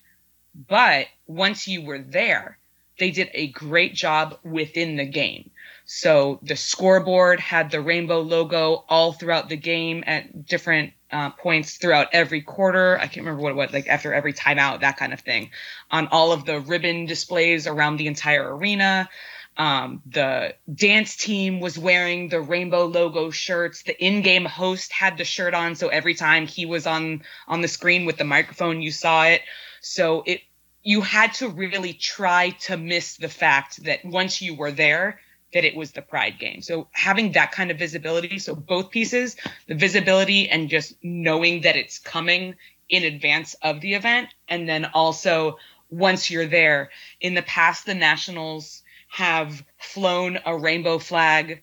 But 0.54 1.06
once 1.26 1.68
you 1.68 1.82
were 1.82 2.00
there, 2.00 2.58
they 2.98 3.10
did 3.10 3.30
a 3.32 3.48
great 3.48 3.94
job 3.94 4.38
within 4.42 4.96
the 4.96 5.06
game. 5.06 5.50
So 5.84 6.38
the 6.42 6.56
scoreboard 6.56 7.40
had 7.40 7.70
the 7.70 7.80
rainbow 7.80 8.20
logo 8.20 8.84
all 8.88 9.12
throughout 9.12 9.48
the 9.48 9.56
game 9.56 10.04
at 10.06 10.46
different 10.46 10.92
uh, 11.10 11.30
points 11.30 11.78
throughout 11.78 12.08
every 12.12 12.42
quarter. 12.42 12.98
I 12.98 13.06
can't 13.06 13.24
remember 13.24 13.42
what 13.42 13.52
it 13.52 13.56
was, 13.56 13.72
like 13.72 13.88
after 13.88 14.12
every 14.12 14.34
timeout, 14.34 14.82
that 14.82 14.98
kind 14.98 15.14
of 15.14 15.20
thing. 15.20 15.50
On 15.90 16.06
all 16.08 16.32
of 16.32 16.44
the 16.44 16.60
ribbon 16.60 17.06
displays 17.06 17.66
around 17.66 17.96
the 17.96 18.06
entire 18.06 18.54
arena. 18.54 19.08
Um, 19.56 20.02
the 20.06 20.54
dance 20.72 21.16
team 21.16 21.58
was 21.58 21.76
wearing 21.76 22.28
the 22.28 22.40
rainbow 22.40 22.84
logo 22.84 23.30
shirts. 23.30 23.82
The 23.82 24.00
in-game 24.04 24.44
host 24.44 24.92
had 24.92 25.18
the 25.18 25.24
shirt 25.24 25.52
on, 25.52 25.74
so 25.74 25.88
every 25.88 26.14
time 26.14 26.46
he 26.46 26.64
was 26.64 26.86
on 26.86 27.22
on 27.48 27.60
the 27.60 27.66
screen 27.66 28.04
with 28.04 28.18
the 28.18 28.24
microphone, 28.24 28.82
you 28.82 28.92
saw 28.92 29.24
it. 29.24 29.42
So 29.80 30.22
it 30.26 30.42
you 30.88 31.02
had 31.02 31.34
to 31.34 31.50
really 31.50 31.92
try 31.92 32.48
to 32.48 32.74
miss 32.74 33.18
the 33.18 33.28
fact 33.28 33.84
that 33.84 34.02
once 34.06 34.40
you 34.40 34.54
were 34.54 34.72
there, 34.72 35.20
that 35.52 35.66
it 35.66 35.76
was 35.76 35.92
the 35.92 36.00
Pride 36.00 36.38
game. 36.38 36.62
So 36.62 36.88
having 36.92 37.32
that 37.32 37.52
kind 37.52 37.70
of 37.70 37.78
visibility, 37.78 38.38
so 38.38 38.54
both 38.54 38.90
pieces, 38.90 39.36
the 39.66 39.74
visibility 39.74 40.48
and 40.48 40.70
just 40.70 40.94
knowing 41.02 41.60
that 41.60 41.76
it's 41.76 41.98
coming 41.98 42.54
in 42.88 43.04
advance 43.04 43.52
of 43.60 43.82
the 43.82 43.92
event, 43.92 44.30
and 44.48 44.66
then 44.66 44.86
also 44.86 45.58
once 45.90 46.30
you're 46.30 46.46
there. 46.46 46.88
In 47.20 47.34
the 47.34 47.42
past, 47.42 47.84
the 47.84 47.94
Nationals 47.94 48.82
have 49.08 49.62
flown 49.76 50.38
a 50.46 50.56
rainbow 50.56 50.98
flag 50.98 51.62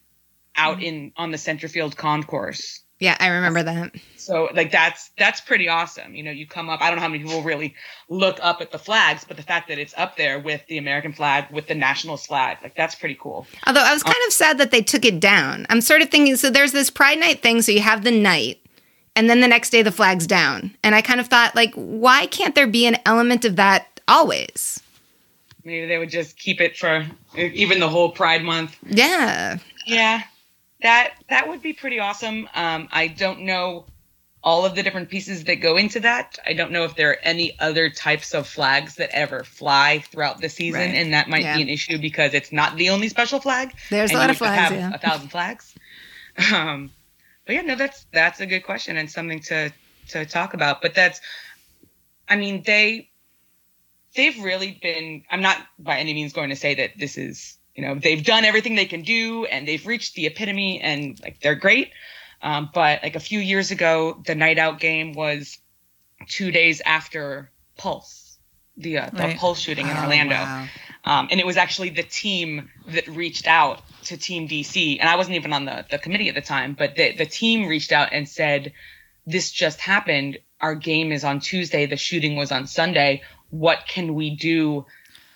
out 0.55 0.77
mm-hmm. 0.77 0.85
in 0.85 1.13
on 1.17 1.31
the 1.31 1.39
center 1.39 1.67
field 1.67 1.97
concourse. 1.97 2.84
Yeah, 2.99 3.17
I 3.19 3.27
remember 3.27 3.61
that. 3.63 3.93
So 4.15 4.49
like 4.53 4.71
that's 4.71 5.11
that's 5.17 5.41
pretty 5.41 5.67
awesome. 5.67 6.15
You 6.15 6.23
know, 6.23 6.31
you 6.31 6.47
come 6.47 6.69
up. 6.69 6.81
I 6.81 6.87
don't 6.87 6.95
know 6.95 7.01
how 7.03 7.09
many 7.09 7.23
people 7.23 7.43
really 7.43 7.75
look 8.09 8.39
up 8.41 8.61
at 8.61 8.71
the 8.71 8.79
flags, 8.79 9.25
but 9.25 9.35
the 9.37 9.43
fact 9.43 9.67
that 9.67 9.77
it's 9.77 9.93
up 9.97 10.15
there 10.15 10.39
with 10.39 10.65
the 10.67 10.77
American 10.77 11.11
flag, 11.11 11.45
with 11.51 11.67
the 11.67 11.75
national 11.75 12.17
flag, 12.17 12.57
like 12.63 12.75
that's 12.75 12.95
pretty 12.95 13.17
cool. 13.19 13.45
Although 13.67 13.83
I 13.83 13.93
was 13.93 14.03
um, 14.03 14.11
kind 14.13 14.23
of 14.27 14.33
sad 14.33 14.57
that 14.59 14.71
they 14.71 14.81
took 14.81 15.03
it 15.03 15.19
down. 15.19 15.67
I'm 15.69 15.81
sort 15.81 16.01
of 16.01 16.09
thinking 16.09 16.37
so 16.37 16.49
there's 16.49 16.71
this 16.71 16.89
Pride 16.89 17.19
Night 17.19 17.41
thing, 17.41 17.61
so 17.61 17.71
you 17.73 17.81
have 17.81 18.03
the 18.05 18.11
night, 18.11 18.59
and 19.15 19.29
then 19.29 19.41
the 19.41 19.47
next 19.47 19.71
day 19.71 19.81
the 19.81 19.91
flag's 19.91 20.25
down. 20.25 20.73
And 20.81 20.95
I 20.95 21.01
kind 21.01 21.19
of 21.19 21.27
thought, 21.27 21.53
like, 21.53 21.73
why 21.75 22.27
can't 22.27 22.55
there 22.55 22.67
be 22.67 22.87
an 22.87 22.97
element 23.05 23.43
of 23.43 23.57
that 23.57 23.99
always? 24.07 24.81
Maybe 25.65 25.85
they 25.87 25.97
would 25.97 26.11
just 26.11 26.37
keep 26.37 26.61
it 26.61 26.77
for 26.77 27.05
even 27.35 27.79
the 27.79 27.89
whole 27.89 28.11
Pride 28.11 28.43
Month. 28.43 28.77
Yeah. 28.85 29.57
Yeah, 29.85 30.23
that 30.81 31.15
that 31.29 31.47
would 31.47 31.61
be 31.61 31.73
pretty 31.73 31.99
awesome. 31.99 32.47
Um, 32.53 32.87
I 32.91 33.07
don't 33.07 33.41
know 33.41 33.85
all 34.43 34.63
of 34.63 34.75
the 34.75 34.83
different 34.83 35.09
pieces 35.09 35.43
that 35.45 35.55
go 35.55 35.75
into 35.75 35.99
that. 36.01 36.37
I 36.45 36.53
don't 36.53 36.71
know 36.71 36.83
if 36.83 36.95
there 36.95 37.09
are 37.09 37.17
any 37.23 37.57
other 37.59 37.89
types 37.89 38.35
of 38.35 38.47
flags 38.47 38.95
that 38.97 39.09
ever 39.11 39.43
fly 39.43 40.03
throughout 40.11 40.39
the 40.39 40.49
season, 40.49 40.81
Right. 40.81 40.95
and 40.95 41.13
that 41.13 41.27
might 41.27 41.41
Yeah. 41.41 41.55
be 41.55 41.63
an 41.63 41.69
issue 41.69 41.97
because 41.97 42.35
it's 42.35 42.51
not 42.51 42.75
the 42.77 42.89
only 42.91 43.09
special 43.09 43.39
flag. 43.39 43.73
There's 43.89 44.11
a 44.11 44.17
lot 44.17 44.29
of 44.29 44.37
flags, 44.37 44.61
have 44.61 44.73
yeah. 44.73 44.91
A 44.93 44.97
thousand 44.99 45.29
flags. 45.29 45.73
Um, 46.53 46.91
but 47.45 47.55
yeah, 47.55 47.61
no, 47.61 47.75
that's 47.75 48.05
that's 48.11 48.39
a 48.41 48.45
good 48.45 48.61
question 48.65 48.97
and 48.97 49.09
something 49.09 49.39
to 49.43 49.71
to 50.09 50.25
talk 50.25 50.53
about. 50.53 50.81
But 50.81 50.93
that's, 50.93 51.21
I 52.27 52.35
mean, 52.35 52.61
they 52.65 53.09
they've 54.15 54.37
really 54.43 54.77
been. 54.81 55.23
I'm 55.31 55.41
not 55.41 55.57
by 55.79 55.97
any 55.97 56.13
means 56.13 56.33
going 56.33 56.49
to 56.49 56.55
say 56.57 56.75
that 56.75 56.91
this 56.99 57.17
is 57.17 57.57
you 57.75 57.83
know 57.85 57.95
they've 57.95 58.23
done 58.23 58.45
everything 58.45 58.75
they 58.75 58.85
can 58.85 59.01
do 59.01 59.45
and 59.45 59.67
they've 59.67 59.85
reached 59.85 60.15
the 60.15 60.25
epitome 60.25 60.81
and 60.81 61.19
like 61.21 61.39
they're 61.41 61.55
great. 61.55 61.91
Um, 62.41 62.69
but 62.73 63.01
like 63.03 63.15
a 63.15 63.19
few 63.19 63.39
years 63.39 63.71
ago, 63.71 64.21
the 64.25 64.35
night 64.35 64.57
out 64.59 64.79
game 64.79 65.13
was 65.13 65.57
two 66.27 66.51
days 66.51 66.81
after 66.85 67.49
Pulse, 67.77 68.37
the 68.77 68.99
uh, 68.99 69.09
the 69.11 69.19
Right. 69.19 69.37
Pulse 69.37 69.59
shooting 69.59 69.87
in 69.87 69.95
Oh, 69.97 70.01
Orlando. 70.03 70.35
wow. 70.35 70.67
Um, 71.07 71.27
and 71.29 71.39
it 71.39 71.45
was 71.45 71.57
actually 71.57 71.89
the 71.91 72.03
team 72.03 72.69
that 72.87 73.07
reached 73.07 73.45
out 73.47 73.81
to 74.05 74.17
Team 74.17 74.47
DC. 74.47 74.97
And 74.99 75.07
I 75.07 75.15
wasn't 75.17 75.35
even 75.35 75.53
on 75.53 75.65
the, 75.65 75.85
the 75.91 75.99
committee 75.99 76.29
at 76.29 76.35
the 76.35 76.41
time, 76.41 76.73
but 76.73 76.95
the, 76.95 77.11
the 77.15 77.27
team 77.27 77.67
reached 77.67 77.91
out 77.91 78.09
and 78.11 78.27
said, 78.27 78.73
This 79.27 79.51
just 79.51 79.79
happened. 79.79 80.39
Our 80.59 80.73
game 80.73 81.11
is 81.11 81.23
on 81.23 81.41
Tuesday. 81.41 81.85
The 81.85 81.97
shooting 81.97 82.35
was 82.37 82.51
on 82.51 82.65
Sunday. 82.65 83.21
What 83.51 83.79
can 83.87 84.15
we 84.15 84.35
do 84.35 84.85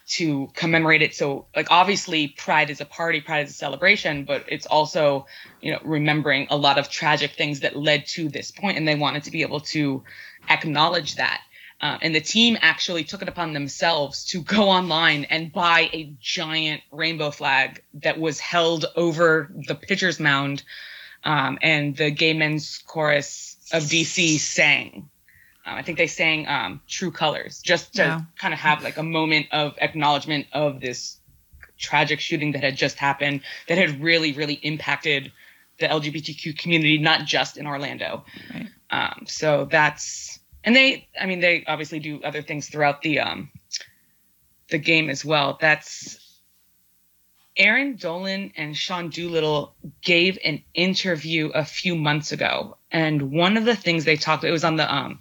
to 0.10 0.50
commemorate 0.54 1.02
it? 1.02 1.16
So, 1.16 1.46
like, 1.56 1.68
obviously, 1.72 2.30
Pride 2.30 2.70
is 2.70 2.82
a 2.82 2.86
party, 2.86 3.22
Pride 3.22 3.46
is 3.48 3.52
a 3.52 3.54
celebration, 3.54 4.26
but 4.26 4.46
it's 4.48 4.66
also, 4.66 5.26
you 5.62 5.72
know, 5.72 5.80
remembering 5.84 6.48
a 6.50 6.58
lot 6.58 6.78
of 6.78 6.90
tragic 6.90 7.32
things 7.32 7.62
that 7.62 7.76
led 7.76 8.08
to 8.08 8.30
this 8.30 8.52
point, 8.52 8.78
And 8.78 8.88
they 8.88 8.96
wanted 8.96 9.24
to 9.24 9.32
be 9.32 9.42
able 9.42 9.62
to 9.62 10.04
acknowledge 10.50 11.16
that. 11.16 11.42
Uh, 11.82 11.98
and 12.02 12.14
the 12.14 12.22
team 12.22 12.58
actually 12.62 13.06
took 13.06 13.22
it 13.22 13.30
upon 13.30 13.54
themselves 13.54 14.26
to 14.26 14.42
go 14.42 14.70
online 14.70 15.26
and 15.26 15.52
buy 15.52 15.90
a 15.94 16.14
giant 16.20 16.82
rainbow 16.92 17.32
flag 17.32 17.82
that 17.94 18.20
was 18.20 18.40
held 18.40 18.86
over 18.96 19.50
the 19.68 19.76
pitcher's 19.76 20.20
mound. 20.20 20.64
Um, 21.24 21.58
and 21.62 21.96
the 21.96 22.12
gay 22.12 22.34
men's 22.34 22.78
chorus 22.86 23.58
of 23.72 23.84
DC 23.84 24.40
sang. 24.40 25.10
Uh, 25.70 25.76
I 25.76 25.82
think 25.84 25.98
they 25.98 26.08
sang 26.08 26.48
um, 26.48 26.82
True 26.88 27.12
Colors 27.12 27.62
just 27.62 27.94
to 27.96 28.04
Wow. 28.04 28.22
kind 28.38 28.54
of 28.54 28.60
have 28.60 28.84
like 28.84 28.98
a 28.98 29.04
moment 29.04 29.48
of 29.52 29.76
acknowledgement 29.80 30.48
of 30.54 30.80
this 30.82 31.18
tragic 31.78 32.20
shooting 32.20 32.54
that 32.54 32.64
had 32.64 32.76
just 32.76 32.98
happened 32.98 33.42
that 33.68 33.78
had 33.78 34.02
really, 34.02 34.34
really 34.34 34.56
impacted 34.56 35.32
the 35.80 35.88
LGBTQ 35.88 36.58
community, 36.58 36.98
not 36.98 37.26
just 37.26 37.58
in 37.58 37.68
Orlando. 37.68 38.26
Right. 38.54 38.68
Um, 38.90 39.26
so 39.28 39.66
that's 39.70 40.40
and 40.64 40.76
they 40.76 41.08
I 41.20 41.26
mean 41.26 41.40
they 41.40 41.64
obviously 41.68 42.00
do 42.00 42.22
other 42.24 42.42
things 42.42 42.68
throughout 42.68 43.02
the 43.02 43.20
um 43.20 43.50
the 44.70 44.78
game 44.80 45.10
as 45.10 45.24
well. 45.24 45.58
That's 45.62 46.18
Eireann 47.58 48.00
Dolan 48.00 48.54
and 48.56 48.76
Sean 48.76 49.10
Doolittle 49.10 49.76
gave 50.02 50.38
an 50.46 50.64
interview 50.74 51.50
a 51.50 51.66
few 51.66 51.96
months 51.96 52.32
ago, 52.32 52.78
and 52.92 53.32
one 53.32 53.58
of 53.58 53.66
the 53.66 53.76
things 53.76 54.06
they 54.06 54.16
talked 54.16 54.44
it 54.44 54.52
was 54.52 54.64
on 54.64 54.76
the 54.78 54.94
um 54.94 55.20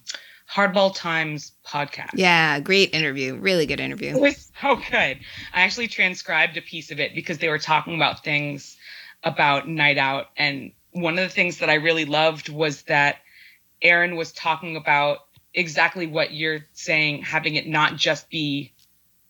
Hardball 0.51 0.95
Times 0.95 1.53
podcast. 1.67 2.11
Yeah, 2.15 2.59
great 2.61 2.95
interview. 2.95 3.37
Really 3.37 3.67
good 3.67 3.81
interview. 3.81 4.11
It 4.17 4.21
was 4.21 4.51
so 4.61 4.77
good. 4.77 5.19
I 5.53 5.63
actually 5.63 5.89
transcribed 5.89 6.57
a 6.57 6.63
piece 6.63 6.91
of 6.91 7.01
it 7.01 7.15
because 7.15 7.39
they 7.39 7.49
were 7.49 7.59
talking 7.59 7.95
about 7.95 8.25
things 8.25 8.77
about 9.23 9.69
Night 9.69 9.99
Out. 9.99 10.27
And 10.37 10.73
one 10.93 11.19
of 11.19 11.25
the 11.25 11.35
things 11.35 11.59
that 11.59 11.69
I 11.69 11.75
really 11.75 12.07
loved 12.07 12.49
was 12.49 12.83
that 12.83 13.19
Eireann 13.83 14.17
was 14.17 14.33
talking 14.33 14.77
about 14.77 15.19
exactly 15.53 16.07
what 16.07 16.33
you're 16.33 16.61
saying, 16.73 17.23
having 17.23 17.57
it 17.57 17.67
not 17.67 17.97
just 17.97 18.31
be 18.31 18.73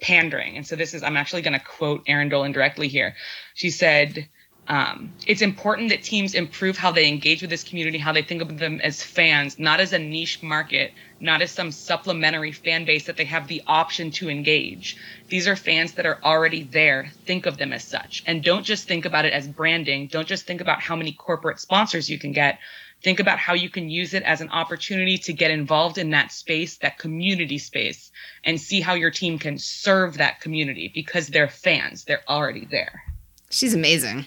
pandering. 0.01 0.57
And 0.57 0.67
so 0.67 0.77
this 0.77 0.95
is, 0.95 1.03
I'm 1.03 1.17
actually 1.17 1.43
going 1.43 1.59
to 1.59 1.65
quote 1.65 2.07
Eireann 2.07 2.31
Dolan 2.31 2.53
directly 2.53 2.89
here. 2.89 3.17
She 3.55 3.71
said, 3.71 4.29
um, 4.69 5.15
it's 5.27 5.41
important 5.41 5.89
that 5.89 6.03
teams 6.03 6.35
improve 6.35 6.77
how 6.77 6.93
they 6.93 7.09
engage 7.09 7.41
with 7.41 7.49
this 7.49 7.65
community, 7.65 7.97
how 7.97 8.13
they 8.13 8.23
think 8.23 8.43
of 8.43 8.59
them 8.59 8.81
as 8.83 9.03
fans, 9.03 9.59
not 9.59 9.81
as 9.81 9.95
a 9.95 9.99
niche 9.99 10.43
market, 10.43 10.93
not 11.21 11.41
as 11.41 11.51
some 11.51 11.73
supplementary 11.73 12.53
fan 12.53 12.85
base 12.85 13.07
that 13.07 13.17
they 13.17 13.25
have 13.25 13.49
the 13.49 13.63
option 13.67 14.11
to 14.11 14.29
engage. 14.29 14.99
These 15.29 15.49
are 15.49 15.57
fans 15.57 15.93
that 15.93 16.05
are 16.05 16.19
already 16.23 16.65
there. 16.65 17.11
Think 17.25 17.47
of 17.47 17.57
them 17.57 17.73
as 17.73 17.83
such. 17.83 18.23
And 18.27 18.45
don't 18.45 18.63
just 18.63 18.87
think 18.87 19.07
about 19.07 19.25
it 19.25 19.33
as 19.33 19.49
branding. 19.49 20.07
Don't 20.07 20.29
just 20.29 20.47
think 20.47 20.61
about 20.61 20.83
how 20.83 20.97
many 20.97 21.13
corporate 21.13 21.61
sponsors 21.61 22.11
you 22.11 22.19
can 22.19 22.33
get. 22.33 22.59
Think 23.03 23.21
about 23.21 23.39
how 23.39 23.55
you 23.55 23.71
can 23.71 23.89
use 23.89 24.13
it 24.13 24.23
as 24.25 24.43
an 24.43 24.51
opportunity 24.51 25.17
to 25.19 25.33
get 25.33 25.51
involved 25.51 25.97
in 25.97 26.11
that 26.11 26.31
space, 26.31 26.77
that 26.79 26.99
community 26.99 27.57
space, 27.57 28.11
and 28.45 28.61
see 28.61 28.83
how 28.83 28.95
your 28.95 29.11
team 29.11 29.39
can 29.39 29.57
serve 29.57 30.19
that 30.19 30.43
community 30.43 30.91
because 30.93 31.29
they're 31.29 31.49
fans. 31.49 32.05
They're 32.05 32.29
already 32.29 32.67
there. 32.71 33.03
She's 33.51 33.73
amazing. 33.73 34.27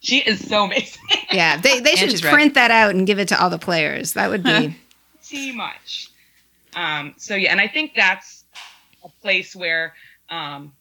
She 0.00 0.18
is 0.18 0.46
so 0.48 0.64
amazing. 0.64 1.02
Yeah, 1.32 1.56
they, 1.56 1.80
they 1.80 1.94
should 1.96 2.10
she's 2.10 2.24
right. 2.24 2.32
print 2.32 2.54
that 2.54 2.70
out 2.70 2.94
and 2.94 3.06
give 3.06 3.18
it 3.18 3.28
to 3.28 3.40
all 3.42 3.50
the 3.50 3.58
players. 3.58 4.12
That 4.14 4.30
would 4.30 4.42
be. 4.42 4.76
too 5.24 5.52
much. 5.52 6.10
Um, 6.74 7.14
so 7.16 7.34
yeah, 7.34 7.50
and 7.50 7.60
I 7.60 7.68
think 7.68 7.94
that's 7.94 8.44
a 9.04 9.08
place 9.20 9.54
where 9.54 9.94
um, 10.30 10.72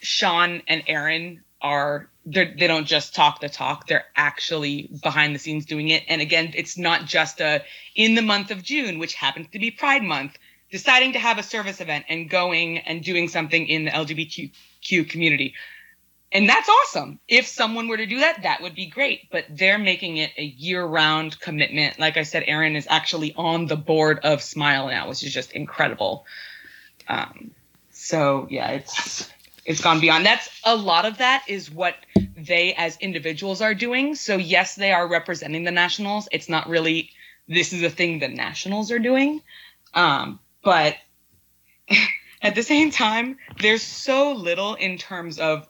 Sean 0.00 0.62
and 0.68 0.84
Eireann 0.86 1.40
are 1.60 2.08
they're- 2.26 2.54
they 2.58 2.66
don't 2.66 2.86
just 2.86 3.14
talk 3.14 3.40
the 3.40 3.48
talk; 3.48 3.86
they're 3.86 4.06
actually 4.16 4.88
behind 5.02 5.34
the 5.34 5.38
scenes 5.38 5.66
doing 5.66 5.88
it. 5.88 6.04
And 6.08 6.20
again, 6.22 6.52
it's 6.54 6.78
not 6.78 7.06
just 7.06 7.40
a 7.40 7.62
in 7.94 8.14
the 8.14 8.22
month 8.22 8.50
of 8.50 8.62
June, 8.62 8.98
which 8.98 9.14
happens 9.14 9.48
to 9.52 9.58
be 9.58 9.70
Pride 9.70 10.02
Month, 10.02 10.38
deciding 10.70 11.12
to 11.14 11.18
have 11.18 11.38
a 11.38 11.42
service 11.42 11.80
event 11.80 12.04
and 12.08 12.30
going 12.30 12.78
and 12.78 13.02
doing 13.02 13.28
something 13.28 13.66
in 13.66 13.84
the 13.86 13.90
LGBTQ 13.90 15.08
community. 15.08 15.54
And 16.34 16.48
that's 16.48 16.68
awesome. 16.68 17.20
If 17.28 17.46
someone 17.46 17.86
were 17.86 17.96
to 17.96 18.06
do 18.06 18.18
that, 18.18 18.42
that 18.42 18.60
would 18.60 18.74
be 18.74 18.86
great. 18.86 19.30
But 19.30 19.44
they're 19.48 19.78
making 19.78 20.16
it 20.16 20.32
a 20.36 20.42
year 20.42 20.84
round 20.84 21.38
commitment. 21.38 22.00
Like 22.00 22.16
I 22.16 22.24
said, 22.24 22.42
Eireann 22.42 22.74
is 22.74 22.88
actually 22.90 23.32
on 23.36 23.66
the 23.66 23.76
board 23.76 24.18
of 24.24 24.40
SMYAL 24.40 24.90
now, 24.90 25.08
which 25.08 25.22
is 25.22 25.32
just 25.32 25.52
incredible. 25.52 26.26
Um, 27.06 27.52
so 27.92 28.48
yeah, 28.50 28.70
it's 28.70 29.30
it's 29.64 29.80
gone 29.80 30.00
beyond. 30.00 30.26
That's 30.26 30.50
a 30.64 30.74
lot 30.74 31.04
of 31.04 31.18
that 31.18 31.44
is 31.46 31.70
what 31.70 31.94
they 32.36 32.74
as 32.74 32.96
individuals 32.96 33.60
are 33.60 33.74
doing. 33.74 34.16
So 34.16 34.36
yes, 34.36 34.74
they 34.74 34.90
are 34.90 35.06
representing 35.06 35.62
the 35.62 35.70
nationals. 35.70 36.28
It's 36.32 36.48
not 36.48 36.68
really 36.68 37.10
this 37.46 37.72
is 37.72 37.84
a 37.84 37.90
thing 37.90 38.18
the 38.18 38.28
nationals 38.28 38.90
are 38.90 38.98
doing. 38.98 39.40
Um, 39.94 40.40
but 40.64 40.96
at 42.42 42.56
the 42.56 42.62
same 42.64 42.90
time, 42.90 43.38
there's 43.60 43.82
so 43.82 44.32
little 44.32 44.74
in 44.74 44.98
terms 44.98 45.38
of 45.38 45.68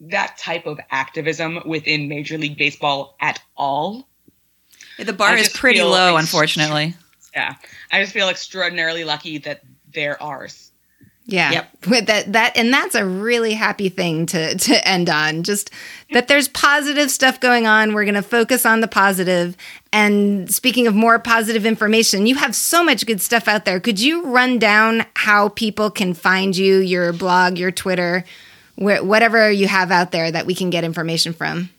that 0.00 0.36
type 0.38 0.66
of 0.66 0.78
activism 0.90 1.60
within 1.64 2.08
Major 2.08 2.38
League 2.38 2.58
Baseball 2.58 3.16
at 3.20 3.40
all. 3.56 4.06
The 4.98 5.12
bar 5.12 5.36
is 5.36 5.48
pretty 5.48 5.82
low, 5.82 6.16
ex- 6.16 6.24
unfortunately. 6.24 6.94
Yeah, 7.34 7.54
I 7.92 8.00
just 8.00 8.12
feel 8.12 8.28
extraordinarily 8.28 9.04
lucky 9.04 9.38
that 9.38 9.62
they're 9.92 10.22
ours. 10.22 10.66
Yeah. 11.28 11.50
Yep. 11.50 11.86
With 11.88 12.06
that 12.06 12.32
that 12.34 12.56
and 12.56 12.72
that's 12.72 12.94
a 12.94 13.04
really 13.04 13.54
happy 13.54 13.88
thing 13.88 14.26
to 14.26 14.56
to 14.56 14.88
end 14.88 15.10
on. 15.10 15.42
Just 15.42 15.70
that 16.12 16.28
there's 16.28 16.46
positive 16.46 17.10
stuff 17.10 17.40
going 17.40 17.66
on. 17.66 17.94
We're 17.94 18.04
going 18.04 18.14
to 18.14 18.22
focus 18.22 18.64
on 18.64 18.80
the 18.80 18.86
positive. 18.86 19.56
And 19.92 20.52
speaking 20.52 20.86
of 20.86 20.94
more 20.94 21.18
positive 21.18 21.66
information, 21.66 22.26
you 22.26 22.36
have 22.36 22.54
so 22.54 22.84
much 22.84 23.06
good 23.06 23.20
stuff 23.20 23.48
out 23.48 23.64
there. 23.64 23.80
Could 23.80 23.98
you 24.00 24.24
run 24.26 24.60
down 24.60 25.04
how 25.14 25.48
people 25.48 25.90
can 25.90 26.14
find 26.14 26.56
you, 26.56 26.76
your 26.76 27.12
blog, 27.12 27.58
your 27.58 27.72
Twitter, 27.72 28.24
wh- 28.76 29.04
whatever 29.04 29.50
you 29.50 29.68
have 29.68 29.90
out 29.90 30.12
there 30.12 30.30
that 30.30 30.46
we 30.46 30.54
can 30.54 30.70
get 30.70 30.84
information 30.84 31.32
from? 31.32 31.70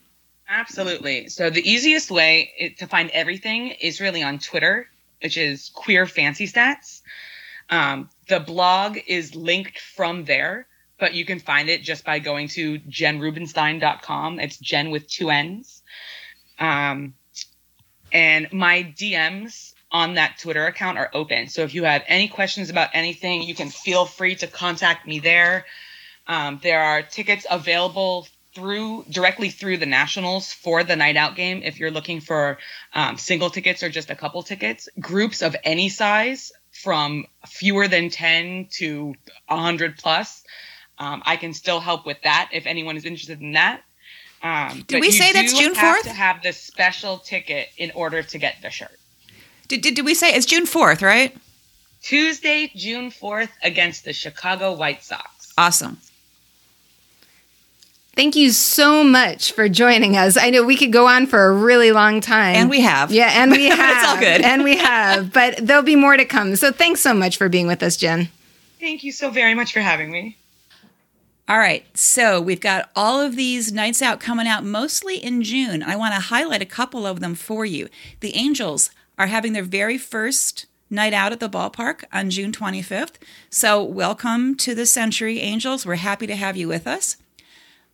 Absolutely. 0.49 1.27
So 1.29 1.49
the 1.49 1.67
easiest 1.69 2.09
way 2.09 2.75
to 2.77 2.87
find 2.87 3.09
everything 3.11 3.69
is 3.81 3.99
really 3.99 4.23
on 4.23 4.39
Twitter, 4.39 4.89
which 5.21 5.37
is 5.37 5.71
Queer 5.73 6.05
Fancy 6.05 6.47
Stats. 6.47 7.01
Um, 7.69 8.09
the 8.29 8.39
blog 8.39 8.97
is 9.07 9.35
linked 9.35 9.79
from 9.79 10.23
there, 10.23 10.67
but 10.99 11.13
you 11.13 11.25
can 11.25 11.39
find 11.39 11.69
it 11.69 11.83
just 11.83 12.05
by 12.05 12.19
going 12.19 12.47
to 12.49 12.79
jenrubenstein.com. 12.79 14.39
It's 14.39 14.57
Jen 14.57 14.89
with 14.89 15.07
two 15.09 15.29
N's. 15.29 15.83
Um, 16.59 17.13
and 18.13 18.51
my 18.53 18.83
DMs 18.97 19.73
on 19.91 20.15
that 20.15 20.37
Twitter 20.39 20.65
account 20.65 20.97
are 20.97 21.09
open. 21.13 21.47
So 21.49 21.61
if 21.63 21.73
you 21.73 21.83
have 21.83 22.03
any 22.07 22.27
questions 22.27 22.69
about 22.69 22.89
anything, 22.93 23.43
you 23.43 23.55
can 23.55 23.69
feel 23.69 24.05
free 24.05 24.35
to 24.35 24.47
contact 24.47 25.07
me 25.07 25.19
there. 25.19 25.65
Um, 26.27 26.59
there 26.61 26.81
are 26.81 27.01
tickets 27.01 27.45
available 27.49 28.27
through 28.53 29.05
directly 29.09 29.49
through 29.49 29.77
the 29.77 29.85
Nationals 29.85 30.51
for 30.51 30.83
the 30.83 30.95
night 30.95 31.15
out 31.15 31.35
game. 31.35 31.61
If 31.63 31.79
you're 31.79 31.91
looking 31.91 32.21
for 32.21 32.57
um, 32.93 33.17
single 33.17 33.49
tickets 33.49 33.83
or 33.83 33.89
just 33.89 34.09
a 34.09 34.15
couple 34.15 34.41
tickets, 34.43 34.89
groups 34.99 35.41
of 35.41 35.55
any 35.63 35.89
size 35.89 36.51
from 36.71 37.25
fewer 37.45 37.87
than 37.87 38.09
10 38.09 38.67
to 38.79 39.13
100 39.47 39.97
plus, 39.97 40.43
um, 40.99 41.21
I 41.25 41.35
can 41.37 41.53
still 41.53 41.79
help 41.79 42.05
with 42.05 42.17
that 42.23 42.49
if 42.51 42.65
anyone 42.65 42.97
is 42.97 43.05
interested 43.05 43.41
in 43.41 43.53
that. 43.53 43.83
Um, 44.41 44.83
Did 44.87 45.01
we 45.01 45.11
say 45.11 45.33
that's 45.33 45.57
June 45.57 45.75
have 45.75 45.97
4th? 45.97 46.03
To 46.03 46.09
have 46.09 46.43
the 46.43 46.53
special 46.53 47.19
ticket 47.19 47.69
in 47.77 47.91
order 47.91 48.23
to 48.23 48.37
get 48.37 48.55
the 48.61 48.69
shirt. 48.69 48.97
Did, 49.67 49.81
did, 49.81 49.95
did 49.95 50.05
we 50.05 50.13
say 50.13 50.33
it's 50.33 50.45
June 50.45 50.65
4th, 50.65 51.01
right? 51.01 51.35
Tuesday, 52.01 52.71
June 52.75 53.11
4th, 53.11 53.49
against 53.63 54.05
the 54.05 54.13
Chicago 54.13 54.73
White 54.73 55.03
Sox. 55.03 55.53
Awesome. 55.57 55.99
Thank 58.17 58.35
you 58.35 58.49
so 58.49 59.03
much 59.03 59.51
for 59.51 59.69
joining 59.69 60.17
us. 60.17 60.37
I 60.37 60.49
know 60.49 60.63
we 60.63 60.75
could 60.75 60.91
go 60.91 61.05
on 61.05 61.27
for 61.27 61.45
a 61.45 61.53
really 61.53 61.91
long 61.91 62.19
time. 62.19 62.55
And 62.55 62.67
we 62.67 62.81
have. 62.81 63.11
Yeah, 63.11 63.29
and 63.31 63.51
we 63.51 63.67
have. 63.67 63.79
it's 63.79 64.07
all 64.09 64.17
good. 64.17 64.41
And 64.41 64.63
we 64.63 64.75
have. 64.75 65.31
But 65.37 65.57
there'll 65.61 65.83
be 65.83 65.95
more 65.95 66.17
to 66.17 66.25
come. 66.25 66.55
So 66.55 66.71
thanks 66.71 66.99
so 66.99 67.13
much 67.13 67.37
for 67.37 67.47
being 67.47 67.67
with 67.67 67.83
us, 67.83 67.95
Jen. 67.95 68.29
Thank 68.79 69.03
you 69.03 69.11
so 69.11 69.29
very 69.29 69.53
much 69.53 69.71
for 69.71 69.81
having 69.81 70.09
me. 70.09 70.35
All 71.47 71.59
right, 71.59 71.85
so 71.95 72.41
we've 72.41 72.59
got 72.59 72.89
all 72.95 73.21
of 73.21 73.35
these 73.35 73.71
nights 73.71 74.01
out 74.01 74.19
coming 74.19 74.47
out 74.47 74.65
mostly 74.65 75.23
in 75.23 75.43
June. 75.43 75.83
I 75.83 75.95
want 75.95 76.15
to 76.15 76.19
highlight 76.19 76.63
a 76.63 76.65
couple 76.65 77.05
of 77.05 77.19
them 77.19 77.35
for 77.35 77.65
you. 77.65 77.87
The 78.21 78.35
Angels 78.35 78.89
are 79.19 79.27
having 79.27 79.53
their 79.53 79.63
very 79.63 79.99
first 79.99 80.65
night 80.89 81.13
out 81.13 81.31
at 81.31 81.39
the 81.39 81.49
ballpark 81.49 82.03
on 82.11 82.31
June 82.31 82.51
25th. 82.51 83.17
So, 83.51 83.83
welcome 83.83 84.55
to 84.55 84.73
the 84.73 84.87
Century 84.87 85.39
Angels. 85.39 85.85
We're 85.85 85.95
happy 85.95 86.25
to 86.25 86.35
have 86.35 86.57
you 86.57 86.67
with 86.67 86.87
us. 86.87 87.17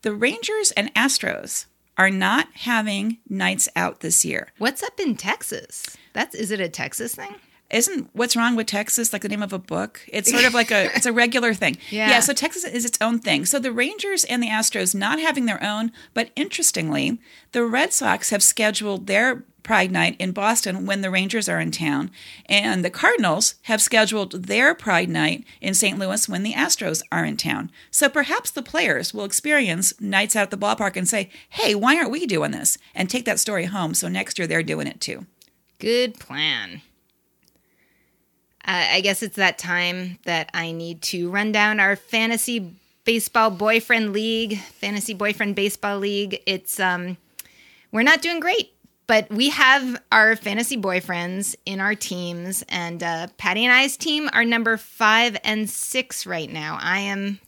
The 0.03 0.13
Rangers 0.13 0.71
and 0.71 0.93
Astros 0.95 1.65
are 1.97 2.09
not 2.09 2.49
having 2.55 3.19
nights 3.29 3.69
out 3.73 4.01
this 4.01 4.25
year. 4.25 4.49
What's 4.57 4.83
up 4.83 4.99
in 4.99 5.15
Texas? 5.15 5.95
That's 6.11 6.35
is 6.35 6.51
it 6.51 6.59
a 6.59 6.67
Texas 6.67 7.15
thing? 7.15 7.35
isn't 7.69 8.09
what's 8.13 8.35
wrong 8.35 8.55
with 8.55 8.67
Texas 8.67 9.11
like 9.13 9.23
the 9.23 9.29
name 9.29 9.41
of 9.41 9.53
a 9.53 9.57
book? 9.57 10.01
It's 10.07 10.29
sort 10.29 10.43
of 10.43 10.53
like 10.53 10.71
a 10.71 10.93
it's 10.95 11.05
a 11.05 11.13
regular 11.23 11.53
thing. 11.53 11.77
Yeah. 11.89 12.09
yeah. 12.09 12.19
So 12.19 12.33
Texas 12.33 12.65
is 12.65 12.85
its 12.85 12.97
own 13.01 13.19
thing. 13.19 13.45
So 13.45 13.59
the 13.59 13.71
Rangers 13.71 14.25
and 14.25 14.43
the 14.43 14.49
Astros 14.49 14.93
not 14.93 15.19
having 15.19 15.45
their 15.45 15.63
own, 15.63 15.91
but 16.13 16.29
interestingly, 16.35 17.19
the 17.53 17.65
Red 17.65 17.93
Sox 17.93 18.29
have 18.29 18.43
scheduled 18.43 19.07
their 19.07 19.45
Pride 19.63 19.91
Night 19.91 20.15
in 20.19 20.31
Boston 20.31 20.85
when 20.85 21.01
the 21.01 21.09
Rangers 21.09 21.49
are 21.49 21.59
in 21.59 21.71
town, 21.71 22.11
and 22.47 22.83
the 22.83 22.89
Cardinals 22.89 23.55
have 23.63 23.81
scheduled 23.81 24.43
their 24.43 24.75
Pride 24.75 25.09
Night 25.09 25.45
in 25.61 25.73
St. 25.73 25.97
Louis 25.97 26.27
when 26.29 26.43
the 26.43 26.53
Astros 26.53 27.01
are 27.11 27.25
in 27.25 27.37
town. 27.37 27.71
So 27.89 28.09
perhaps 28.09 28.51
the 28.51 28.61
players 28.61 29.13
will 29.13 29.25
experience 29.25 29.99
nights 29.99 30.35
out 30.35 30.43
at 30.43 30.51
the 30.51 30.57
ballpark 30.57 30.97
and 30.97 31.07
say, 31.07 31.29
"Hey, 31.49 31.73
why 31.73 31.95
aren't 31.97 32.11
we 32.11 32.25
doing 32.25 32.51
this?" 32.51 32.77
and 32.93 33.09
take 33.09 33.25
that 33.25 33.39
story 33.39 33.65
home. 33.65 33.93
So 33.93 34.07
next 34.07 34.37
year 34.37 34.47
they're 34.47 34.63
doing 34.63 34.87
it 34.87 35.01
too. 35.01 35.25
Good 35.79 36.19
plan. 36.19 36.81
Uh, 38.65 38.87
I 38.91 39.01
guess 39.01 39.21
it's 39.21 39.35
that 39.35 39.57
time 39.57 40.19
that 40.23 40.49
I 40.53 40.71
need 40.71 41.01
to 41.03 41.29
run 41.29 41.51
down 41.51 41.81
our 41.81 41.97
fantasy 41.97 42.73
baseball 43.03 43.49
boyfriend 43.49 44.13
league, 44.13 44.57
fantasy 44.57 45.13
boyfriend 45.13 45.55
baseball 45.55 45.99
league. 45.99 46.41
It's 46.45 46.79
um, 46.79 47.17
we're 47.91 48.03
not 48.03 48.21
doing 48.21 48.39
great, 48.39 48.73
but 49.13 49.29
we 49.29 49.49
have 49.49 50.01
our 50.11 50.35
fantasy 50.35 50.75
boyfriends 50.75 51.55
in 51.67 51.79
our 51.79 51.93
teams, 51.93 52.63
and 52.67 53.03
uh, 53.03 53.27
Patty 53.37 53.63
and 53.63 53.71
I's 53.71 53.95
team 53.95 54.27
are 54.33 54.43
number 54.43 54.75
five 54.75 55.37
and 55.43 55.69
six 55.69 56.25
right 56.25 56.51
now. 56.51 56.79
I 56.81 57.01
am 57.01 57.39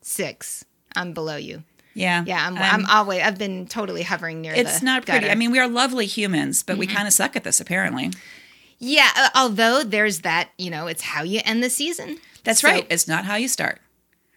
six. 0.00 0.64
I'm 0.94 1.14
below 1.14 1.34
you. 1.34 1.64
Yeah, 1.94 2.22
Yeah, 2.24 2.46
I'm, 2.46 2.56
I'm, 2.56 2.86
always. 2.86 3.20
I've 3.20 3.36
been 3.36 3.66
totally 3.66 4.02
hovering 4.02 4.42
near. 4.42 4.54
It's 4.54 4.80
not 4.80 5.06
pretty. 5.06 5.22
gutter. 5.22 5.32
I 5.32 5.34
mean, 5.34 5.50
we 5.50 5.58
are 5.58 5.66
lovely 5.66 6.06
humans, 6.06 6.62
but 6.62 6.78
we 6.78 6.86
kind 6.86 7.08
of 7.08 7.12
suck 7.12 7.34
at 7.34 7.42
this 7.42 7.58
apparently. 7.58 8.12
Yeah, 8.78 9.10
uh, 9.16 9.30
although 9.34 9.82
there's 9.82 10.20
that, 10.20 10.50
you 10.56 10.70
know, 10.70 10.86
it's 10.86 11.02
how 11.02 11.24
you 11.24 11.40
end 11.44 11.64
the 11.64 11.70
season. 11.70 12.18
That's 12.44 12.60
So 12.60 12.68
right. 12.68 12.86
It's 12.90 13.08
not 13.08 13.24
how 13.24 13.34
you 13.34 13.48
start. 13.48 13.80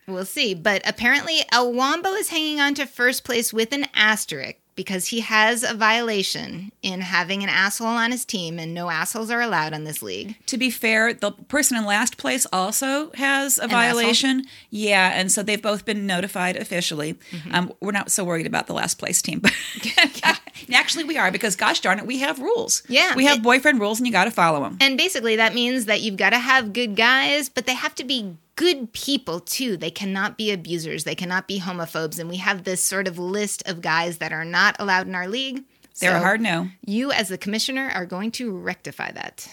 We'll 0.08 0.26
see. 0.26 0.56
But 0.56 0.82
apparently, 0.90 1.42
El 1.52 1.74
Wombo 1.74 2.14
is 2.14 2.30
hanging 2.30 2.60
on 2.60 2.74
to 2.74 2.88
first 2.88 3.24
place 3.24 3.54
with 3.54 3.72
an 3.72 3.86
asterisk 3.94 4.56
because 4.82 5.08
he 5.08 5.20
has 5.20 5.62
a 5.62 5.76
violation 5.76 6.72
in 6.82 7.02
having 7.02 7.44
an 7.44 7.50
asshole 7.50 7.86
on 7.86 8.12
his 8.12 8.26
team, 8.26 8.58
and 8.58 8.74
no 8.74 8.90
assholes 8.90 9.30
are 9.30 9.40
allowed 9.40 9.74
on 9.74 9.84
this 9.84 10.02
league. 10.02 10.36
To 10.48 10.58
be 10.58 10.72
fair, 10.72 11.14
the 11.14 11.32
person 11.32 11.78
in 11.78 11.86
last 11.86 12.18
place 12.18 12.48
also 12.52 13.12
has 13.14 13.60
a 13.60 13.68
violation. 13.68 14.46
Yeah, 14.72 15.12
and 15.14 15.32
so 15.32 15.44
they've 15.44 15.62
both 15.62 15.86
been 15.86 16.08
notified 16.08 16.56
officially. 16.56 17.14
Mm-hmm. 17.32 17.54
Um, 17.54 17.74
we're 17.80 17.92
not 17.92 18.10
so 18.12 18.24
worried 18.24 18.48
about 18.48 18.66
the 18.66 18.74
last 18.74 18.98
place 18.98 19.22
team, 19.22 19.40
but 19.40 19.54
actually 20.74 21.04
we 21.06 21.18
are 21.18 21.32
because 21.32 21.56
gosh 21.56 21.80
darn 21.80 22.00
it, 22.00 22.06
we 22.06 22.20
have 22.20 22.40
rules. 22.40 22.84
Yeah. 22.88 23.16
we 23.16 23.26
have 23.26 23.38
It- 23.38 23.44
boyfriend 23.44 23.80
rules, 23.80 24.00
and 24.00 24.08
you 24.08 24.12
got 24.14 24.26
to 24.26 24.32
follow 24.32 24.62
them. 24.64 24.78
And 24.82 24.98
basically, 24.98 25.36
that 25.38 25.54
means 25.54 25.86
that 25.86 26.02
you've 26.02 26.18
got 26.18 26.32
to 26.32 26.40
have 26.40 26.74
good 26.74 26.96
guys, 26.96 27.50
but 27.50 27.66
they 27.66 27.74
have 27.76 27.96
to 27.96 28.04
be 28.04 28.36
good 28.56 28.94
people 28.94 29.40
too. 29.40 29.78
They 29.78 29.92
cannot 29.92 30.38
be 30.38 30.52
abusers, 30.52 31.04
they 31.04 31.16
cannot 31.16 31.48
be 31.48 31.60
homophobes. 31.60 32.20
And 32.20 32.30
we 32.30 32.38
have 32.38 32.64
this 32.64 32.84
sort 32.84 33.08
of 33.08 33.18
list 33.18 33.64
of 33.68 33.82
guys 33.82 34.18
that 34.20 34.32
are 34.34 34.46
not 34.46 34.76
allowed 34.80 35.08
in 35.08 35.16
our 35.16 35.28
league. 35.28 35.64
They're 36.00 36.16
a 36.16 36.20
hard 36.20 36.42
no. 36.42 36.70
You, 36.86 37.12
as 37.12 37.28
the 37.30 37.38
commissioner, 37.38 37.92
are 37.94 38.06
going 38.06 38.32
to 38.32 38.58
rectify 38.58 39.12
that. 39.12 39.48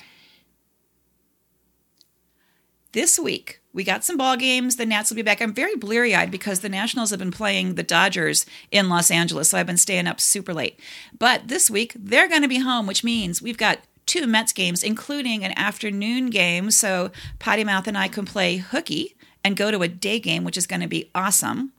This 2.93 3.19
week, 3.19 3.61
we 3.79 3.85
got 3.85 4.03
some 4.05 4.17
ball 4.17 4.37
games. 4.37 4.75
The 4.75 4.85
Nats 4.85 5.09
will 5.09 5.15
be 5.15 5.23
back. 5.23 5.41
I'm 5.41 5.55
very 5.55 5.77
bleary 5.77 6.13
eyed 6.13 6.33
because 6.33 6.59
the 6.59 6.69
Nationals 6.69 7.11
have 7.11 7.21
been 7.21 7.31
playing 7.31 7.77
the 7.77 7.85
Dodgers 7.85 8.45
in 8.73 8.89
Los 8.89 9.09
Angeles, 9.09 9.51
so 9.51 9.57
I've 9.57 9.69
been 9.69 9.77
staying 9.77 10.09
up 10.09 10.21
super 10.21 10.53
late. 10.53 10.81
But 11.17 11.47
this 11.47 11.71
week, 11.71 11.93
they're 11.97 12.29
going 12.29 12.43
to 12.43 12.49
be 12.49 12.59
home, 12.59 12.89
which 12.89 13.05
means 13.05 13.41
we've 13.41 13.57
got 13.57 13.79
two 14.05 14.27
Mets 14.27 14.53
games, 14.53 14.83
including 14.83 15.45
an 15.45 15.57
afternoon 15.57 16.29
game. 16.31 16.73
So 16.73 17.13
Potty 17.39 17.63
Mouth 17.63 17.87
and 17.87 17.97
I 17.97 18.09
can 18.09 18.25
play 18.25 18.57
hooky 18.57 19.15
and 19.45 19.57
go 19.57 19.71
to 19.71 19.83
a 19.83 19.89
day 19.89 20.19
game, 20.19 20.43
which 20.43 20.57
is 20.57 20.67
going 20.67 20.83
to 20.83 20.89
be 20.89 21.09
awesome. 21.15 21.73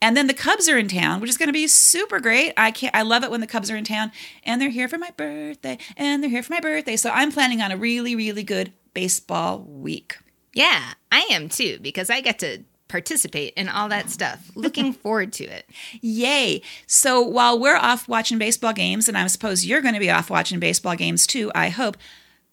And 0.00 0.16
then 0.16 0.28
the 0.28 0.34
Cubs 0.34 0.68
are 0.68 0.78
in 0.78 0.86
town, 0.86 1.20
which 1.20 1.30
is 1.30 1.36
going 1.36 1.48
to 1.48 1.52
be 1.52 1.66
super 1.66 2.20
great. 2.20 2.52
I 2.56 2.70
can't. 2.70 2.94
I 2.94 3.02
love 3.02 3.24
it 3.24 3.30
when 3.32 3.40
the 3.40 3.48
Cubs 3.48 3.72
are 3.72 3.76
in 3.76 3.82
town, 3.82 4.12
and 4.44 4.62
they're 4.62 4.70
here 4.70 4.86
for 4.86 4.98
my 4.98 5.10
birthday, 5.16 5.78
and 5.96 6.22
they're 6.22 6.30
here 6.30 6.44
for 6.44 6.52
my 6.52 6.60
birthday. 6.60 6.96
So 6.96 7.10
I'm 7.10 7.32
planning 7.32 7.60
on 7.60 7.72
a 7.72 7.76
really, 7.76 8.14
really 8.14 8.44
good 8.44 8.72
baseball 8.94 9.62
week. 9.62 10.16
Yeah, 10.52 10.94
I 11.12 11.28
am 11.30 11.48
too, 11.48 11.78
because 11.80 12.10
I 12.10 12.20
get 12.20 12.38
to 12.40 12.64
participate 12.88 13.54
in 13.54 13.68
all 13.68 13.88
that 13.88 14.10
stuff. 14.10 14.50
Looking 14.56 14.92
forward 14.92 15.32
to 15.34 15.44
it. 15.44 15.68
Yay. 16.00 16.60
So 16.86 17.22
while 17.22 17.58
we're 17.58 17.76
off 17.76 18.08
watching 18.08 18.38
baseball 18.38 18.72
games, 18.72 19.08
and 19.08 19.16
I 19.16 19.26
suppose 19.28 19.64
you're 19.64 19.80
going 19.80 19.94
to 19.94 20.00
be 20.00 20.10
off 20.10 20.28
watching 20.28 20.58
baseball 20.58 20.96
games 20.96 21.26
too, 21.26 21.50
I 21.54 21.68
hope, 21.68 21.96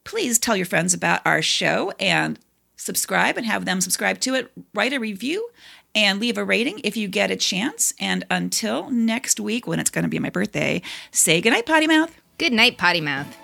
please 0.04 0.40
tell 0.40 0.56
your 0.56 0.66
friends 0.66 0.94
about 0.94 1.22
our 1.26 1.42
show 1.42 1.92
and 2.00 2.40
subscribe 2.78 3.36
and 3.38 3.46
have 3.46 3.66
them 3.66 3.82
subscribe 3.82 4.20
to 4.22 4.36
it. 4.36 4.52
Write 4.74 4.94
a 4.94 5.00
review 5.00 5.50
and 5.96 6.20
leave 6.20 6.38
a 6.38 6.46
rating 6.46 6.80
if 6.84 6.96
you 6.96 7.08
get 7.08 7.32
a 7.32 7.36
chance. 7.36 7.94
And 8.00 8.24
until 8.30 8.90
next 8.92 9.40
week, 9.40 9.66
when 9.66 9.80
it's 9.80 9.90
going 9.90 10.04
to 10.04 10.10
be 10.10 10.20
my 10.20 10.30
birthday, 10.30 10.82
say 11.12 11.42
goodnight, 11.42 11.66
Potty 11.66 11.88
Mouth. 11.88 12.16
Good 12.38 12.54
night, 12.54 12.78
Potty 12.78 13.02
Mouth. 13.02 13.36